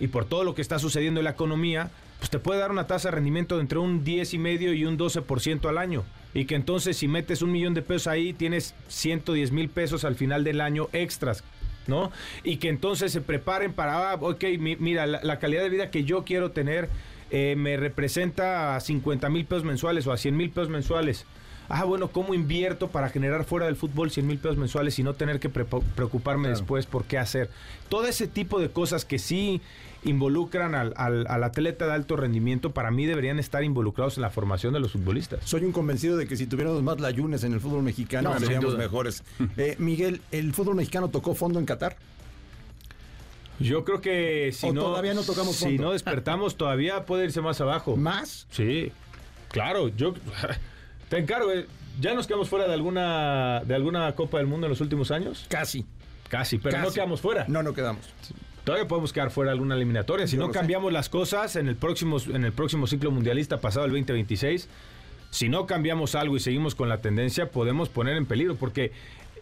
y 0.00 0.06
por 0.06 0.24
todo 0.24 0.44
lo 0.44 0.54
que 0.54 0.62
está 0.62 0.78
sucediendo 0.78 1.20
en 1.20 1.24
la 1.24 1.30
economía, 1.30 1.90
pues 2.18 2.30
te 2.30 2.38
puede 2.38 2.60
dar 2.60 2.70
una 2.70 2.86
tasa 2.86 3.08
de 3.08 3.16
rendimiento 3.16 3.56
de 3.56 3.62
entre 3.62 3.78
un 3.78 4.04
10 4.04 4.32
y 4.32 4.38
medio 4.38 4.72
y 4.72 4.86
un 4.86 4.96
12% 4.96 5.68
al 5.68 5.76
año. 5.76 6.04
Y 6.32 6.46
que 6.46 6.54
entonces 6.54 6.96
si 6.96 7.08
metes 7.08 7.42
un 7.42 7.52
millón 7.52 7.74
de 7.74 7.82
pesos 7.82 8.06
ahí, 8.06 8.32
tienes 8.32 8.74
110 8.88 9.50
mil 9.50 9.68
pesos 9.68 10.04
al 10.04 10.14
final 10.14 10.44
del 10.44 10.60
año 10.60 10.88
extras. 10.92 11.44
¿No? 11.86 12.10
Y 12.44 12.56
que 12.56 12.70
entonces 12.70 13.12
se 13.12 13.20
preparen 13.20 13.74
para, 13.74 14.12
ah, 14.12 14.18
ok, 14.18 14.42
mira, 14.78 15.06
la, 15.06 15.38
calidad 15.38 15.62
de 15.62 15.68
vida 15.68 15.90
que 15.90 16.04
yo 16.04 16.24
quiero 16.24 16.50
tener 16.50 16.88
eh, 17.30 17.56
me 17.58 17.76
representa 17.76 18.74
a 18.74 18.80
50 18.80 19.28
mil 19.28 19.44
pesos 19.44 19.64
mensuales 19.64 20.06
o 20.06 20.12
a 20.12 20.16
100 20.16 20.34
mil 20.34 20.48
pesos 20.48 20.70
mensuales 20.70 21.26
ah, 21.68 21.84
bueno, 21.84 22.08
¿cómo 22.08 22.34
invierto 22.34 22.88
para 22.88 23.08
generar 23.08 23.44
fuera 23.44 23.66
del 23.66 23.76
fútbol 23.76 24.10
100 24.10 24.26
mil 24.26 24.38
pesos 24.38 24.56
mensuales 24.56 24.98
y 24.98 25.02
no 25.02 25.14
tener 25.14 25.40
que 25.40 25.48
preocuparme 25.48 26.48
después 26.48 26.86
por 26.86 27.04
qué 27.04 27.18
hacer? 27.18 27.50
Todo 27.88 28.06
ese 28.06 28.26
tipo 28.26 28.60
de 28.60 28.70
cosas 28.70 29.04
que 29.04 29.18
sí 29.18 29.60
involucran 30.04 30.74
al, 30.74 30.94
atleta 31.42 31.86
de 31.86 31.92
alto 31.92 32.16
rendimiento, 32.16 32.72
para 32.72 32.90
mí 32.90 33.06
deberían 33.06 33.38
estar 33.38 33.64
involucrados 33.64 34.18
en 34.18 34.22
la 34.22 34.30
formación 34.30 34.72
de 34.74 34.80
los 34.80 34.92
futbolistas. 34.92 35.40
Soy 35.44 35.64
un 35.64 35.72
convencido 35.72 36.16
de 36.16 36.26
que 36.26 36.36
si 36.36 36.46
tuviéramos 36.46 36.82
más 36.82 37.00
layunes 37.00 37.44
en 37.44 37.54
el 37.54 37.60
fútbol 37.60 37.82
mexicano, 37.82 38.38
seríamos 38.38 38.76
mejores. 38.76 39.22
Eh, 39.56 39.76
Miguel, 39.78 40.20
¿el 40.32 40.52
fútbol 40.52 40.74
mexicano 40.74 41.08
tocó 41.08 41.34
fondo 41.34 41.58
en 41.58 41.66
Qatar? 41.66 41.96
Yo 43.60 43.84
creo 43.84 44.00
que 44.00 44.50
si 44.52 44.72
no 44.72 44.82
todavía 44.82 45.14
no 45.14 45.22
tocamos 45.22 45.54
si 45.54 45.78
no 45.78 45.92
despertamos 45.92 46.56
todavía 46.56 47.06
puede 47.06 47.24
irse 47.24 47.40
más 47.40 47.60
abajo. 47.60 47.96
¿Más? 47.96 48.46
Sí. 48.50 48.90
Claro, 49.48 49.88
yo 49.88 50.14
te 51.14 51.20
encargo, 51.20 51.52
eh, 51.52 51.66
¿ya 52.00 52.12
nos 52.12 52.26
quedamos 52.26 52.48
fuera 52.48 52.66
de 52.66 52.74
alguna, 52.74 53.62
de 53.64 53.74
alguna 53.76 54.12
Copa 54.16 54.38
del 54.38 54.48
Mundo 54.48 54.66
en 54.66 54.70
los 54.70 54.80
últimos 54.80 55.12
años? 55.12 55.46
Casi. 55.48 55.86
Casi, 56.28 56.58
pero 56.58 56.78
no 56.78 56.90
quedamos 56.90 57.20
fuera. 57.20 57.44
No, 57.46 57.62
no 57.62 57.72
quedamos. 57.72 58.12
todavía 58.64 58.88
podemos 58.88 59.12
quedar 59.12 59.30
fuera 59.30 59.50
de 59.50 59.52
alguna 59.52 59.76
eliminatoria. 59.76 60.26
Si 60.26 60.36
no 60.36 60.50
cambiamos 60.50 60.92
las 60.92 61.08
cosas 61.08 61.54
en 61.54 61.68
el 61.68 61.76
próximo, 61.76 62.16
en 62.32 62.44
el 62.44 62.52
próximo 62.52 62.88
ciclo 62.88 63.12
mundialista 63.12 63.60
pasado 63.60 63.86
el 63.86 63.92
2026, 63.92 64.68
si 65.30 65.48
no 65.48 65.66
cambiamos 65.66 66.16
algo 66.16 66.36
y 66.36 66.40
seguimos 66.40 66.74
con 66.74 66.88
la 66.88 67.00
tendencia, 67.00 67.48
podemos 67.48 67.90
poner 67.90 68.16
en 68.16 68.26
peligro, 68.26 68.56
porque 68.56 68.90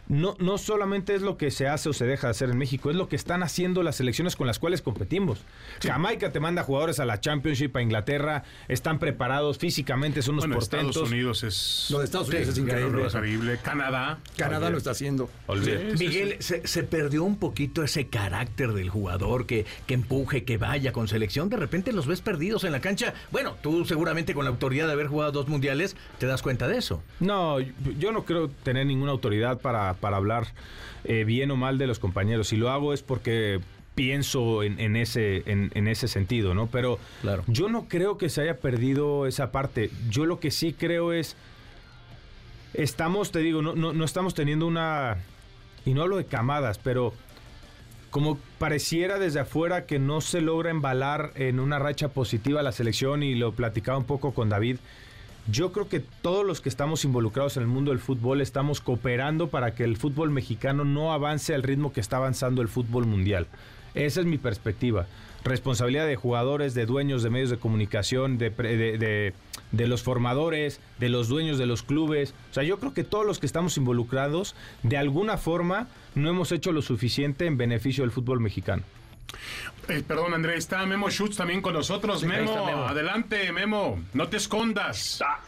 no, 0.08 0.34
no 0.38 0.58
solamente 0.58 1.14
es 1.14 1.22
lo 1.22 1.36
que 1.36 1.50
se 1.50 1.68
hace 1.68 1.88
o 1.88 1.92
se 1.92 2.04
deja 2.06 2.26
de 2.26 2.32
hacer 2.32 2.50
en 2.50 2.58
México, 2.58 2.90
es 2.90 2.96
lo 2.96 3.08
que 3.08 3.16
están 3.16 3.42
haciendo 3.42 3.82
las 3.82 3.96
selecciones 3.96 4.36
con 4.36 4.46
las 4.46 4.58
cuales 4.58 4.82
competimos. 4.82 5.40
Jamaica 5.82 6.32
te 6.32 6.40
manda 6.40 6.62
jugadores 6.64 7.00
a 7.00 7.04
la 7.04 7.20
Championship, 7.20 7.76
a 7.76 7.82
Inglaterra, 7.82 8.44
están 8.68 8.98
preparados 8.98 9.58
físicamente, 9.58 10.22
son 10.22 10.34
unos 10.34 10.44
Bueno, 10.46 10.56
portentos. 10.56 10.90
Estados 10.90 11.10
Unidos 11.10 11.42
es 11.44 11.86
Lo 11.90 11.98
de 12.00 12.04
Estados 12.04 12.28
Unidos 12.28 12.48
es 12.48 12.58
increíble. 12.58 13.04
increíble. 13.04 13.58
Canadá. 13.62 14.18
Canadá 14.36 14.70
lo 14.70 14.78
está 14.78 14.90
haciendo. 14.90 15.30
Miguel, 15.98 16.36
se, 16.40 16.66
se 16.66 16.82
perdió 16.82 17.24
un 17.24 17.36
poquito 17.36 17.82
ese 17.82 18.08
carácter 18.08 18.72
del 18.72 18.90
jugador 18.90 19.46
que, 19.46 19.64
que 19.86 19.94
empuje, 19.94 20.44
que 20.44 20.58
vaya 20.58 20.92
con 20.92 21.08
selección. 21.08 21.48
De 21.48 21.56
repente 21.56 21.92
los 21.92 22.06
ves 22.06 22.20
perdidos 22.20 22.64
en 22.64 22.72
la 22.72 22.80
cancha. 22.80 23.14
Bueno, 23.30 23.56
tú 23.62 23.84
seguramente 23.84 24.34
con 24.34 24.44
la 24.44 24.50
autoridad 24.50 24.86
de 24.86 24.92
haber 24.92 25.06
jugado 25.06 25.32
dos 25.32 25.48
mundiales 25.48 25.96
te 26.18 26.26
das 26.26 26.42
cuenta 26.42 26.68
de 26.68 26.78
eso. 26.78 27.02
No, 27.20 27.60
yo 27.60 28.12
no 28.12 28.24
creo 28.24 28.48
tener 28.48 28.86
ninguna 28.86 29.12
autoridad 29.12 29.60
para, 29.60 29.91
para 29.94 30.16
hablar 30.16 30.46
eh, 31.04 31.24
bien 31.24 31.50
o 31.50 31.56
mal 31.56 31.78
de 31.78 31.86
los 31.86 31.98
compañeros. 31.98 32.48
Si 32.48 32.56
lo 32.56 32.70
hago 32.70 32.92
es 32.92 33.02
porque 33.02 33.60
pienso 33.94 34.62
en, 34.62 34.80
en 34.80 34.96
ese, 34.96 35.42
en, 35.50 35.70
en 35.74 35.86
ese 35.88 36.08
sentido, 36.08 36.54
¿no? 36.54 36.66
Pero 36.66 36.98
Claro. 37.20 37.44
yo 37.46 37.68
no 37.68 37.88
creo 37.88 38.16
que 38.16 38.28
se 38.30 38.40
haya 38.42 38.58
perdido 38.58 39.26
esa 39.26 39.52
parte. 39.52 39.90
Yo 40.08 40.24
lo 40.26 40.40
que 40.40 40.50
sí 40.50 40.72
creo 40.72 41.12
es, 41.12 41.36
estamos, 42.74 43.32
te 43.32 43.40
digo, 43.40 43.62
no, 43.62 43.74
no, 43.74 43.92
no 43.92 44.04
estamos 44.04 44.34
teniendo 44.34 44.66
una, 44.66 45.18
y 45.84 45.94
no 45.94 46.02
hablo 46.02 46.16
de 46.16 46.24
camadas, 46.24 46.78
pero 46.78 47.12
como 48.10 48.38
pareciera 48.58 49.18
desde 49.18 49.40
afuera 49.40 49.86
que 49.86 49.98
no 49.98 50.20
se 50.20 50.40
logra 50.40 50.70
embalar 50.70 51.32
en 51.34 51.60
una 51.60 51.78
racha 51.78 52.08
positiva 52.08 52.62
la 52.62 52.72
selección 52.72 53.22
y 53.22 53.34
lo 53.34 53.52
platicaba 53.52 53.96
un 53.98 54.04
poco 54.04 54.32
con 54.34 54.48
David. 54.48 54.76
Yo 55.48 55.72
creo 55.72 55.88
que 55.88 55.98
todos 56.00 56.46
los 56.46 56.60
que 56.60 56.68
estamos 56.68 57.04
involucrados 57.04 57.56
en 57.56 57.64
el 57.64 57.68
mundo 57.68 57.90
del 57.90 57.98
fútbol 57.98 58.40
estamos 58.40 58.80
cooperando 58.80 59.48
para 59.48 59.74
que 59.74 59.82
el 59.82 59.96
fútbol 59.96 60.30
mexicano 60.30 60.84
no 60.84 61.12
avance 61.12 61.52
al 61.52 61.64
ritmo 61.64 61.92
que 61.92 62.00
está 62.00 62.18
avanzando 62.18 62.62
el 62.62 62.68
fútbol 62.68 63.06
mundial. 63.06 63.48
Esa 63.94 64.20
es 64.20 64.26
mi 64.26 64.38
perspectiva. 64.38 65.06
Responsabilidad 65.44 66.06
de 66.06 66.14
jugadores, 66.14 66.74
de 66.74 66.86
dueños 66.86 67.24
de 67.24 67.30
medios 67.30 67.50
de 67.50 67.58
comunicación, 67.58 68.38
de, 68.38 69.34
los 69.72 70.02
formadores, 70.04 70.78
de 71.00 71.08
los 71.08 71.26
dueños 71.26 71.58
de 71.58 71.66
los 71.66 71.82
clubes. 71.82 72.34
O 72.52 72.54
sea, 72.54 72.62
yo 72.62 72.78
creo 72.78 72.94
que 72.94 73.02
todos 73.02 73.26
los 73.26 73.40
que 73.40 73.46
estamos 73.46 73.76
involucrados, 73.76 74.54
de 74.84 74.96
alguna 74.96 75.38
forma, 75.38 75.88
no 76.14 76.30
hemos 76.30 76.52
hecho 76.52 76.70
lo 76.70 76.82
suficiente 76.82 77.46
en 77.46 77.56
beneficio 77.56 78.04
del 78.04 78.12
fútbol 78.12 78.38
mexicano. 78.38 78.84
Eh, 79.88 80.02
perdón, 80.06 80.34
André, 80.34 80.56
está 80.56 80.84
Memo 80.86 81.10
Schutz 81.10 81.36
también 81.36 81.60
con 81.60 81.72
nosotros. 81.74 82.22
Memo, 82.24 82.86
adelante, 82.86 83.50
Memo. 83.52 84.00
No 84.12 84.28
te 84.28 84.36
escondas. 84.36 85.20
Ah, 85.24 85.40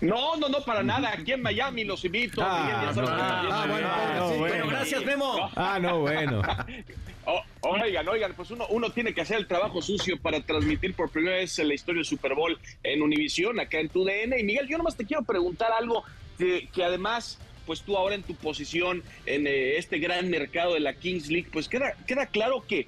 No, 0.00 0.36
no, 0.36 0.48
no, 0.48 0.62
para 0.64 0.82
nada. 0.82 1.10
Aquí 1.12 1.32
en 1.32 1.42
Miami 1.42 1.84
los 1.84 2.04
invito. 2.04 2.42
Ah, 2.42 2.92
no, 2.94 3.02
ah, 3.06 3.42
ah, 3.50 3.64
Ah, 3.66 4.14
no, 4.18 4.32
sí. 4.32 4.38
Bueno, 4.38 4.66
gracias, 4.68 5.04
Memo. 5.04 5.50
Ah, 5.54 5.78
no, 5.80 6.00
bueno. 6.00 6.42
Oh, 7.28 7.42
oigan, 7.62 8.06
oigan, 8.08 8.34
pues 8.34 8.52
uno, 8.52 8.66
uno 8.68 8.90
tiene 8.90 9.12
que 9.12 9.20
hacer 9.20 9.38
el 9.38 9.48
trabajo 9.48 9.82
sucio 9.82 10.16
para 10.16 10.40
transmitir 10.42 10.94
por 10.94 11.10
primera 11.10 11.38
vez 11.38 11.58
la 11.58 11.74
historia 11.74 11.98
del 11.98 12.04
Super 12.06 12.36
Bowl 12.36 12.56
en 12.84 13.02
Univisión, 13.02 13.58
acá 13.58 13.80
en 13.80 13.88
tu 13.88 14.04
DN. 14.04 14.38
Y 14.38 14.44
Miguel, 14.44 14.68
yo 14.68 14.78
nomás 14.78 14.96
te 14.96 15.04
quiero 15.04 15.24
preguntar 15.24 15.72
algo 15.76 16.04
que, 16.38 16.68
que 16.72 16.84
además, 16.84 17.40
pues 17.66 17.82
tú 17.82 17.96
ahora 17.96 18.14
en 18.14 18.22
tu 18.22 18.36
posición 18.36 19.02
en 19.26 19.48
eh, 19.48 19.76
este 19.76 19.98
gran 19.98 20.30
mercado 20.30 20.74
de 20.74 20.80
la 20.80 20.92
Kings 20.94 21.26
League, 21.26 21.48
pues 21.52 21.68
queda, 21.68 21.94
queda 22.06 22.26
claro 22.26 22.64
que 22.64 22.86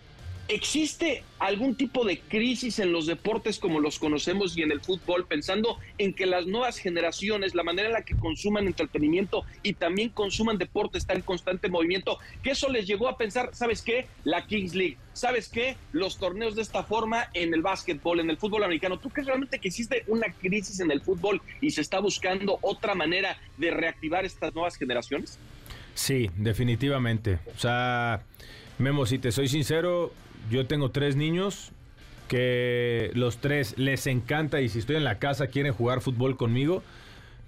¿Existe 0.50 1.24
algún 1.38 1.74
tipo 1.74 2.06
de 2.06 2.20
crisis 2.20 2.78
en 2.78 2.90
los 2.90 3.06
deportes 3.06 3.58
como 3.58 3.80
los 3.80 3.98
conocemos 3.98 4.56
y 4.56 4.62
en 4.62 4.72
el 4.72 4.80
fútbol, 4.80 5.26
pensando 5.26 5.78
en 5.98 6.14
que 6.14 6.24
las 6.24 6.46
nuevas 6.46 6.78
generaciones, 6.78 7.54
la 7.54 7.62
manera 7.62 7.88
en 7.88 7.92
la 7.92 8.02
que 8.02 8.16
consuman 8.16 8.66
entretenimiento 8.66 9.44
y 9.62 9.74
también 9.74 10.08
consuman 10.08 10.56
deporte 10.56 10.96
está 10.96 11.12
en 11.12 11.20
constante 11.20 11.68
movimiento? 11.68 12.18
Que 12.42 12.52
eso 12.52 12.70
les 12.70 12.86
llegó 12.86 13.08
a 13.08 13.18
pensar, 13.18 13.50
¿sabes 13.54 13.82
qué? 13.82 14.06
La 14.24 14.46
Kings 14.46 14.74
League, 14.74 14.96
¿sabes 15.12 15.50
qué? 15.50 15.76
Los 15.92 16.16
torneos 16.16 16.56
de 16.56 16.62
esta 16.62 16.82
forma 16.82 17.28
en 17.34 17.52
el 17.52 17.60
básquetbol, 17.60 18.20
en 18.20 18.30
el 18.30 18.38
fútbol 18.38 18.64
americano. 18.64 18.98
¿Tú 18.98 19.10
crees 19.10 19.26
realmente 19.26 19.58
que 19.58 19.68
existe 19.68 20.04
una 20.06 20.32
crisis 20.32 20.80
en 20.80 20.90
el 20.90 21.02
fútbol 21.02 21.42
y 21.60 21.72
se 21.72 21.82
está 21.82 22.00
buscando 22.00 22.58
otra 22.62 22.94
manera 22.94 23.38
de 23.58 23.70
reactivar 23.70 24.24
estas 24.24 24.54
nuevas 24.54 24.76
generaciones? 24.76 25.38
Sí, 25.94 26.30
definitivamente. 26.36 27.38
O 27.54 27.58
sea, 27.58 28.22
Memo, 28.78 29.04
si 29.04 29.18
te 29.18 29.30
soy 29.32 29.48
sincero, 29.48 30.12
yo 30.50 30.66
tengo 30.66 30.90
tres 30.90 31.16
niños 31.16 31.72
que 32.28 33.10
los 33.14 33.38
tres 33.38 33.76
les 33.78 34.06
encanta 34.06 34.60
y 34.60 34.68
si 34.68 34.78
estoy 34.78 34.96
en 34.96 35.04
la 35.04 35.18
casa 35.18 35.48
quieren 35.48 35.72
jugar 35.72 36.00
fútbol 36.00 36.36
conmigo, 36.36 36.82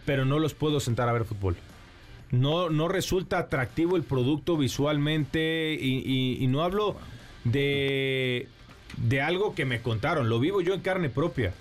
pero 0.07 0.25
no 0.25 0.39
los 0.39 0.55
puedo 0.55 0.81
sentar 0.81 1.09
a 1.09 1.13
ver 1.13 1.25
fútbol. 1.25 1.57
No, 2.31 2.71
no 2.71 2.89
resulta 2.89 3.39
atractivo 3.39 3.97
el 3.97 4.03
producto 4.03 4.57
visualmente 4.57 5.75
y, 5.75 6.47
no 6.49 6.63
hablo 6.63 6.97
de, 7.45 8.49
de 8.97 9.21
algo 9.21 9.55
que 9.55 9.65
me 9.65 9.83
contaron, 9.83 10.29
lo 10.29 10.41
vivo 10.41 10.61
yo 10.61 10.75
en 10.75 10.81
carne 10.81 11.11
propia. 11.11 11.53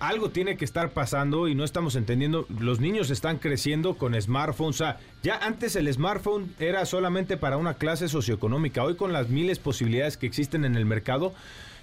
Algo 0.00 0.30
tiene 0.30 0.56
que 0.56 0.64
estar 0.64 0.90
pasando 0.90 1.48
y 1.48 1.56
no 1.56 1.64
estamos 1.64 1.96
entendiendo. 1.96 2.46
Los 2.60 2.78
niños 2.78 3.10
están 3.10 3.38
creciendo 3.38 3.96
con 3.96 4.20
smartphones. 4.20 4.76
O 4.76 4.78
sea, 4.78 5.00
ya 5.24 5.38
antes 5.38 5.74
el 5.74 5.92
smartphone 5.92 6.54
era 6.60 6.86
solamente 6.86 7.36
para 7.36 7.56
una 7.56 7.74
clase 7.74 8.08
socioeconómica. 8.08 8.84
Hoy 8.84 8.94
con 8.94 9.12
las 9.12 9.28
miles 9.28 9.58
posibilidades 9.58 10.16
que 10.16 10.26
existen 10.26 10.64
en 10.64 10.76
el 10.76 10.86
mercado, 10.86 11.34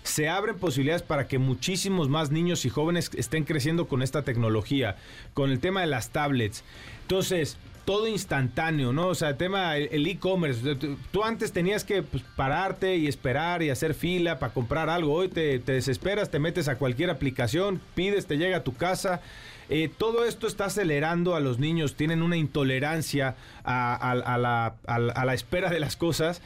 se 0.04 0.30
abren 0.30 0.58
posibilidades 0.58 1.02
para 1.02 1.28
que 1.28 1.40
muchísimos 1.40 2.08
más 2.08 2.32
niños 2.32 2.64
y 2.64 2.70
jóvenes 2.70 3.12
estén 3.16 3.44
creciendo 3.44 3.88
con 3.88 4.02
esta 4.02 4.22
tecnología, 4.22 4.96
con 5.34 5.50
el 5.50 5.60
tema 5.60 5.82
de 5.82 5.88
las 5.88 6.12
tablets. 6.12 6.64
Entonces, 7.02 7.58
todo 7.86 8.08
instantáneo, 8.08 8.92
¿no? 8.94 9.08
O 9.10 9.16
sea, 9.16 9.30
el 9.30 9.38
tema, 9.38 9.78
el 9.78 10.06
e-commerce. 10.08 10.76
Tú- 10.76 11.24
antes 11.24 11.52
tenías 11.52 11.84
que 11.84 12.02
pues, 12.02 12.24
pararte 12.36 12.98
y 12.98 13.08
esperar 13.08 13.62
y 13.62 13.70
hacer 13.70 13.94
fila 13.94 14.40
para 14.40 14.54
comprar 14.54 14.90
algo. 14.90 15.14
Hoy 15.14 15.30
te, 15.30 15.60
te 15.60 15.74
desesperas, 15.74 16.32
te 16.32 16.40
metes 16.40 16.68
a 16.68 16.78
cualquier 16.78 17.10
aplicación, 17.12 17.80
pides, 17.94 18.26
te 18.26 18.38
llega 18.38 18.58
a 18.58 18.64
tu 18.64 18.74
casa. 18.74 19.22
Eh, 19.70 19.90
todo 19.98 20.26
esto 20.26 20.48
está 20.48 20.66
acelerando 20.66 21.36
a 21.36 21.40
los 21.40 21.60
niños, 21.60 21.96
tienen 21.96 22.22
una 22.22 22.38
intolerancia 22.38 23.36
a, 23.64 24.16
la, 24.16 24.76
a 24.88 25.00
la- 25.26 25.34
espera 25.34 25.70
de 25.70 25.80
las 25.80 25.96
cosas. 25.96 26.42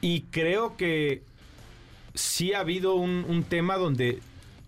Y 0.00 0.22
creo 0.30 0.76
que 0.76 1.22
sí 2.14 2.52
ha 2.52 2.60
habido 2.60 2.94
un 2.94 3.44
tema 3.48 3.76
donde 3.76 4.20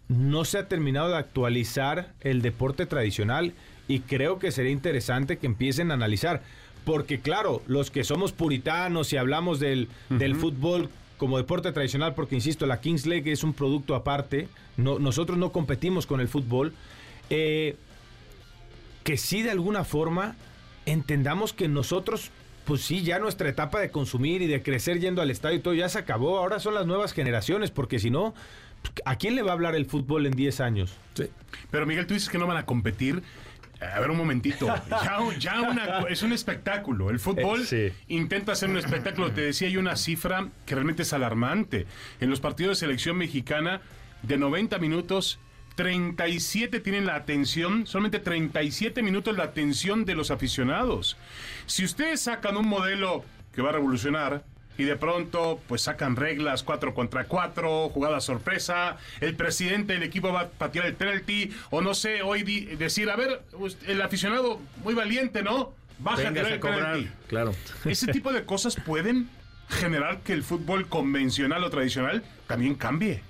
no 0.09 0.45
se 0.45 0.59
ha 0.59 0.69
terminado 0.69 1.09
de 1.11 1.17
actualizar 1.17 2.13
el 2.21 2.41
deporte 2.43 2.87
tradicional 2.87 3.53
y 3.89 4.01
creo 4.01 4.39
que 4.39 4.53
sería 4.53 4.73
interesante 4.73 5.39
que 5.39 5.47
empiecen 5.47 5.91
a 5.91 5.95
analizar. 5.95 6.43
Porque 6.85 7.21
claro, 7.21 7.63
los 7.67 7.91
que 7.91 8.05
somos 8.05 8.33
puritanos 8.33 9.13
y 9.13 9.17
hablamos 9.17 9.59
del, 9.59 9.89
del 10.09 10.37
fútbol 10.37 10.89
como 11.17 11.39
deporte 11.39 11.73
tradicional, 11.73 12.15
porque 12.15 12.35
insisto, 12.35 12.67
la 12.67 12.81
Kings 12.81 13.07
League 13.07 13.31
es 13.31 13.43
un 13.43 13.55
producto 13.55 13.95
aparte, 13.95 14.49
no, 14.77 14.99
nosotros 14.99 15.39
no 15.39 15.51
competimos 15.51 16.07
con 16.07 16.21
el 16.21 16.29
fútbol, 16.29 16.75
eh, 17.31 17.77
que 19.03 19.17
sí 19.17 19.43
de 19.43 19.51
alguna 19.51 19.85
forma 19.85 20.37
entendamos 20.85 21.53
que 21.53 21.69
nosotros, 21.69 22.31
pues 22.65 22.83
sí, 22.83 23.03
ya 23.03 23.19
nuestra 23.19 23.49
etapa 23.49 23.81
de 23.81 23.91
consumir 23.91 24.43
y 24.43 24.47
de 24.47 24.63
crecer 24.63 25.01
yendo 25.01 25.23
al 25.23 25.31
estadio 25.31 25.57
y 25.57 25.61
todo 25.61 25.75
ya 25.75 25.89
se 25.89 25.99
acabó, 25.99 26.39
ahora 26.39 26.61
son 26.61 26.75
las 26.75 26.87
nuevas 26.87 27.13
generaciones, 27.13 27.71
porque 27.71 27.99
si 27.99 28.11
no, 28.11 28.35
¿a 29.05 29.17
quién 29.17 29.35
le 29.35 29.43
va 29.43 29.51
a 29.51 29.55
hablar 29.55 29.75
el 29.75 29.87
fútbol 29.87 30.27
en 30.27 30.33
10 30.33 30.61
años? 30.61 30.93
Pero 31.71 31.87
Miguel, 31.87 32.07
tú 32.07 32.15
dices 32.15 32.29
que 32.29 32.39
no 32.39 32.47
van 32.47 32.59
a 32.59 32.67
competir. 32.67 33.23
A 33.81 34.01
ver 34.01 34.11
un 34.11 34.17
momentito. 34.17 34.67
Ya, 34.89 35.19
ya 35.39 35.61
una- 35.61 36.01
es 36.09 36.23
un 36.23 36.33
espectáculo. 36.33 37.11
El 37.11 37.19
fútbol 37.19 37.63
Eh, 37.63 37.67
sí. 37.93 37.93
intenta 38.09 38.53
hacer 38.53 38.71
un 38.71 38.79
espectáculo. 38.79 39.33
Te 39.33 39.43
decía, 39.43 39.69
hay 39.69 39.77
una 39.77 39.97
cifra 39.97 40.49
que 40.65 40.75
realmente 40.75 41.03
es 41.03 41.13
alarmante. 41.13 41.87
En 42.21 42.31
los 42.31 42.41
partidos 42.41 42.79
de 42.79 42.87
selección 42.87 43.17
mexicana, 43.19 43.81
de 44.23 44.39
90 44.39 44.79
minutos, 44.79 45.39
37 45.75 46.81
tienen 46.81 47.05
la 47.07 47.17
atención, 47.17 47.87
solamente 47.87 48.19
37 48.19 49.03
minutos 49.03 49.37
la 49.37 49.45
atención 49.45 50.05
de 50.07 50.15
los 50.15 50.31
aficionados. 50.31 51.17
Si 51.67 51.85
ustedes 51.85 52.21
sacan 52.23 52.57
un 52.57 52.67
modelo 52.67 53.25
que 53.53 53.61
va 53.63 53.69
a 53.71 53.73
revolucionar, 53.73 54.45
y 54.79 54.85
de 54.85 54.97
pronto 54.97 55.61
pues 55.69 55.83
sacan 55.83 56.17
reglas 56.17 56.63
4 56.63 56.95
contra 56.95 57.25
4, 57.25 57.89
jugada 57.91 58.21
sorpresa, 58.21 58.97
el 59.21 59.35
presidente 59.35 59.95
del 59.95 60.03
equipo 60.03 60.33
va 60.33 60.41
a 60.43 60.49
patear 60.49 60.87
el 60.87 60.95
penalty, 60.95 61.51
o 61.71 61.81
no 61.81 61.95
sé, 61.95 62.23
hoy 62.23 62.43
di- 62.43 62.67
decir, 62.77 63.09
a 63.11 63.17
ver, 63.17 63.43
el 63.87 64.03
aficionado 64.03 64.61
muy 64.83 64.95
valiente, 64.95 65.43
¿no? 65.43 65.73
Baja 65.99 66.29
el 66.29 66.35
penalti. 66.61 67.09
Claro. 67.29 67.55
Ese 67.85 68.13
tipo 68.13 68.33
de 68.33 68.45
cosas 68.45 68.77
pueden 68.77 69.29
generar 69.69 70.21
que 70.21 70.33
el 70.33 70.43
fútbol 70.43 70.89
convencional 70.89 71.65
o 71.65 71.71
tradicional 71.71 72.23
también 72.47 72.75
cambie. 72.75 73.23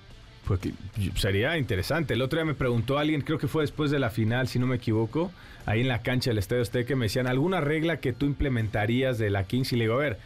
Porque 0.47 0.73
sería 1.17 1.57
interesante. 1.59 2.15
El 2.15 2.23
otro 2.23 2.39
día 2.39 2.45
me 2.45 2.55
preguntó 2.55 2.99
alguien, 2.99 3.21
creo 3.23 3.39
que 3.39 3.49
fue 3.49 3.63
después 3.65 3.91
de 3.91 3.99
la 3.99 4.11
final, 4.11 4.47
si 4.47 4.59
no 4.61 4.67
me 4.69 4.77
equivoco, 4.77 5.33
ahí 5.65 5.81
en 5.81 5.89
la 5.89 6.03
cancha 6.03 6.31
del 6.31 6.39
Estadio 6.39 6.63
Azteca, 6.63 6.95
me 6.95 7.07
decían, 7.07 7.27
¿alguna 7.27 7.61
regla 7.61 7.99
que 7.99 8.13
tú 8.13 8.27
implementarías 8.27 9.19
de 9.19 9.31
la 9.31 9.45
Kings? 9.45 9.73
Y 9.73 9.77
le 9.77 9.85
digo, 9.85 9.95
a 9.95 9.99
ver, 9.99 10.19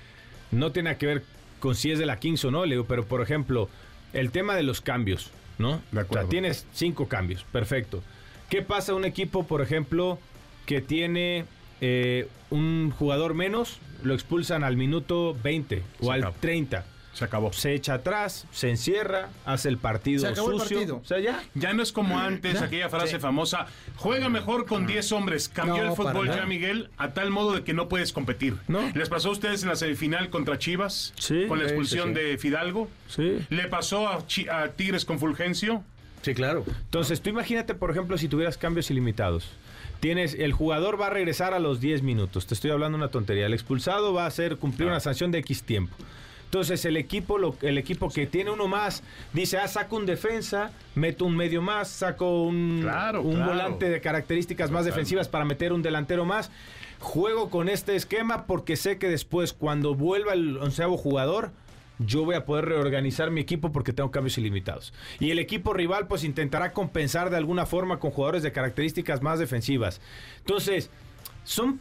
no 0.50 0.72
tiene 0.72 0.96
que 0.96 1.06
ver 1.06 1.22
con 1.58 1.74
si 1.74 1.90
es 1.92 1.98
de 1.98 2.06
la 2.06 2.18
Kings 2.18 2.44
o 2.44 2.50
no, 2.50 2.64
le 2.64 2.74
digo, 2.74 2.84
pero 2.86 3.04
por 3.04 3.20
ejemplo, 3.22 3.68
el 4.12 4.30
tema 4.30 4.54
de 4.56 4.62
los 4.62 4.80
cambios, 4.80 5.30
¿no? 5.58 5.80
De 5.92 5.98
O 5.98 6.02
acuerdo. 6.02 6.24
sea, 6.24 6.30
tienes 6.30 6.66
cinco 6.72 7.06
cambios, 7.08 7.44
perfecto. 7.52 8.02
¿Qué 8.48 8.62
pasa 8.62 8.92
a 8.92 8.94
un 8.94 9.04
equipo, 9.04 9.46
por 9.46 9.60
ejemplo, 9.62 10.18
que 10.66 10.80
tiene 10.80 11.44
eh, 11.80 12.28
un 12.50 12.90
jugador 12.96 13.34
menos, 13.34 13.78
lo 14.02 14.14
expulsan 14.14 14.64
al 14.64 14.76
minuto 14.76 15.36
20 15.42 15.82
o 16.00 16.06
Se 16.06 16.12
al 16.12 16.20
acabó. 16.20 16.36
30? 16.40 16.84
Se 17.20 17.26
acabó. 17.26 17.52
Se 17.52 17.74
echa 17.74 17.92
atrás, 17.94 18.46
se 18.50 18.70
encierra, 18.70 19.28
hace 19.44 19.68
el 19.68 19.76
partido 19.76 20.20
Se 20.22 20.28
acabó 20.28 20.52
el 20.52 20.60
sucio. 20.60 20.76
partido. 20.78 20.96
O 20.96 21.04
sea, 21.04 21.20
ya. 21.20 21.44
Ya 21.54 21.74
no 21.74 21.82
es 21.82 21.92
como 21.92 22.18
antes, 22.18 22.62
aquella 22.62 22.88
frase 22.88 23.18
famosa, 23.18 23.66
juega 23.96 24.30
mejor 24.30 24.64
con 24.64 24.86
10 24.86 25.12
hombres. 25.12 25.50
Cambió 25.50 25.84
No, 25.84 25.90
el 25.90 25.96
fútbol 25.96 26.28
ya. 26.28 26.46
Miguel, 26.46 26.88
a 26.96 27.10
tal 27.10 27.30
modo 27.30 27.52
de 27.52 27.62
que 27.62 27.74
no 27.74 27.90
puedes 27.90 28.14
competir. 28.14 28.56
No. 28.68 28.90
¿Les 28.94 29.10
pasó 29.10 29.28
a 29.28 29.32
ustedes 29.32 29.62
en 29.64 29.68
la 29.68 29.76
semifinal 29.76 30.30
contra 30.30 30.58
Chivas? 30.58 31.12
Sí, 31.18 31.44
Con 31.46 31.58
la 31.58 31.64
expulsión 31.64 32.08
sí, 32.08 32.14
sí. 32.14 32.20
de 32.22 32.38
Fidalgo. 32.38 32.88
Sí. 33.06 33.38
¿Le 33.50 33.68
pasó 33.68 34.08
a, 34.08 34.24
Tigres 34.74 35.04
con 35.04 35.18
Fulgencio? 35.18 35.84
Sí, 36.22 36.32
claro. 36.32 36.64
Entonces, 36.84 37.20
tú 37.20 37.28
imagínate, 37.28 37.74
por 37.74 37.90
ejemplo, 37.90 38.16
si 38.16 38.28
tuvieras 38.28 38.56
cambios 38.56 38.90
ilimitados. 38.90 39.46
Tienes, 40.00 40.32
el 40.32 40.54
jugador 40.54 40.98
va 40.98 41.08
a 41.08 41.10
regresar 41.10 41.52
a 41.52 41.58
los 41.58 41.80
10 41.80 42.02
minutos. 42.02 42.46
Te 42.46 42.54
estoy 42.54 42.70
hablando 42.70 42.96
una 42.96 43.08
tontería. 43.08 43.44
El 43.44 43.52
expulsado 43.52 44.14
va 44.14 44.24
a 44.24 44.26
hacer 44.28 44.56
cumplir 44.56 44.88
una 44.88 45.00
sanción 45.00 45.30
de 45.30 45.38
X 45.40 45.64
tiempo. 45.64 45.94
Entonces, 46.50 46.84
el 46.84 46.96
equipo, 46.96 47.38
lo- 47.38 47.54
el 47.62 47.78
equipo 47.78 48.08
que 48.10 48.26
tiene 48.26 48.50
uno 48.50 48.66
más, 48.66 49.04
dice, 49.32 49.58
ah, 49.58 49.68
saco 49.68 49.94
un 49.94 50.04
defensa, 50.04 50.72
meto 50.96 51.24
un 51.24 51.36
medio 51.36 51.62
más, 51.62 51.86
saco 51.88 52.42
un, 52.42 52.80
Claro, 52.82 53.22
un 53.22 53.36
claro. 53.36 53.52
volante 53.52 53.88
de 53.88 54.00
características 54.00 54.68
más 54.72 54.84
defensivas 54.84 55.28
para 55.28 55.44
meter 55.44 55.72
un 55.72 55.80
delantero 55.80 56.24
más. 56.24 56.50
Juego 56.98 57.50
con 57.50 57.68
este 57.68 57.94
esquema 57.94 58.46
porque 58.46 58.74
sé 58.74 58.98
que 58.98 59.08
después, 59.08 59.52
cuando 59.52 59.94
vuelva 59.94 60.32
el 60.32 60.56
onceavo 60.58 60.96
jugador, 60.96 61.52
yo 62.00 62.24
voy 62.24 62.34
a 62.34 62.44
poder 62.44 62.64
reorganizar 62.64 63.30
mi 63.30 63.40
equipo 63.42 63.70
porque 63.70 63.92
tengo 63.92 64.10
cambios 64.10 64.36
ilimitados. 64.36 64.92
Y 65.20 65.30
el 65.30 65.38
equipo 65.38 65.72
rival 65.72 66.08
pues 66.08 66.24
intentará 66.24 66.72
compensar 66.72 67.30
de 67.30 67.36
alguna 67.36 67.64
forma 67.64 68.00
con 68.00 68.10
jugadores 68.10 68.42
de 68.42 68.50
características 68.50 69.22
más 69.22 69.38
defensivas. 69.38 70.00
Entonces, 70.38 70.90
son 71.44 71.78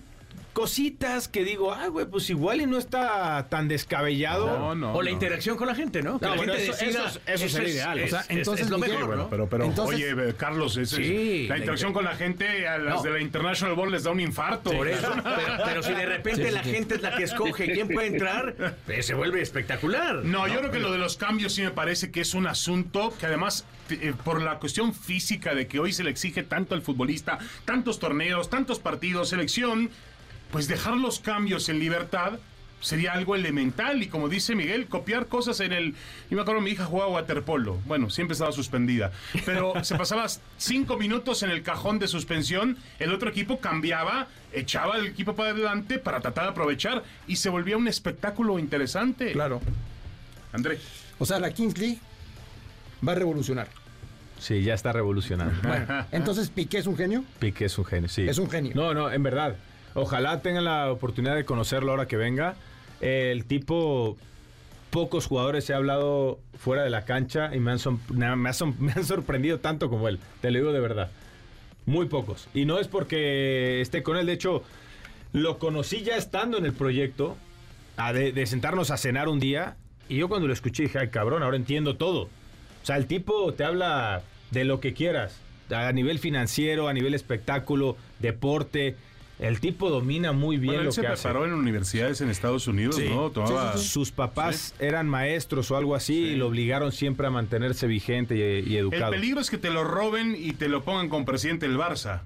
cositas 0.54 1.28
que 1.28 1.44
digo, 1.44 1.72
ah, 1.74 1.88
güey, 1.88 2.06
pues 2.06 2.30
igual 2.30 2.62
y 2.62 2.66
no 2.66 2.78
está 2.78 3.48
tan 3.50 3.68
descabellado. 3.68 4.46
No, 4.60 4.76
no. 4.76 4.94
o 4.94 5.02
la 5.02 5.10
no. 5.10 5.14
interacción 5.14 5.58
con 5.58 5.68
la 5.68 5.76
gente, 5.76 6.02
¿no? 6.02 6.20
Que 6.20 6.26
No, 6.26 6.32
la 6.32 6.38
bueno, 6.38 6.54
gente 6.54 6.70
eso- 6.72 6.86
decida, 6.86 7.08
eso 7.08 7.20
es- 7.26 7.42
eso 7.42 7.50
sería 7.50 7.68
es- 7.70 7.76
ideal. 7.76 8.00
es- 8.00 8.06
O 8.06 8.10
sea, 8.10 8.20
es- 8.22 8.30
entonces, 8.30 8.66
es 8.66 8.70
lo 8.72 8.78
Miguel, 8.78 8.92
mejor, 8.94 9.08
Bueno, 9.08 9.24
¿no? 9.24 9.30
pero, 9.30 9.48
pero 9.50 9.66
Entonces- 9.66 9.96
oye, 9.96 10.34
Carlos, 10.36 10.78
es- 10.78 10.92
es- 10.94 10.98
Sí, 10.98 11.46
la 11.48 11.56
la 11.56 11.60
interacción 11.60 11.90
inter- 11.90 11.94
con 11.94 12.06
la 12.12 12.16
gente 12.18 12.68
a 12.68 12.78
las 12.78 12.96
No. 12.96 13.04
de 13.04 13.12
la 13.12 13.20
International 13.22 13.76
Board 13.76 13.92
les 13.92 14.04
da 14.04 14.12
un 14.12 14.20
infarto. 14.20 14.72
Por 14.72 14.88
eso, 14.88 15.12
pero, 15.24 15.64
pero 15.66 15.84
si 15.84 15.94
de 15.94 16.06
repente 16.06 16.52
la 16.52 16.64
gente 16.64 16.96
es 16.96 17.02
la 17.02 17.16
que 17.16 17.24
escoge 17.24 17.72
quién 17.72 17.88
puede 17.88 18.08
entrar, 18.08 18.56
pues 18.86 19.06
se 19.06 19.14
vuelve 19.14 19.42
espectacular. 19.42 20.16
No, 20.26 20.48
yo 20.48 20.60
creo 20.60 20.72
que 20.72 20.80
lo 20.80 20.92
de 20.92 20.98
los 20.98 21.16
cambios 21.18 21.54
sí 21.54 21.62
me 21.62 21.72
parece 21.72 22.12
que 22.12 22.22
es 22.22 22.34
un 22.34 22.48
asunto 22.48 23.14
que 23.20 23.26
además, 23.28 23.66
eh, 23.90 24.14
por 24.24 24.42
la 24.42 24.60
cuestión 24.60 24.94
física 24.94 25.54
de 25.56 25.68
que 25.68 25.80
hoy 25.80 25.94
se 25.94 26.04
le 26.04 26.10
exige 26.10 26.44
tanto 26.44 26.76
al 26.76 26.82
futbolista, 26.82 27.40
tantos 27.66 28.00
torneos, 28.00 28.50
tantos 28.50 28.80
partidos, 28.80 29.30
selección, 29.30 29.90
pues 30.52 30.68
dejar 30.68 30.98
los 30.98 31.20
cambios 31.20 31.70
en 31.70 31.80
libertad 31.80 32.40
sería 32.82 33.14
algo 33.14 33.36
elemental 33.36 34.02
y 34.02 34.08
como 34.08 34.30
dice 34.30 34.56
Miguel, 34.56 34.88
copiar 34.88 35.28
cosas 35.28 35.60
en 35.60 35.74
el... 35.74 35.96
Yo 36.30 36.38
me 36.38 36.42
acuerdo 36.42 36.62
mi 36.62 36.72
hija 36.72 36.86
jugaba 36.86 37.12
waterpolo, 37.12 37.78
bueno, 37.86 38.10
siempre 38.10 38.34
estaba 38.34 38.52
suspendida, 38.52 39.12
pero 39.46 39.74
se 39.84 39.96
pasaba 39.96 40.26
cinco 40.58 40.98
minutos 40.98 41.44
en 41.44 41.50
el 41.50 41.62
cajón 41.62 42.00
de 42.00 42.08
suspensión, 42.08 42.78
el 43.00 43.14
otro 43.14 43.30
equipo 43.30 43.60
cambiaba, 43.60 44.28
echaba 44.54 44.98
el 44.98 45.08
equipo 45.08 45.36
para 45.36 45.52
adelante 45.52 46.00
para 46.00 46.22
tratar 46.22 46.46
de 46.46 46.50
aprovechar 46.52 47.04
y 47.28 47.36
se 47.36 47.50
volvía 47.50 47.78
un 47.78 47.88
espectáculo 47.88 48.60
interesante. 48.60 49.34
Claro. 49.34 49.62
André. 50.54 50.80
O 51.20 51.26
sea, 51.26 51.40
la 51.40 51.52
Kings 51.52 51.78
League 51.78 52.00
va 53.06 53.12
a 53.12 53.16
revolucionar. 53.16 53.68
Sí, 54.40 54.64
ya 54.64 54.74
está 54.74 54.94
revolucionando. 54.94 55.54
Bueno, 55.68 56.06
entonces 56.14 56.50
Piqué 56.50 56.78
es 56.78 56.88
un 56.88 56.96
genio. 56.96 57.26
Piqué 57.40 57.66
es 57.66 57.78
un 57.78 57.84
genio, 57.84 58.08
sí. 58.08 58.22
Es 58.22 58.38
un 58.38 58.50
genio. 58.50 58.72
No, 58.74 58.94
no, 58.94 59.12
en 59.12 59.22
verdad. 59.22 59.58
Ojalá 59.96 60.42
tengan 60.42 60.66
la 60.66 60.92
oportunidad 60.92 61.36
de 61.36 61.46
conocerlo 61.46 61.92
ahora 61.92 62.08
que 62.08 62.18
venga. 62.18 62.56
El 63.02 63.46
tipo, 63.46 64.18
pocos 64.90 65.28
jugadores 65.28 65.70
he 65.70 65.74
hablado 65.74 66.40
fuera 66.58 66.84
de 66.84 66.90
la 66.90 67.06
cancha 67.06 67.56
y 67.56 67.60
me 67.60 67.72
han, 67.72 67.80
me 68.10 68.36
me 68.80 68.92
han 68.92 69.04
sorprendido 69.06 69.60
tanto 69.60 69.90
como 69.90 70.08
él. 70.08 70.20
Te 70.42 70.52
lo 70.52 70.60
digo 70.60 70.72
de 70.72 70.80
verdad. 70.80 71.10
Muy 71.86 72.08
pocos. 72.08 72.48
Y 72.54 72.66
no 72.66 72.80
es 72.80 72.88
porque 72.88 73.82
esté 73.82 74.04
con 74.04 74.18
él. 74.18 74.26
De 74.28 74.34
hecho, 74.34 74.64
lo 75.34 75.58
conocí 75.58 76.02
ya 76.02 76.18
estando 76.18 76.58
en 76.58 76.66
el 76.66 76.74
proyecto, 76.74 77.38
de, 78.14 78.32
de 78.32 78.46
sentarnos 78.46 78.92
a 78.92 78.98
cenar 78.98 79.28
un 79.28 79.40
día. 79.40 79.76
Y 80.08 80.18
yo 80.18 80.30
cuando 80.30 80.48
lo 80.48 80.54
escuché 80.54 80.84
dije, 80.84 81.00
ay 81.00 81.10
cabrón, 81.10 81.44
ahora 81.44 81.58
entiendo 81.58 81.98
todo. 81.98 82.24
O 82.24 82.86
sea, 82.86 82.98
el 82.98 83.08
tipo 83.08 83.54
te 83.54 83.64
habla 83.64 84.24
de 84.52 84.66
lo 84.66 84.80
que 84.80 84.94
quieras. 84.94 85.40
A 85.70 85.92
nivel 85.92 86.18
financiero, 86.18 86.88
a 86.88 86.94
nivel 86.94 87.14
espectáculo, 87.14 87.96
deporte. 88.20 88.96
El 89.40 89.62
tipo 89.62 89.90
domina 89.90 90.34
muy 90.34 90.58
bien 90.58 90.68
Bueno, 90.68 90.80
él 90.82 90.86
lo 90.88 90.92
se 90.92 91.02
que 91.02 91.08
hace. 91.08 91.30
en 91.30 91.54
universidades 91.54 92.20
en 92.20 92.30
Estados 92.30 92.68
Unidos, 92.68 92.98
Sí. 92.98 93.08
¿no? 93.10 93.30
Tomaba... 93.30 93.78
Sus 93.78 94.12
papás 94.12 94.76
eran 94.80 95.08
maestros 95.08 95.72
o 95.72 95.78
algo 95.78 95.96
así 95.96 96.14
y 96.16 96.36
lo 96.36 96.48
obligaron 96.48 96.92
siempre 96.92 97.26
a 97.26 97.30
mantenerse 97.30 97.88
vigente 97.88 98.36
y, 98.36 98.70
y 98.70 98.74
El 98.76 98.82
educado. 98.82 99.12
peligro 99.12 99.40
es 99.40 99.50
que 99.50 99.58
te 99.58 99.70
lo 99.70 99.86
roben 99.86 100.36
y 100.38 100.52
te 100.54 100.68
lo 100.68 100.84
pongan 100.84 101.08
como 101.08 101.24
presidente 101.26 101.68
del 101.70 101.78
Barça. 101.78 102.22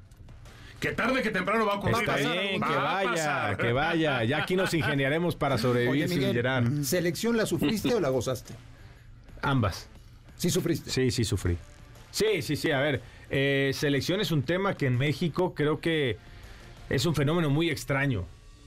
Que 0.79 0.91
tarde 0.91 1.21
que 1.21 1.29
temprano 1.29 1.65
va 1.67 1.73
a 1.73 1.77
ocurrir. 1.77 1.97
Está 1.99 2.15
bien, 2.17 2.61
Va 2.61 2.67
que 2.67 2.75
vaya, 2.75 3.57
que 3.57 3.71
vaya. 3.71 4.23
Ya 4.23 4.39
aquí 4.39 4.55
nos 4.55 4.73
ingeniaremos 4.73 5.35
para 5.35 5.57
sobrevivir 5.59 5.91
Oye, 5.91 6.07
sin 6.07 6.17
Miguel, 6.17 6.33
Gerard. 6.35 6.83
¿selección 6.83 7.37
la 7.37 7.45
sufriste 7.45 7.93
o 7.93 7.99
la 8.01 8.09
gozaste? 8.09 8.53
Ambas. 9.41 9.87
Sí 10.35 10.49
sufriste. 10.49 10.89
Sí, 10.89 11.11
sí, 11.11 11.23
sufrí. 11.23 11.57
Sí, 12.11 12.41
sí, 12.41 12.55
sí. 12.55 12.71
A 12.71 12.79
ver, 12.79 13.01
eh, 13.29 13.71
selección 13.73 14.19
es 14.19 14.31
un 14.31 14.43
tema 14.43 14.75
que 14.75 14.87
en 14.87 14.97
México 14.97 15.53
creo 15.53 15.79
que 15.79 16.17
es 16.89 17.05
un 17.05 17.15
fenómeno 17.15 17.49
muy 17.49 17.69
extraño. 17.69 18.25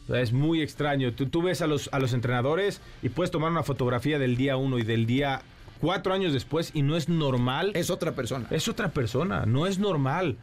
Es 0.09 0.33
muy 0.33 0.62
extraño. 0.62 1.12
Tú, 1.12 1.27
tú 1.27 1.43
ves 1.43 1.62
a 1.62 1.67
los, 1.67 1.89
a 1.93 1.99
los 1.99 2.12
entrenadores 2.12 2.81
y 3.03 3.09
puedes 3.09 3.31
tomar 3.31 3.51
una 3.51 3.62
fotografía 3.64 4.19
del 4.19 4.37
día 4.37 4.57
uno 4.57 4.79
y 4.79 4.83
del 4.85 5.05
día 5.07 5.43
cuatro 5.81 6.14
años 6.14 6.33
después 6.33 6.71
y 6.75 6.83
no 6.83 6.97
es 6.97 7.09
normal. 7.09 7.73
Es 7.75 7.91
otra 7.91 8.12
persona. 8.12 8.47
Es 8.51 8.69
otra 8.69 8.91
persona, 8.91 9.47
no 9.47 9.67
es 9.67 9.79
normal. 9.79 10.37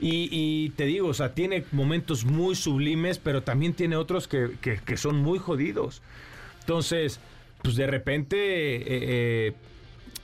Y, 0.00 0.28
y 0.32 0.70
te 0.70 0.86
digo, 0.86 1.08
o 1.08 1.14
sea, 1.14 1.34
tiene 1.34 1.64
momentos 1.72 2.24
muy 2.24 2.56
sublimes, 2.56 3.18
pero 3.18 3.42
también 3.42 3.74
tiene 3.74 3.96
otros 3.96 4.26
que, 4.28 4.50
que- 4.60 4.78
que 4.78 4.96
son 4.96 5.16
muy 5.22 5.38
jodidos. 5.38 6.02
Entonces, 6.60 7.20
pues 7.62 7.76
de 7.76 7.86
repente 7.86 8.36
eh, 8.36 8.82
eh, 8.88 9.52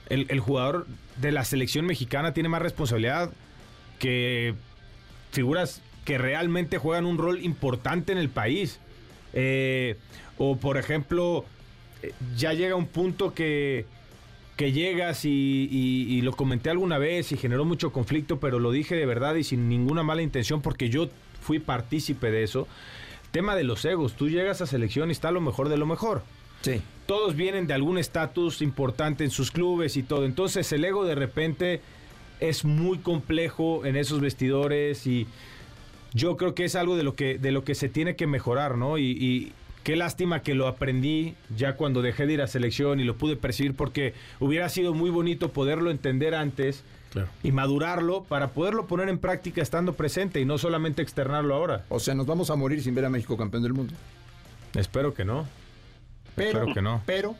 el, 0.09 0.25
el 0.29 0.39
jugador 0.39 0.87
de 1.21 1.31
la 1.31 1.45
selección 1.45 1.85
mexicana 1.85 2.33
tiene 2.33 2.49
más 2.49 2.61
responsabilidad 2.61 3.31
que 3.99 4.55
figuras 5.31 5.81
que 6.09 6.17
realmente 6.17 6.79
juegan 6.79 7.05
un 7.05 7.19
rol 7.19 7.39
importante 7.45 8.11
en 8.11 8.17
el 8.17 8.29
país. 8.29 8.79
Eh, 9.33 9.95
o 10.39 10.55
por 10.57 10.79
ejemplo, 10.79 11.45
eh, 12.01 12.13
ya 12.35 12.53
llega 12.53 12.73
un 12.73 12.87
punto 12.87 13.35
que, 13.35 13.85
que 14.55 14.71
llegas 14.71 15.23
y, 15.23 15.29
y- 15.71 16.07
y 16.17 16.21
lo 16.23 16.31
comenté 16.31 16.71
alguna 16.71 16.97
vez 16.97 17.31
y 17.31 17.37
generó 17.37 17.63
mucho 17.63 17.91
conflicto, 17.91 18.39
pero 18.39 18.57
lo 18.57 18.71
dije 18.71 18.95
de 18.95 19.05
verdad 19.05 19.35
y 19.35 19.43
sin 19.43 19.69
ninguna 19.69 20.01
mala 20.01 20.23
intención 20.23 20.63
porque 20.63 20.89
yo 20.89 21.09
fui 21.41 21.59
partícipe 21.59 22.31
de 22.31 22.41
eso. 22.41 22.67
Tema 23.29 23.55
de 23.55 23.63
los 23.63 23.85
egos, 23.85 24.13
tú 24.13 24.29
llegas 24.29 24.61
a 24.61 24.65
selección 24.65 25.09
y 25.09 25.11
está 25.11 25.29
lo 25.29 25.41
mejor 25.41 25.69
de 25.69 25.77
lo 25.77 25.85
mejor. 25.85 26.23
Sí. 26.61 26.81
Todos 27.05 27.35
vienen 27.35 27.67
de 27.67 27.75
algún 27.75 27.99
estatus 27.99 28.63
importante 28.63 29.23
en 29.23 29.29
sus 29.29 29.51
clubes 29.51 29.95
y 29.95 30.01
todo. 30.01 30.25
Entonces 30.25 30.71
el 30.71 30.83
ego 30.85 31.05
de 31.05 31.13
repente 31.13 31.81
es 32.39 32.65
muy 32.65 32.97
complejo 32.97 33.85
en 33.85 33.95
esos 33.95 34.21
vestidores 34.21 35.05
y 35.05 35.27
yo 36.13 36.37
creo 36.37 36.55
que 36.55 36.65
es 36.65 36.75
algo 36.75 36.95
de 36.97 37.03
lo 37.03 37.15
que, 37.15 37.37
de 37.37 37.51
lo 37.51 37.63
que 37.63 37.75
se 37.75 37.89
tiene 37.89 38.15
que 38.15 38.27
mejorar, 38.27 38.77
¿no? 38.77 38.97
Y, 38.97 39.11
y 39.11 39.53
qué 39.83 39.95
lástima 39.95 40.41
que 40.41 40.55
lo 40.55 40.67
aprendí 40.67 41.35
ya 41.55 41.75
cuando 41.75 42.01
dejé 42.01 42.25
de 42.25 42.33
ir 42.33 42.41
a 42.41 42.47
selección 42.47 42.99
y 42.99 43.03
lo 43.03 43.15
pude 43.15 43.35
percibir 43.35 43.75
porque 43.75 44.13
hubiera 44.39 44.69
sido 44.69 44.93
muy 44.93 45.09
bonito 45.09 45.49
poderlo 45.49 45.91
entender 45.91 46.35
antes 46.35 46.83
y 47.43 47.51
madurarlo 47.51 48.23
para 48.23 48.49
poderlo 48.49 48.85
poner 48.85 49.09
en 49.09 49.17
práctica 49.17 49.61
estando 49.61 49.93
presente 49.93 50.39
y 50.39 50.45
no 50.45 50.57
solamente 50.57 51.01
externarlo 51.01 51.55
ahora. 51.55 51.85
O 51.89 51.99
sea, 51.99 52.13
nos 52.13 52.27
vamos 52.27 52.49
a 52.49 52.55
morir 52.55 52.83
sin 52.83 52.93
ver 52.93 53.05
a 53.05 53.09
México 53.09 53.35
campeón 53.37 53.63
del 53.63 53.73
mundo. 53.73 53.93
Espero 54.75 55.13
que 55.13 55.25
no. 55.25 55.47
Pero, 56.35 56.59
Espero 56.59 56.73
que 56.73 56.81
no. 56.81 57.01
pero, 57.05 57.35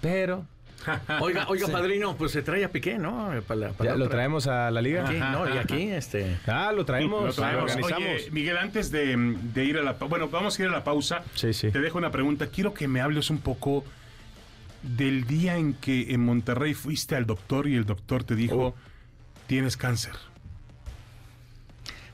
Pero 0.00 0.44
Oiga, 1.20 1.46
oiga, 1.48 1.68
padrino, 1.68 2.16
pues 2.16 2.32
se 2.32 2.42
trae 2.42 2.64
a 2.64 2.70
Piqué, 2.70 2.96
¿no? 2.98 3.30
Para 3.46 3.60
la- 3.60 3.68
para 3.72 3.90
ya 3.90 3.96
la 3.96 4.04
lo 4.04 4.08
traemos 4.10 4.46
a 4.46 4.70
la 4.70 4.80
liga. 4.80 5.06
Aquí, 5.06 5.18
¿no? 5.18 5.54
Y 5.54 5.58
aquí, 5.58 5.82
este... 5.90 6.38
Ah, 6.46 6.72
lo 6.74 6.84
traemos, 6.84 7.24
Lo 7.24 7.32
traemos. 7.32 7.64
lo 7.76 7.84
organizamos. 7.84 8.08
Oye, 8.22 8.30
Miguel, 8.30 8.56
antes 8.56 8.90
de, 8.90 9.16
de 9.16 9.64
ir 9.64 9.78
a 9.78 9.82
la... 9.82 9.92
Bueno, 9.92 10.28
vamos 10.28 10.58
a 10.58 10.62
ir 10.62 10.68
a 10.68 10.72
la 10.72 10.84
pausa. 10.84 11.22
Sí, 11.34 11.52
sí. 11.52 11.70
Te 11.70 11.80
dejo 11.80 11.98
una 11.98 12.10
pregunta. 12.10 12.46
Quiero 12.46 12.72
que 12.74 12.88
me 12.88 13.00
hables 13.00 13.28
un 13.30 13.38
poco 13.38 13.84
del 14.82 15.26
día 15.26 15.56
en 15.56 15.74
que 15.74 16.14
en 16.14 16.24
Monterrey 16.24 16.72
fuiste 16.74 17.14
al 17.14 17.26
doctor 17.26 17.68
y 17.68 17.74
el 17.76 17.84
doctor 17.84 18.24
te 18.24 18.34
dijo, 18.34 18.68
Oh. 18.68 18.74
tienes 19.46 19.76
cáncer. 19.76 20.12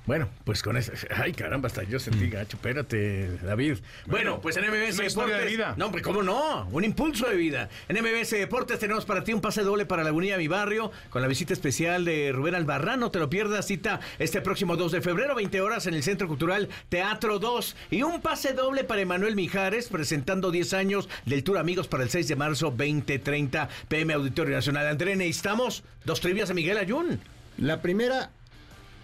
Bueno, 0.07 0.29
pues 0.45 0.63
con 0.63 0.77
eso. 0.77 0.93
Ay, 1.17 1.33
caramba, 1.33 1.67
hasta 1.67 1.83
yo 1.83 1.99
sentí 1.99 2.29
gacho. 2.29 2.57
Espérate, 2.57 3.39
David. 3.39 3.79
Bueno, 4.07 4.41
pues 4.41 4.57
en 4.57 4.65
MBS 4.65 4.97
Deportes. 4.97 5.39
de 5.39 5.47
vida. 5.47 5.75
No, 5.77 5.87
hombre, 5.87 6.03
¿cómo 6.03 6.23
no? 6.23 6.67
Un 6.71 6.85
impulso 6.85 7.29
de 7.29 7.37
vida. 7.37 7.69
En 7.89 7.97
MBS 8.01 8.31
Deportes 8.31 8.79
tenemos 8.79 9.05
para 9.05 9.25
ti 9.25 9.33
un 9.33 9.41
pase 9.41 9.63
doble 9.63 9.85
para 9.85 10.05
Lagunilla, 10.05 10.39
mi 10.39 10.47
barrio, 10.49 10.93
con 11.11 11.23
la 11.23 11.29
visita 11.29 11.53
especial 11.53 12.05
de 12.05 12.31
Rubén 12.33 12.55
Albarrán. 12.55 13.01
No 13.01 13.11
te 13.11 13.19
lo 13.19 13.29
pierdas. 13.29 13.67
Cita 13.67 14.01
este 14.19 14.41
próximo 14.41 14.77
2 14.77 14.93
de 14.93 15.01
febrero, 15.01 15.35
20 15.35 15.61
horas, 15.61 15.87
en 15.87 15.95
el 15.95 16.03
Centro 16.05 16.29
Cultural 16.29 16.69
Teatro 16.89 17.41
2. 17.41 17.77
Y 17.91 18.03
un 18.03 18.21
pase 18.21 18.53
doble 18.53 18.85
para 18.85 19.01
Emanuel 19.03 19.35
Mijares, 19.35 19.89
presentando 19.89 20.53
10 20.53 20.73
años 20.75 21.09
del 21.25 21.43
Tour 21.43 21.59
Amigos 21.59 21.89
para 21.89 22.05
el 22.05 22.11
6 22.11 22.29
de 22.29 22.37
marzo, 22.37 22.67
2030, 22.71 23.69
PM 23.89 24.13
Auditorio 24.13 24.55
Nacional. 24.55 24.87
André, 24.87 25.17
necesitamos 25.17 25.83
dos 26.05 26.21
trivias 26.21 26.51
a 26.51 26.55
Miguel 26.55 26.79
Ayun. 26.79 27.21
La 27.59 27.83
primera, 27.83 28.31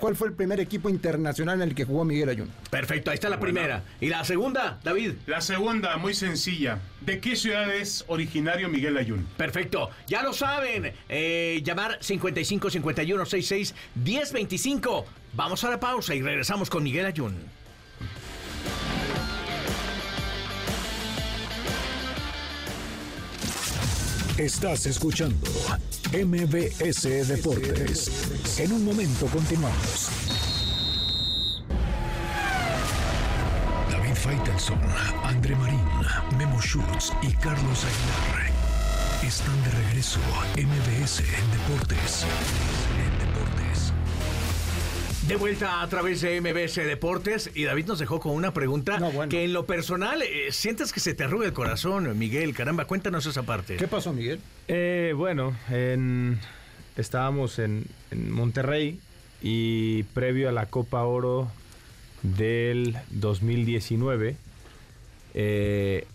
¿cuál 0.03 0.17
fue 0.17 0.27
el 0.27 0.35
primer 0.35 0.59
equipo 0.59 0.91
internacional 0.91 1.63
en 1.63 1.69
el 1.69 1.75
que 1.77 1.85
jugó 1.85 2.05
Miguel 2.05 2.29
Ayun? 2.29 2.51
Perfecto, 2.71 3.13
ahí 3.13 3.15
está 3.15 3.29
la 3.29 3.39
primera. 3.39 3.85
Y 4.01 4.09
la 4.09 4.25
segunda, 4.25 4.81
David. 4.83 5.13
La 5.27 5.41
segunda, 5.41 5.97
muy 5.97 6.13
sencilla. 6.13 6.81
¿De 7.03 7.21
qué 7.21 7.37
ciudad 7.37 7.73
es 7.73 8.05
originario 8.09 8.69
Miguel 8.69 8.97
Ayun? 8.97 9.25
Perfecto, 9.37 9.91
ya 10.09 10.25
lo 10.25 10.33
saben. 10.33 10.93
Eh, 11.09 11.63
llamar 11.65 11.99
55 12.01 12.71
51 12.71 13.25
66 13.25 13.75
10 13.95 14.33
25. 14.33 15.07
Vamos 15.35 15.63
a 15.63 15.71
la 15.71 15.79
pausa 15.79 16.17
y 16.17 16.23
regresamos 16.23 16.69
con 16.69 16.83
Miguel 16.83 17.07
Ayun. 17.07 17.37
Estás 24.43 24.87
escuchando 24.87 25.47
MBS 26.13 27.29
Deportes. 27.29 28.11
En 28.59 28.73
un 28.73 28.85
momento 28.85 29.27
continuamos. 29.27 30.09
David 33.89 34.17
Faitelson, 34.17 34.81
André 35.23 35.55
Marín, 35.55 35.79
Memo 36.37 36.61
Schutz 36.61 37.13
y 37.23 37.33
Carlos 37.35 37.85
Aguilar 37.85 38.53
están 39.25 39.63
de 39.63 39.71
regreso. 39.71 40.19
MBS 40.57 41.23
Deportes. 41.23 41.37
En 41.39 41.51
Deportes. 41.53 42.82
De 45.29 45.37
vuelta 45.37 45.83
a 45.83 45.89
través 45.89 46.21
de 46.21 46.41
MBS 46.41 46.77
Deportes 46.85 47.51
y 47.55 47.63
David 47.65 47.87
nos 47.87 47.99
dejó 48.01 48.19
con 48.19 48.33
una 48.33 48.53
pregunta 48.53 48.99
No, 48.99 49.13
bueno. 49.13 49.31
que 49.31 49.45
en 49.45 49.53
lo 49.53 49.67
personal 49.67 50.21
eh, 50.23 50.51
sientes 50.51 50.93
que 50.93 50.99
se 51.01 51.15
te 51.15 51.25
arruga 51.25 51.47
el 51.47 51.53
corazón, 51.53 52.19
Miguel. 52.19 52.55
Caramba, 52.55 52.87
cuéntanos 52.87 53.25
esa 53.27 53.45
parte. 53.45 53.77
¿Qué 53.77 53.87
pasó, 53.87 54.13
Miguel? 54.13 54.41
Eh, 54.69 55.15
bueno, 55.17 55.57
en- 55.71 56.39
estábamos 56.97 57.59
en, 57.61 57.87
en 58.11 58.33
Monterrey 58.33 58.99
y 59.41 60.03
previo 60.03 60.49
a 60.49 60.53
la 60.53 60.67
Copa 60.67 61.03
Oro 61.05 61.51
del 62.23 62.97
2019, 63.11 64.37
eh, 65.35 66.07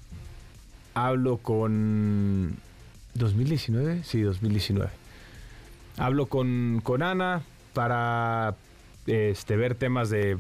hablo 0.93 1.38
con... 1.38 2.55
¿2019? 3.18 4.03
Sí, 4.03 4.22
2019. 4.22 4.89
Hablo 5.97 6.28
con, 6.28 6.82
con 6.84 7.01
Ana 7.01 7.41
para 7.74 8.55
este, 9.08 9.55
ver 9.55 9.76
temas 9.76 10.10
de 10.10 10.38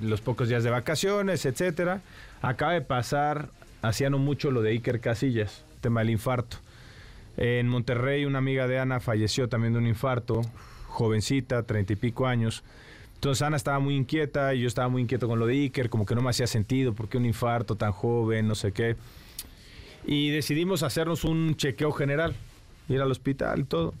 los 0.00 0.20
pocos 0.20 0.48
días 0.48 0.64
de 0.64 0.70
vacaciones, 0.70 1.46
etcétera. 1.46 2.02
Acaba 2.42 2.72
de 2.72 2.80
pasar, 2.82 3.48
hacía 3.82 4.10
no 4.10 4.18
mucho 4.18 4.50
lo 4.50 4.62
de 4.62 4.70
Iker 4.70 5.00
Casillas, 5.00 5.64
tema 5.80 6.00
del 6.00 6.10
infarto. 6.10 6.58
En 7.36 7.68
Monterrey 7.68 8.24
una 8.24 8.38
amiga 8.38 8.66
de 8.66 8.78
Ana 8.78 9.00
falleció 9.00 9.48
también 9.48 9.72
de 9.72 9.78
un 9.78 9.86
infarto, 9.86 10.42
jovencita, 10.88 11.62
treinta 11.62 11.92
y 11.92 11.96
pico 11.96 12.26
años. 12.26 12.62
Entonces 13.14 13.42
Ana 13.42 13.56
estaba 13.56 13.78
muy 13.78 13.96
inquieta 13.96 14.54
y 14.54 14.62
yo 14.62 14.68
estaba 14.68 14.88
muy 14.88 15.02
inquieto 15.02 15.28
con 15.28 15.38
lo 15.38 15.46
de 15.46 15.54
Iker, 15.54 15.90
como 15.90 16.06
que 16.06 16.14
no 16.14 16.22
me 16.22 16.30
hacía 16.30 16.46
sentido, 16.46 16.94
¿por 16.94 17.08
qué 17.08 17.18
un 17.18 17.26
infarto 17.26 17.76
tan 17.76 17.92
joven, 17.92 18.48
no 18.48 18.54
sé 18.54 18.72
qué? 18.72 18.96
Y 20.06 20.30
decidimos 20.30 20.82
hacernos 20.82 21.24
un 21.24 21.54
chequeo 21.56 21.92
general, 21.92 22.34
ir 22.88 23.00
al 23.00 23.10
hospital 23.10 23.60
y 23.60 23.64
todo. 23.64 23.94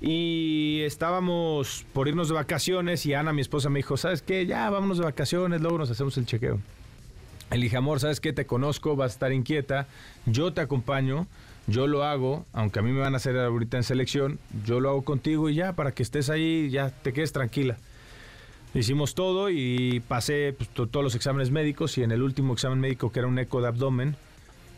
Y 0.00 0.80
estábamos 0.82 1.84
por 1.92 2.08
irnos 2.08 2.28
de 2.28 2.34
vacaciones 2.34 3.04
y 3.04 3.12
Ana, 3.14 3.32
mi 3.32 3.42
esposa, 3.42 3.68
me 3.68 3.80
dijo, 3.80 3.96
¿sabes 3.96 4.22
qué? 4.22 4.46
Ya, 4.46 4.70
vámonos 4.70 4.98
de 4.98 5.04
vacaciones, 5.04 5.60
luego 5.60 5.76
nos 5.78 5.90
hacemos 5.90 6.16
el 6.16 6.24
chequeo. 6.26 6.58
Le 7.50 7.58
dije, 7.58 7.76
amor, 7.76 8.00
¿sabes 8.00 8.20
qué? 8.20 8.32
Te 8.32 8.46
conozco, 8.46 8.96
vas 8.96 9.10
a 9.10 9.14
estar 9.14 9.32
inquieta, 9.32 9.88
yo 10.24 10.52
te 10.52 10.60
acompaño, 10.62 11.26
yo 11.66 11.86
lo 11.86 12.04
hago, 12.04 12.46
aunque 12.52 12.78
a 12.78 12.82
mí 12.82 12.92
me 12.92 13.00
van 13.00 13.12
a 13.14 13.16
hacer 13.18 13.36
ahorita 13.36 13.76
en 13.76 13.82
selección, 13.82 14.38
yo 14.64 14.80
lo 14.80 14.88
hago 14.88 15.02
contigo 15.02 15.50
y 15.50 15.54
ya, 15.56 15.74
para 15.74 15.92
que 15.92 16.02
estés 16.02 16.30
ahí, 16.30 16.70
ya 16.70 16.90
te 16.90 17.12
quedes 17.12 17.32
tranquila. 17.32 17.76
Hicimos 18.72 19.16
todo 19.16 19.50
y 19.50 20.00
pasé 20.06 20.54
pues, 20.56 20.70
to- 20.70 20.86
todos 20.86 21.02
los 21.02 21.16
exámenes 21.16 21.50
médicos 21.50 21.98
y 21.98 22.04
en 22.04 22.12
el 22.12 22.22
último 22.22 22.52
examen 22.54 22.78
médico, 22.78 23.10
que 23.10 23.18
era 23.18 23.26
un 23.28 23.38
eco 23.38 23.60
de 23.60 23.66
abdomen, 23.68 24.14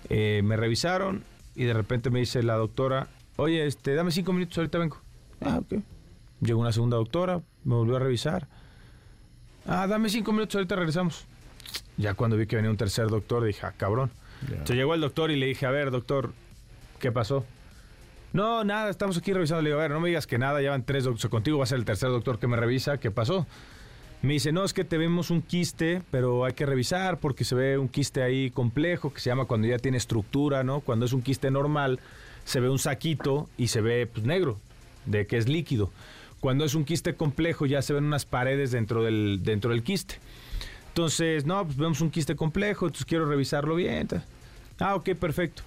eh, 0.08 0.40
me 0.42 0.56
revisaron 0.56 1.22
y 1.54 1.64
de 1.64 1.74
repente 1.74 2.08
me 2.08 2.20
dice 2.20 2.42
la 2.42 2.54
doctora, 2.54 3.08
oye, 3.36 3.66
este, 3.66 3.94
dame 3.94 4.10
cinco 4.10 4.32
minutos, 4.32 4.56
ahorita 4.56 4.78
vengo. 4.78 4.96
Ah, 5.44 5.58
ok. 5.58 5.82
Llegó 6.40 6.60
una 6.60 6.72
segunda 6.72 6.96
doctora, 6.96 7.40
me 7.64 7.74
volvió 7.74 7.96
a 7.96 8.00
revisar. 8.00 8.48
Ah, 9.66 9.86
dame 9.86 10.08
cinco 10.08 10.32
minutos, 10.32 10.56
ahorita 10.56 10.76
regresamos. 10.76 11.26
Ya 11.96 12.14
cuando 12.14 12.36
vi 12.36 12.46
que 12.46 12.56
venía 12.56 12.70
un 12.70 12.76
tercer 12.76 13.08
doctor, 13.08 13.44
dije, 13.44 13.64
ah, 13.64 13.74
cabrón. 13.76 14.10
Entonces 14.42 14.76
llegó 14.76 14.94
el 14.94 15.00
doctor 15.00 15.30
y 15.30 15.36
le 15.36 15.46
dije, 15.46 15.66
a 15.66 15.70
ver, 15.70 15.90
doctor, 15.90 16.32
¿qué 16.98 17.12
pasó? 17.12 17.44
No, 18.32 18.64
nada, 18.64 18.90
estamos 18.90 19.16
aquí 19.18 19.32
revisando. 19.32 19.62
Le 19.62 19.70
digo, 19.70 19.78
a 19.78 19.82
ver, 19.82 19.90
no 19.90 20.00
me 20.00 20.08
digas 20.08 20.26
que 20.26 20.38
nada, 20.38 20.60
ya 20.62 20.70
van 20.70 20.84
tres 20.84 21.04
doctores. 21.04 21.30
Contigo 21.30 21.58
va 21.58 21.64
a 21.64 21.66
ser 21.66 21.78
el 21.78 21.84
tercer 21.84 22.08
doctor 22.08 22.38
que 22.38 22.46
me 22.46 22.56
revisa. 22.56 22.98
¿Qué 22.98 23.10
pasó? 23.10 23.46
Me 24.22 24.34
dice, 24.34 24.52
no, 24.52 24.64
es 24.64 24.72
que 24.72 24.84
te 24.84 24.98
vemos 24.98 25.30
un 25.30 25.42
quiste, 25.42 26.00
pero 26.10 26.44
hay 26.44 26.52
que 26.52 26.64
revisar 26.64 27.18
porque 27.18 27.44
se 27.44 27.54
ve 27.54 27.76
un 27.76 27.88
quiste 27.88 28.22
ahí 28.22 28.50
complejo, 28.50 29.12
que 29.12 29.20
se 29.20 29.30
llama 29.30 29.46
cuando 29.46 29.66
ya 29.66 29.78
tiene 29.78 29.96
estructura, 29.96 30.62
¿no? 30.62 30.80
Cuando 30.80 31.06
es 31.06 31.12
un 31.12 31.22
quiste 31.22 31.50
normal, 31.50 32.00
se 32.44 32.60
ve 32.60 32.70
un 32.70 32.78
saquito 32.78 33.48
y 33.58 33.68
se 33.68 33.80
ve 33.80 34.06
pues, 34.06 34.24
negro, 34.24 34.58
de 35.06 35.26
que 35.26 35.36
es 35.36 35.48
líquido. 35.48 35.90
Cuando 36.40 36.64
es 36.64 36.74
un 36.74 36.84
quiste 36.84 37.14
complejo, 37.14 37.66
ya 37.66 37.82
se 37.82 37.92
ven 37.92 38.04
unas 38.04 38.24
paredes 38.24 38.72
dentro 38.72 39.04
del, 39.04 39.40
dentro 39.42 39.70
del 39.70 39.82
quiste. 39.82 40.16
Entonces, 40.88 41.46
no, 41.46 41.64
pues 41.64 41.76
vemos 41.76 42.00
un 42.00 42.10
quiste 42.10 42.36
complejo, 42.36 42.86
entonces 42.86 43.06
quiero 43.06 43.26
revisarlo 43.26 43.76
bien. 43.76 44.08
Ah, 44.78 44.94
ok, 44.94 45.10
perfecto. 45.14 45.62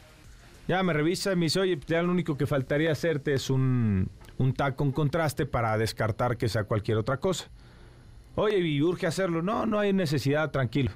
Ya 0.67 0.83
me 0.83 0.93
revisa 0.93 1.31
y 1.31 1.36
me 1.36 1.45
dice, 1.45 1.59
oye, 1.59 1.79
ya 1.88 2.03
lo 2.03 2.11
único 2.11 2.38
que 2.38 2.45
faltaría 2.45 2.91
hacerte 2.91 3.33
es 3.33 3.49
un, 3.49 4.09
un 4.38 4.53
TAC 4.53 4.75
con 4.75 4.91
contraste 4.91 5.45
para 5.45 5.77
descartar 5.77 6.38
que 6.38 6.49
sea 6.49 6.65
cualquier 6.65 6.97
otra 6.97 7.17
cosa. 7.17 7.45
Oye, 8.36 8.59
y 8.59 8.81
urge 8.81 9.07
hacerlo. 9.07 9.41
No, 9.41 9.65
no 9.65 9.79
hay 9.79 9.93
necesidad, 9.93 10.51
tranquilo. 10.51 10.91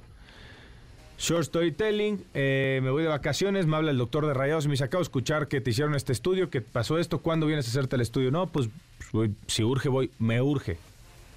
Short 1.20 1.44
storytelling, 1.44 2.24
eh, 2.34 2.80
me 2.82 2.92
voy 2.92 3.04
de 3.04 3.10
vacaciones, 3.10 3.66
me 3.66 3.76
habla 3.76 3.92
el 3.92 3.98
doctor 3.98 4.26
de 4.26 4.34
Rayados 4.34 4.64
y 4.64 4.68
me 4.70 4.74
dice, 4.74 4.86
acabo 4.86 5.02
de 5.02 5.04
escuchar 5.04 5.50
que 5.50 5.60
te 5.60 5.72
hicieron 5.72 5.94
este 5.94 6.14
estudio, 6.14 6.50
que 6.50 6.62
pasó 6.62 6.98
esto, 6.98 7.20
¿cuándo 7.20 7.46
vienes 7.46 7.68
a 7.68 7.72
hacerte 7.72 7.98
el 7.98 8.02
estudio? 8.02 8.32
No, 8.32 8.48
pues, 8.48 8.70
pues, 8.98 9.12
voy, 9.12 9.36
si 9.48 9.64
urge 9.64 9.90
voy, 9.90 10.12
me 10.18 10.42
urge. 10.42 10.78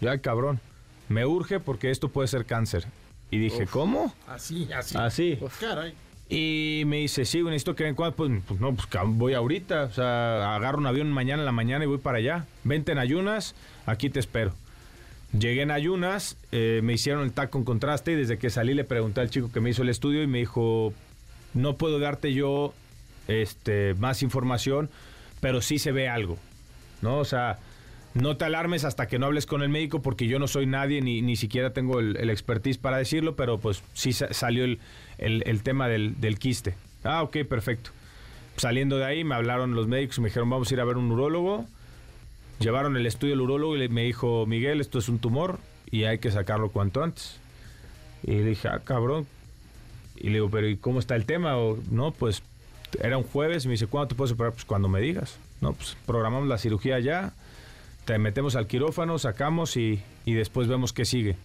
Ya, 0.01 0.17
cabrón, 0.19 0.61
me 1.09 1.27
urge 1.27 1.59
porque 1.59 1.91
esto 1.91 2.09
puede 2.09 2.29
ser 2.29 2.45
cáncer. 2.45 2.87
Y 3.33 3.39
dije, 3.39 3.67
¿cómo? 3.67 4.15
Así, 4.29 4.69
así. 4.73 4.97
Así. 4.97 5.37
Pues 5.41 5.55
caray. 5.55 5.95
Y 6.29 6.85
me 6.87 6.99
dice, 6.99 7.25
sí, 7.25 7.43
necesito 7.43 7.75
que 7.75 7.85
ven 7.85 7.97
cuándo. 7.97 8.15
Pues, 8.15 8.31
pues 8.47 8.61
no, 8.61 8.75
pues 8.75 8.89
voy 9.07 9.35
ahorita. 9.35 9.85
O 9.85 9.93
sea, 9.93 10.55
agarro 10.55 10.79
un 10.79 10.87
avión 10.87 11.11
mañana 11.11 11.43
en 11.43 11.47
la 11.47 11.53
mañana 11.53 11.85
y 11.85 11.89
voy 11.89 11.99
para 11.99 12.19
allá. 12.19 12.47
Vente 12.63 12.93
en 12.93 12.99
ayunas, 12.99 13.55
aquí 13.87 14.11
te 14.11 14.21
espero. 14.21 14.55
Llegué 15.39 15.63
en 15.63 15.71
ayunas, 15.71 16.37
eh, 16.53 16.81
me 16.83 16.93
hicieron 16.93 17.23
el 17.25 17.33
TAC 17.33 17.49
con 17.51 17.65
contraste 17.65 18.13
y 18.13 18.17
desde 18.17 18.37
que 18.39 18.51
salí 18.51 18.75
le 18.75 18.85
pregunté 18.85 19.21
al 19.23 19.31
chico 19.31 19.51
que 19.51 19.61
me 19.61 19.71
hizo 19.71 19.83
el 19.83 19.89
estudio 19.89 20.23
y 20.23 20.27
me 20.27 20.39
dijo, 20.39 20.93
no 21.55 21.77
puedo 21.77 21.99
darte 21.99 22.35
yo 22.35 22.75
este, 23.29 23.95
más 23.95 24.23
información, 24.23 24.91
pero 25.41 25.63
sí 25.63 25.79
se 25.79 25.91
ve 25.93 26.09
algo. 26.09 26.37
¿No? 27.01 27.19
O 27.19 27.25
sea, 27.25 27.59
no 28.15 28.37
te 28.37 28.45
alarmes 28.45 28.85
hasta 28.85 29.09
que 29.09 29.19
no 29.19 29.25
hables 29.27 29.47
con 29.47 29.63
el 29.63 29.71
médico 29.71 30.03
porque 30.03 30.27
yo 30.27 30.39
no 30.39 30.47
soy 30.49 30.67
nadie 30.67 31.01
ni, 31.01 31.23
ni 31.23 31.35
siquiera 31.37 31.73
tengo 31.73 31.99
el, 31.99 32.29
expertise 32.31 32.77
para 32.79 32.99
decirlo, 32.99 33.35
pero 33.35 33.59
pues 33.59 33.83
sí 33.95 34.13
sa- 34.13 34.33
salió 34.35 34.65
el, 34.65 34.81
el- 35.19 35.43
el 35.47 35.63
tema 35.63 35.89
del, 35.89 36.21
del 36.21 36.39
quiste. 36.39 36.75
Ah, 37.05 37.23
ok, 37.23 37.39
perfecto. 37.49 37.91
Saliendo 38.57 38.99
de 38.99 39.07
ahí 39.07 39.25
me 39.25 39.35
hablaron 39.35 39.75
los 39.75 39.89
médicos 39.89 40.19
y 40.19 40.21
me 40.21 40.29
dijeron 40.29 40.51
vamos 40.51 40.71
a 40.71 40.75
ir 40.75 40.81
a 40.81 40.85
ver 40.85 40.99
un 40.99 41.11
urólogo. 41.11 41.67
Llevaron 42.63 42.97
el 42.97 43.07
estudio 43.07 43.35
al 43.35 43.41
urólogo 43.41 43.77
y 43.77 43.89
me 43.89 44.05
dijo, 44.05 44.47
Miguel, 44.47 44.81
esto 44.81 44.99
es 44.99 45.09
un 45.09 45.19
tumor 45.19 45.59
y 45.91 46.05
hay 46.05 46.19
que 46.19 46.31
sacarlo 46.31 46.71
cuanto 46.71 47.03
antes. 47.03 47.39
Y 48.23 48.33
le 48.33 48.45
dije, 48.45 48.69
ah, 48.69 48.81
cabrón. 48.85 49.27
Y 50.17 50.29
le 50.29 50.35
digo, 50.35 50.51
pero 50.51 50.69
¿y 50.69 50.77
cómo 50.77 51.01
está 51.01 51.17
el 51.17 51.27
tema? 51.27 51.57
O, 51.57 51.79
no, 51.91 52.13
pues 52.13 52.43
era 53.01 53.19
un 53.19 53.25
jueves 53.25 53.65
y 53.65 53.69
me 53.69 53.73
dice, 53.73 53.87
¿cuándo 53.87 54.09
te 54.09 54.15
puedes 54.15 54.33
operar? 54.33 54.53
Pues 54.53 54.65
cuando 54.65 54.89
me 54.89 55.01
digas. 55.01 55.39
No, 55.61 55.73
pues 55.73 55.97
programamos 56.07 56.49
la 56.49 56.59
cirugía 56.59 56.99
ya, 56.99 57.33
te 58.05 58.19
metemos 58.19 58.57
al 58.57 58.67
quirófano, 58.67 59.19
sacamos 59.19 59.77
y, 59.77 60.03
y 60.25 60.35
después 60.35 60.69
vemos 60.69 60.93
qué 60.93 61.05
sigue. 61.05 61.37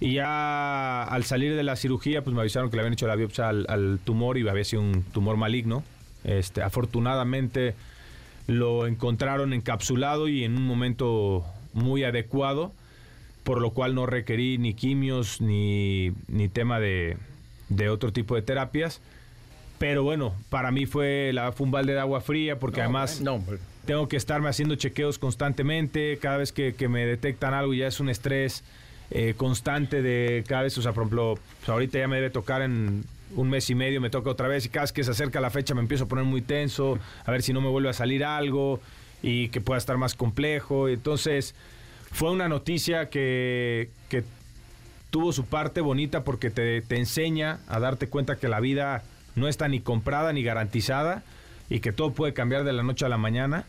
Y 0.00 0.14
ya 0.14 1.04
al 1.04 1.24
salir 1.24 1.54
de 1.54 1.62
la 1.62 1.76
cirugía, 1.76 2.24
pues 2.24 2.34
me 2.34 2.40
avisaron 2.40 2.70
que 2.70 2.76
le 2.76 2.82
habían 2.82 2.94
hecho 2.94 3.06
la 3.06 3.16
biopsia 3.16 3.48
al, 3.48 3.66
al 3.68 4.00
tumor 4.02 4.38
y 4.38 4.48
había 4.48 4.64
sido 4.64 4.82
un 4.82 5.02
tumor 5.02 5.36
maligno. 5.36 5.84
Este, 6.24 6.62
afortunadamente 6.62 7.74
lo 8.50 8.88
encontraron 8.88 9.52
encapsulado 9.52 10.26
y 10.26 10.42
en 10.42 10.56
un 10.56 10.66
momento 10.66 11.44
muy 11.72 12.02
adecuado 12.02 12.72
por 13.44 13.60
lo 13.60 13.70
cual 13.70 13.94
no 13.94 14.06
requerí 14.06 14.58
ni 14.58 14.74
quimios 14.74 15.40
ni, 15.40 16.12
ni 16.26 16.48
tema 16.48 16.80
de, 16.80 17.16
de 17.68 17.88
otro 17.88 18.12
tipo 18.12 18.34
de 18.34 18.42
terapias. 18.42 19.00
Pero 19.78 20.02
bueno, 20.02 20.34
para 20.50 20.72
mí 20.72 20.84
fue, 20.84 21.30
la, 21.32 21.52
fue 21.52 21.64
un 21.64 21.70
balde 21.70 21.94
de 21.94 22.00
agua 22.00 22.20
fría 22.20 22.58
porque 22.58 22.82
además 22.82 23.20
No, 23.20 23.42
tengo 23.86 24.08
que 24.08 24.16
estarme 24.16 24.48
haciendo 24.48 24.74
chequeos 24.74 25.18
constantemente. 25.18 26.18
Cada 26.18 26.36
vez 26.36 26.52
que, 26.52 26.74
que 26.74 26.88
me 26.88 27.06
detectan 27.06 27.54
algo 27.54 27.72
ya 27.72 27.86
es 27.86 27.98
un 27.98 28.10
estrés 28.10 28.62
eh, 29.10 29.34
constante 29.36 30.02
de 30.02 30.44
cada 30.46 30.62
vez, 30.62 30.76
o 30.76 30.82
sea, 30.82 30.92
por 30.92 31.04
ejemplo, 31.04 31.38
pues 31.60 31.68
ahorita 31.68 31.98
ya 31.98 32.08
me 32.08 32.16
debe 32.16 32.30
tocar 32.30 32.62
en 32.62 33.04
un 33.36 33.48
mes 33.48 33.68
y 33.70 33.74
medio, 33.74 34.00
me 34.00 34.10
toca 34.10 34.30
otra 34.30 34.48
vez 34.48 34.66
y 34.66 34.68
cada 34.68 34.84
vez 34.84 34.92
que 34.92 35.04
se 35.04 35.10
acerca 35.10 35.40
la 35.40 35.50
fecha 35.50 35.74
me 35.74 35.80
empiezo 35.80 36.04
a 36.04 36.08
poner 36.08 36.24
muy 36.24 36.42
tenso, 36.42 36.98
a 37.24 37.30
ver 37.30 37.42
si 37.42 37.52
no 37.52 37.60
me 37.60 37.68
vuelve 37.68 37.88
a 37.88 37.92
salir 37.92 38.24
algo 38.24 38.80
y 39.22 39.48
que 39.48 39.60
pueda 39.60 39.78
estar 39.78 39.96
más 39.98 40.14
complejo. 40.14 40.88
Entonces, 40.88 41.54
fue 42.10 42.30
una 42.30 42.48
noticia 42.48 43.08
que, 43.10 43.90
que 44.08 44.24
tuvo 45.10 45.32
su 45.32 45.44
parte 45.44 45.80
bonita 45.80 46.24
porque 46.24 46.50
te, 46.50 46.82
te 46.82 46.96
enseña 46.96 47.60
a 47.68 47.80
darte 47.80 48.08
cuenta 48.08 48.36
que 48.36 48.48
la 48.48 48.60
vida 48.60 49.02
no 49.36 49.48
está 49.48 49.68
ni 49.68 49.80
comprada 49.80 50.32
ni 50.32 50.42
garantizada 50.42 51.22
y 51.68 51.80
que 51.80 51.92
todo 51.92 52.12
puede 52.12 52.34
cambiar 52.34 52.64
de 52.64 52.72
la 52.72 52.82
noche 52.82 53.04
a 53.04 53.08
la 53.08 53.18
mañana. 53.18 53.64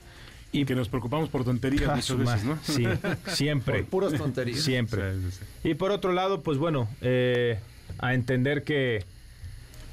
Y 0.54 0.66
Que 0.66 0.76
nos 0.76 0.90
preocupamos 0.90 1.30
por 1.30 1.46
tonterías 1.46 1.90
Ah, 1.90 1.96
muchas 1.96 2.18
veces. 2.18 2.44
¿no? 2.44 2.60
Sí, 2.62 2.86
siempre. 3.28 3.84
Por 3.84 3.90
puras 3.90 4.14
tonterías. 4.20 4.60
Siempre. 4.60 5.14
Sí, 5.14 5.32
sí, 5.32 5.38
sí. 5.64 5.70
Y 5.70 5.76
por 5.76 5.92
otro 5.92 6.12
lado, 6.12 6.42
pues 6.42 6.58
bueno, 6.58 6.90
eh, 7.00 7.58
a 8.00 8.14
entender 8.14 8.64
que, 8.64 9.06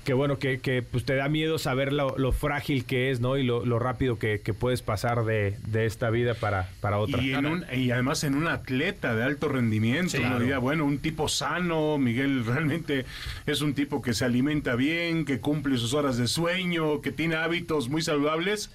que 0.08 0.14
bueno, 0.14 0.38
que, 0.38 0.58
que, 0.58 0.80
pues 0.82 1.04
te 1.04 1.16
da 1.16 1.28
miedo 1.28 1.58
saber 1.58 1.92
lo, 1.92 2.16
lo 2.16 2.32
frágil 2.32 2.86
que 2.86 3.10
es, 3.10 3.20
¿no? 3.20 3.36
Y 3.36 3.42
lo, 3.42 3.66
lo 3.66 3.78
rápido 3.78 4.18
que, 4.18 4.40
que 4.40 4.54
puedes 4.54 4.80
pasar 4.80 5.26
de, 5.26 5.54
de 5.66 5.84
esta 5.84 6.08
vida 6.08 6.32
para, 6.32 6.70
para 6.80 6.96
otra. 6.98 7.22
Y, 7.22 7.34
en 7.34 7.44
un- 7.44 7.64
y 7.76 7.90
además 7.90 8.24
en 8.24 8.34
un 8.34 8.46
atleta 8.46 9.14
de 9.14 9.22
alto 9.22 9.50
rendimiento, 9.50 10.12
Sí, 10.12 10.18
claro. 10.20 10.62
bueno, 10.62 10.86
un 10.86 10.96
tipo 10.96 11.28
sano, 11.28 11.98
Miguel 11.98 12.42
realmente 12.46 13.04
es 13.44 13.60
un 13.60 13.74
tipo 13.74 14.00
que 14.00 14.14
se 14.14 14.24
alimenta 14.24 14.76
bien, 14.76 15.26
que 15.26 15.40
cumple 15.40 15.76
sus 15.76 15.92
horas 15.92 16.16
de 16.16 16.26
sueño, 16.26 17.02
que 17.02 17.12
tiene 17.12 17.34
hábitos 17.36 17.90
muy 17.90 18.00
saludables. 18.00 18.70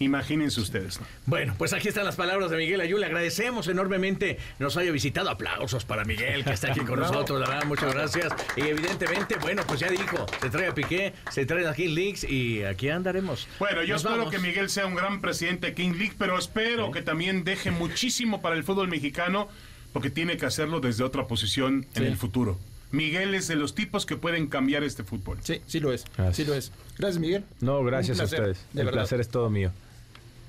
Imagínense 0.00 0.60
ustedes. 0.60 1.00
¿no? 1.00 1.06
Bueno, 1.26 1.54
pues 1.58 1.72
aquí 1.72 1.88
están 1.88 2.04
las 2.04 2.14
palabras 2.16 2.50
de 2.50 2.56
Miguel 2.56 2.80
Ayú. 2.80 2.98
Le 2.98 3.06
agradecemos 3.06 3.66
enormemente 3.68 4.38
nos 4.58 4.76
haya 4.76 4.90
visitado. 4.92 5.28
Aplausos 5.30 5.84
para 5.84 6.04
Miguel, 6.04 6.44
que 6.44 6.52
está 6.52 6.70
aquí 6.70 6.80
con 6.80 7.00
nosotros. 7.00 7.40
La 7.40 7.48
verdad, 7.48 7.64
muchas 7.66 7.92
gracias. 7.92 8.32
Y 8.56 8.60
evidentemente, 8.62 9.36
bueno, 9.40 9.62
pues 9.66 9.80
ya 9.80 9.88
dijo, 9.88 10.24
se 10.40 10.50
trae 10.50 10.68
a 10.68 10.74
Piqué, 10.74 11.12
se 11.30 11.44
trae 11.46 11.66
a 11.66 11.74
King 11.74 11.94
Leaks 11.94 12.24
y 12.24 12.62
aquí 12.62 12.88
andaremos. 12.88 13.48
Bueno, 13.58 13.82
yo 13.82 13.94
Nos 13.94 14.02
espero 14.02 14.18
vamos. 14.18 14.32
que 14.32 14.38
Miguel 14.38 14.70
sea 14.70 14.86
un 14.86 14.94
gran 14.94 15.20
presidente 15.20 15.68
de 15.68 15.74
King 15.74 15.92
League, 15.98 16.14
pero 16.18 16.38
espero 16.38 16.90
que 16.92 17.02
también 17.02 17.42
deje 17.44 17.70
muchísimo 17.72 18.40
para 18.40 18.54
el 18.56 18.62
fútbol 18.64 18.88
mexicano, 18.88 19.48
porque 19.92 20.10
tiene 20.10 20.36
que 20.36 20.46
hacerlo 20.46 20.78
desde 20.80 21.02
otra 21.02 21.26
posición 21.26 21.86
en 21.94 22.04
el 22.04 22.16
futuro. 22.16 22.58
Miguel 22.90 23.34
es 23.34 23.48
de 23.48 23.56
los 23.56 23.74
tipos 23.74 24.06
que 24.06 24.16
pueden 24.16 24.46
cambiar 24.46 24.82
este 24.84 25.02
fútbol. 25.02 25.38
Sí, 25.42 25.60
sí 25.66 25.80
lo 25.80 25.92
es. 25.92 26.04
Gracias. 26.16 26.36
Sí 26.36 26.44
lo 26.44 26.54
es. 26.54 26.72
Gracias, 26.96 27.20
Miguel. 27.20 27.44
No, 27.60 27.82
gracias 27.84 28.18
a 28.20 28.24
ustedes. 28.24 28.64
de 28.72 28.80
El 28.80 28.86
verdad. 28.86 29.00
placer 29.00 29.20
es 29.20 29.28
todo 29.28 29.50
mío. 29.50 29.72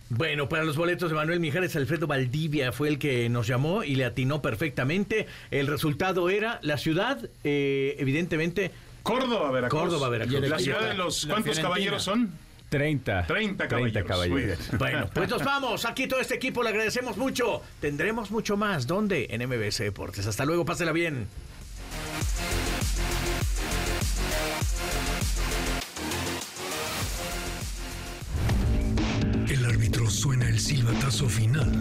Bueno, 0.09 0.49
para 0.49 0.63
los 0.63 0.75
boletos 0.75 1.11
de 1.11 1.15
Manuel 1.15 1.39
Mijares, 1.39 1.75
Alfredo 1.75 2.07
Valdivia 2.07 2.71
fue 2.71 2.87
el 2.87 2.97
que 2.97 3.29
nos 3.29 3.45
llamó 3.45 3.83
y 3.83 3.95
le 3.95 4.05
atinó 4.05 4.41
perfectamente. 4.41 5.27
El 5.51 5.67
resultado 5.67 6.29
era 6.29 6.59
la 6.63 6.77
ciudad, 6.77 7.29
eh, 7.43 7.95
evidentemente, 7.99 8.71
Córdoba, 9.03 9.51
Veracruz. 9.51 9.81
Córdoba, 9.81 10.09
Veracruz. 10.09 10.33
Y 10.33 10.43
el 10.43 10.49
La 10.49 10.59
ciudad 10.59 10.87
de 10.89 10.93
los... 10.95 11.25
¿Cuántos 11.25 11.59
caballeros 11.59 12.03
son? 12.03 12.31
30. 12.69 13.25
30 13.25 13.67
caballeros. 13.67 14.29
Muy 14.29 14.43
bien. 14.43 14.57
Bueno, 14.77 15.09
pues 15.13 15.29
nos 15.29 15.43
vamos. 15.43 15.85
Aquí 15.85 16.07
todo 16.07 16.19
este 16.19 16.35
equipo 16.35 16.61
le 16.61 16.69
agradecemos 16.69 17.17
mucho. 17.17 17.61
Tendremos 17.81 18.29
mucho 18.29 18.57
más. 18.57 18.85
¿Dónde? 18.85 19.27
En 19.31 19.47
MBS 19.47 19.79
Deportes. 19.79 20.27
Hasta 20.27 20.45
luego, 20.45 20.65
pásela 20.65 20.91
bien. 20.91 21.27
Suena 30.19 30.49
el 30.49 30.59
silbatazo 30.59 31.29
final. 31.29 31.71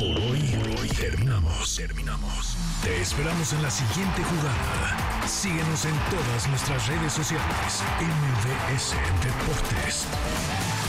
Por 0.00 0.18
hoy, 0.18 0.42
hoy 0.76 0.88
terminamos, 0.88 1.76
terminamos. 1.76 2.56
Te 2.82 3.00
esperamos 3.00 3.52
en 3.52 3.62
la 3.62 3.70
siguiente 3.70 4.24
jugada. 4.24 5.28
Síguenos 5.28 5.84
en 5.84 5.94
todas 6.10 6.48
nuestras 6.48 6.88
redes 6.88 7.12
sociales. 7.12 7.84
MVS 8.00 8.96
Deportes. 9.22 10.83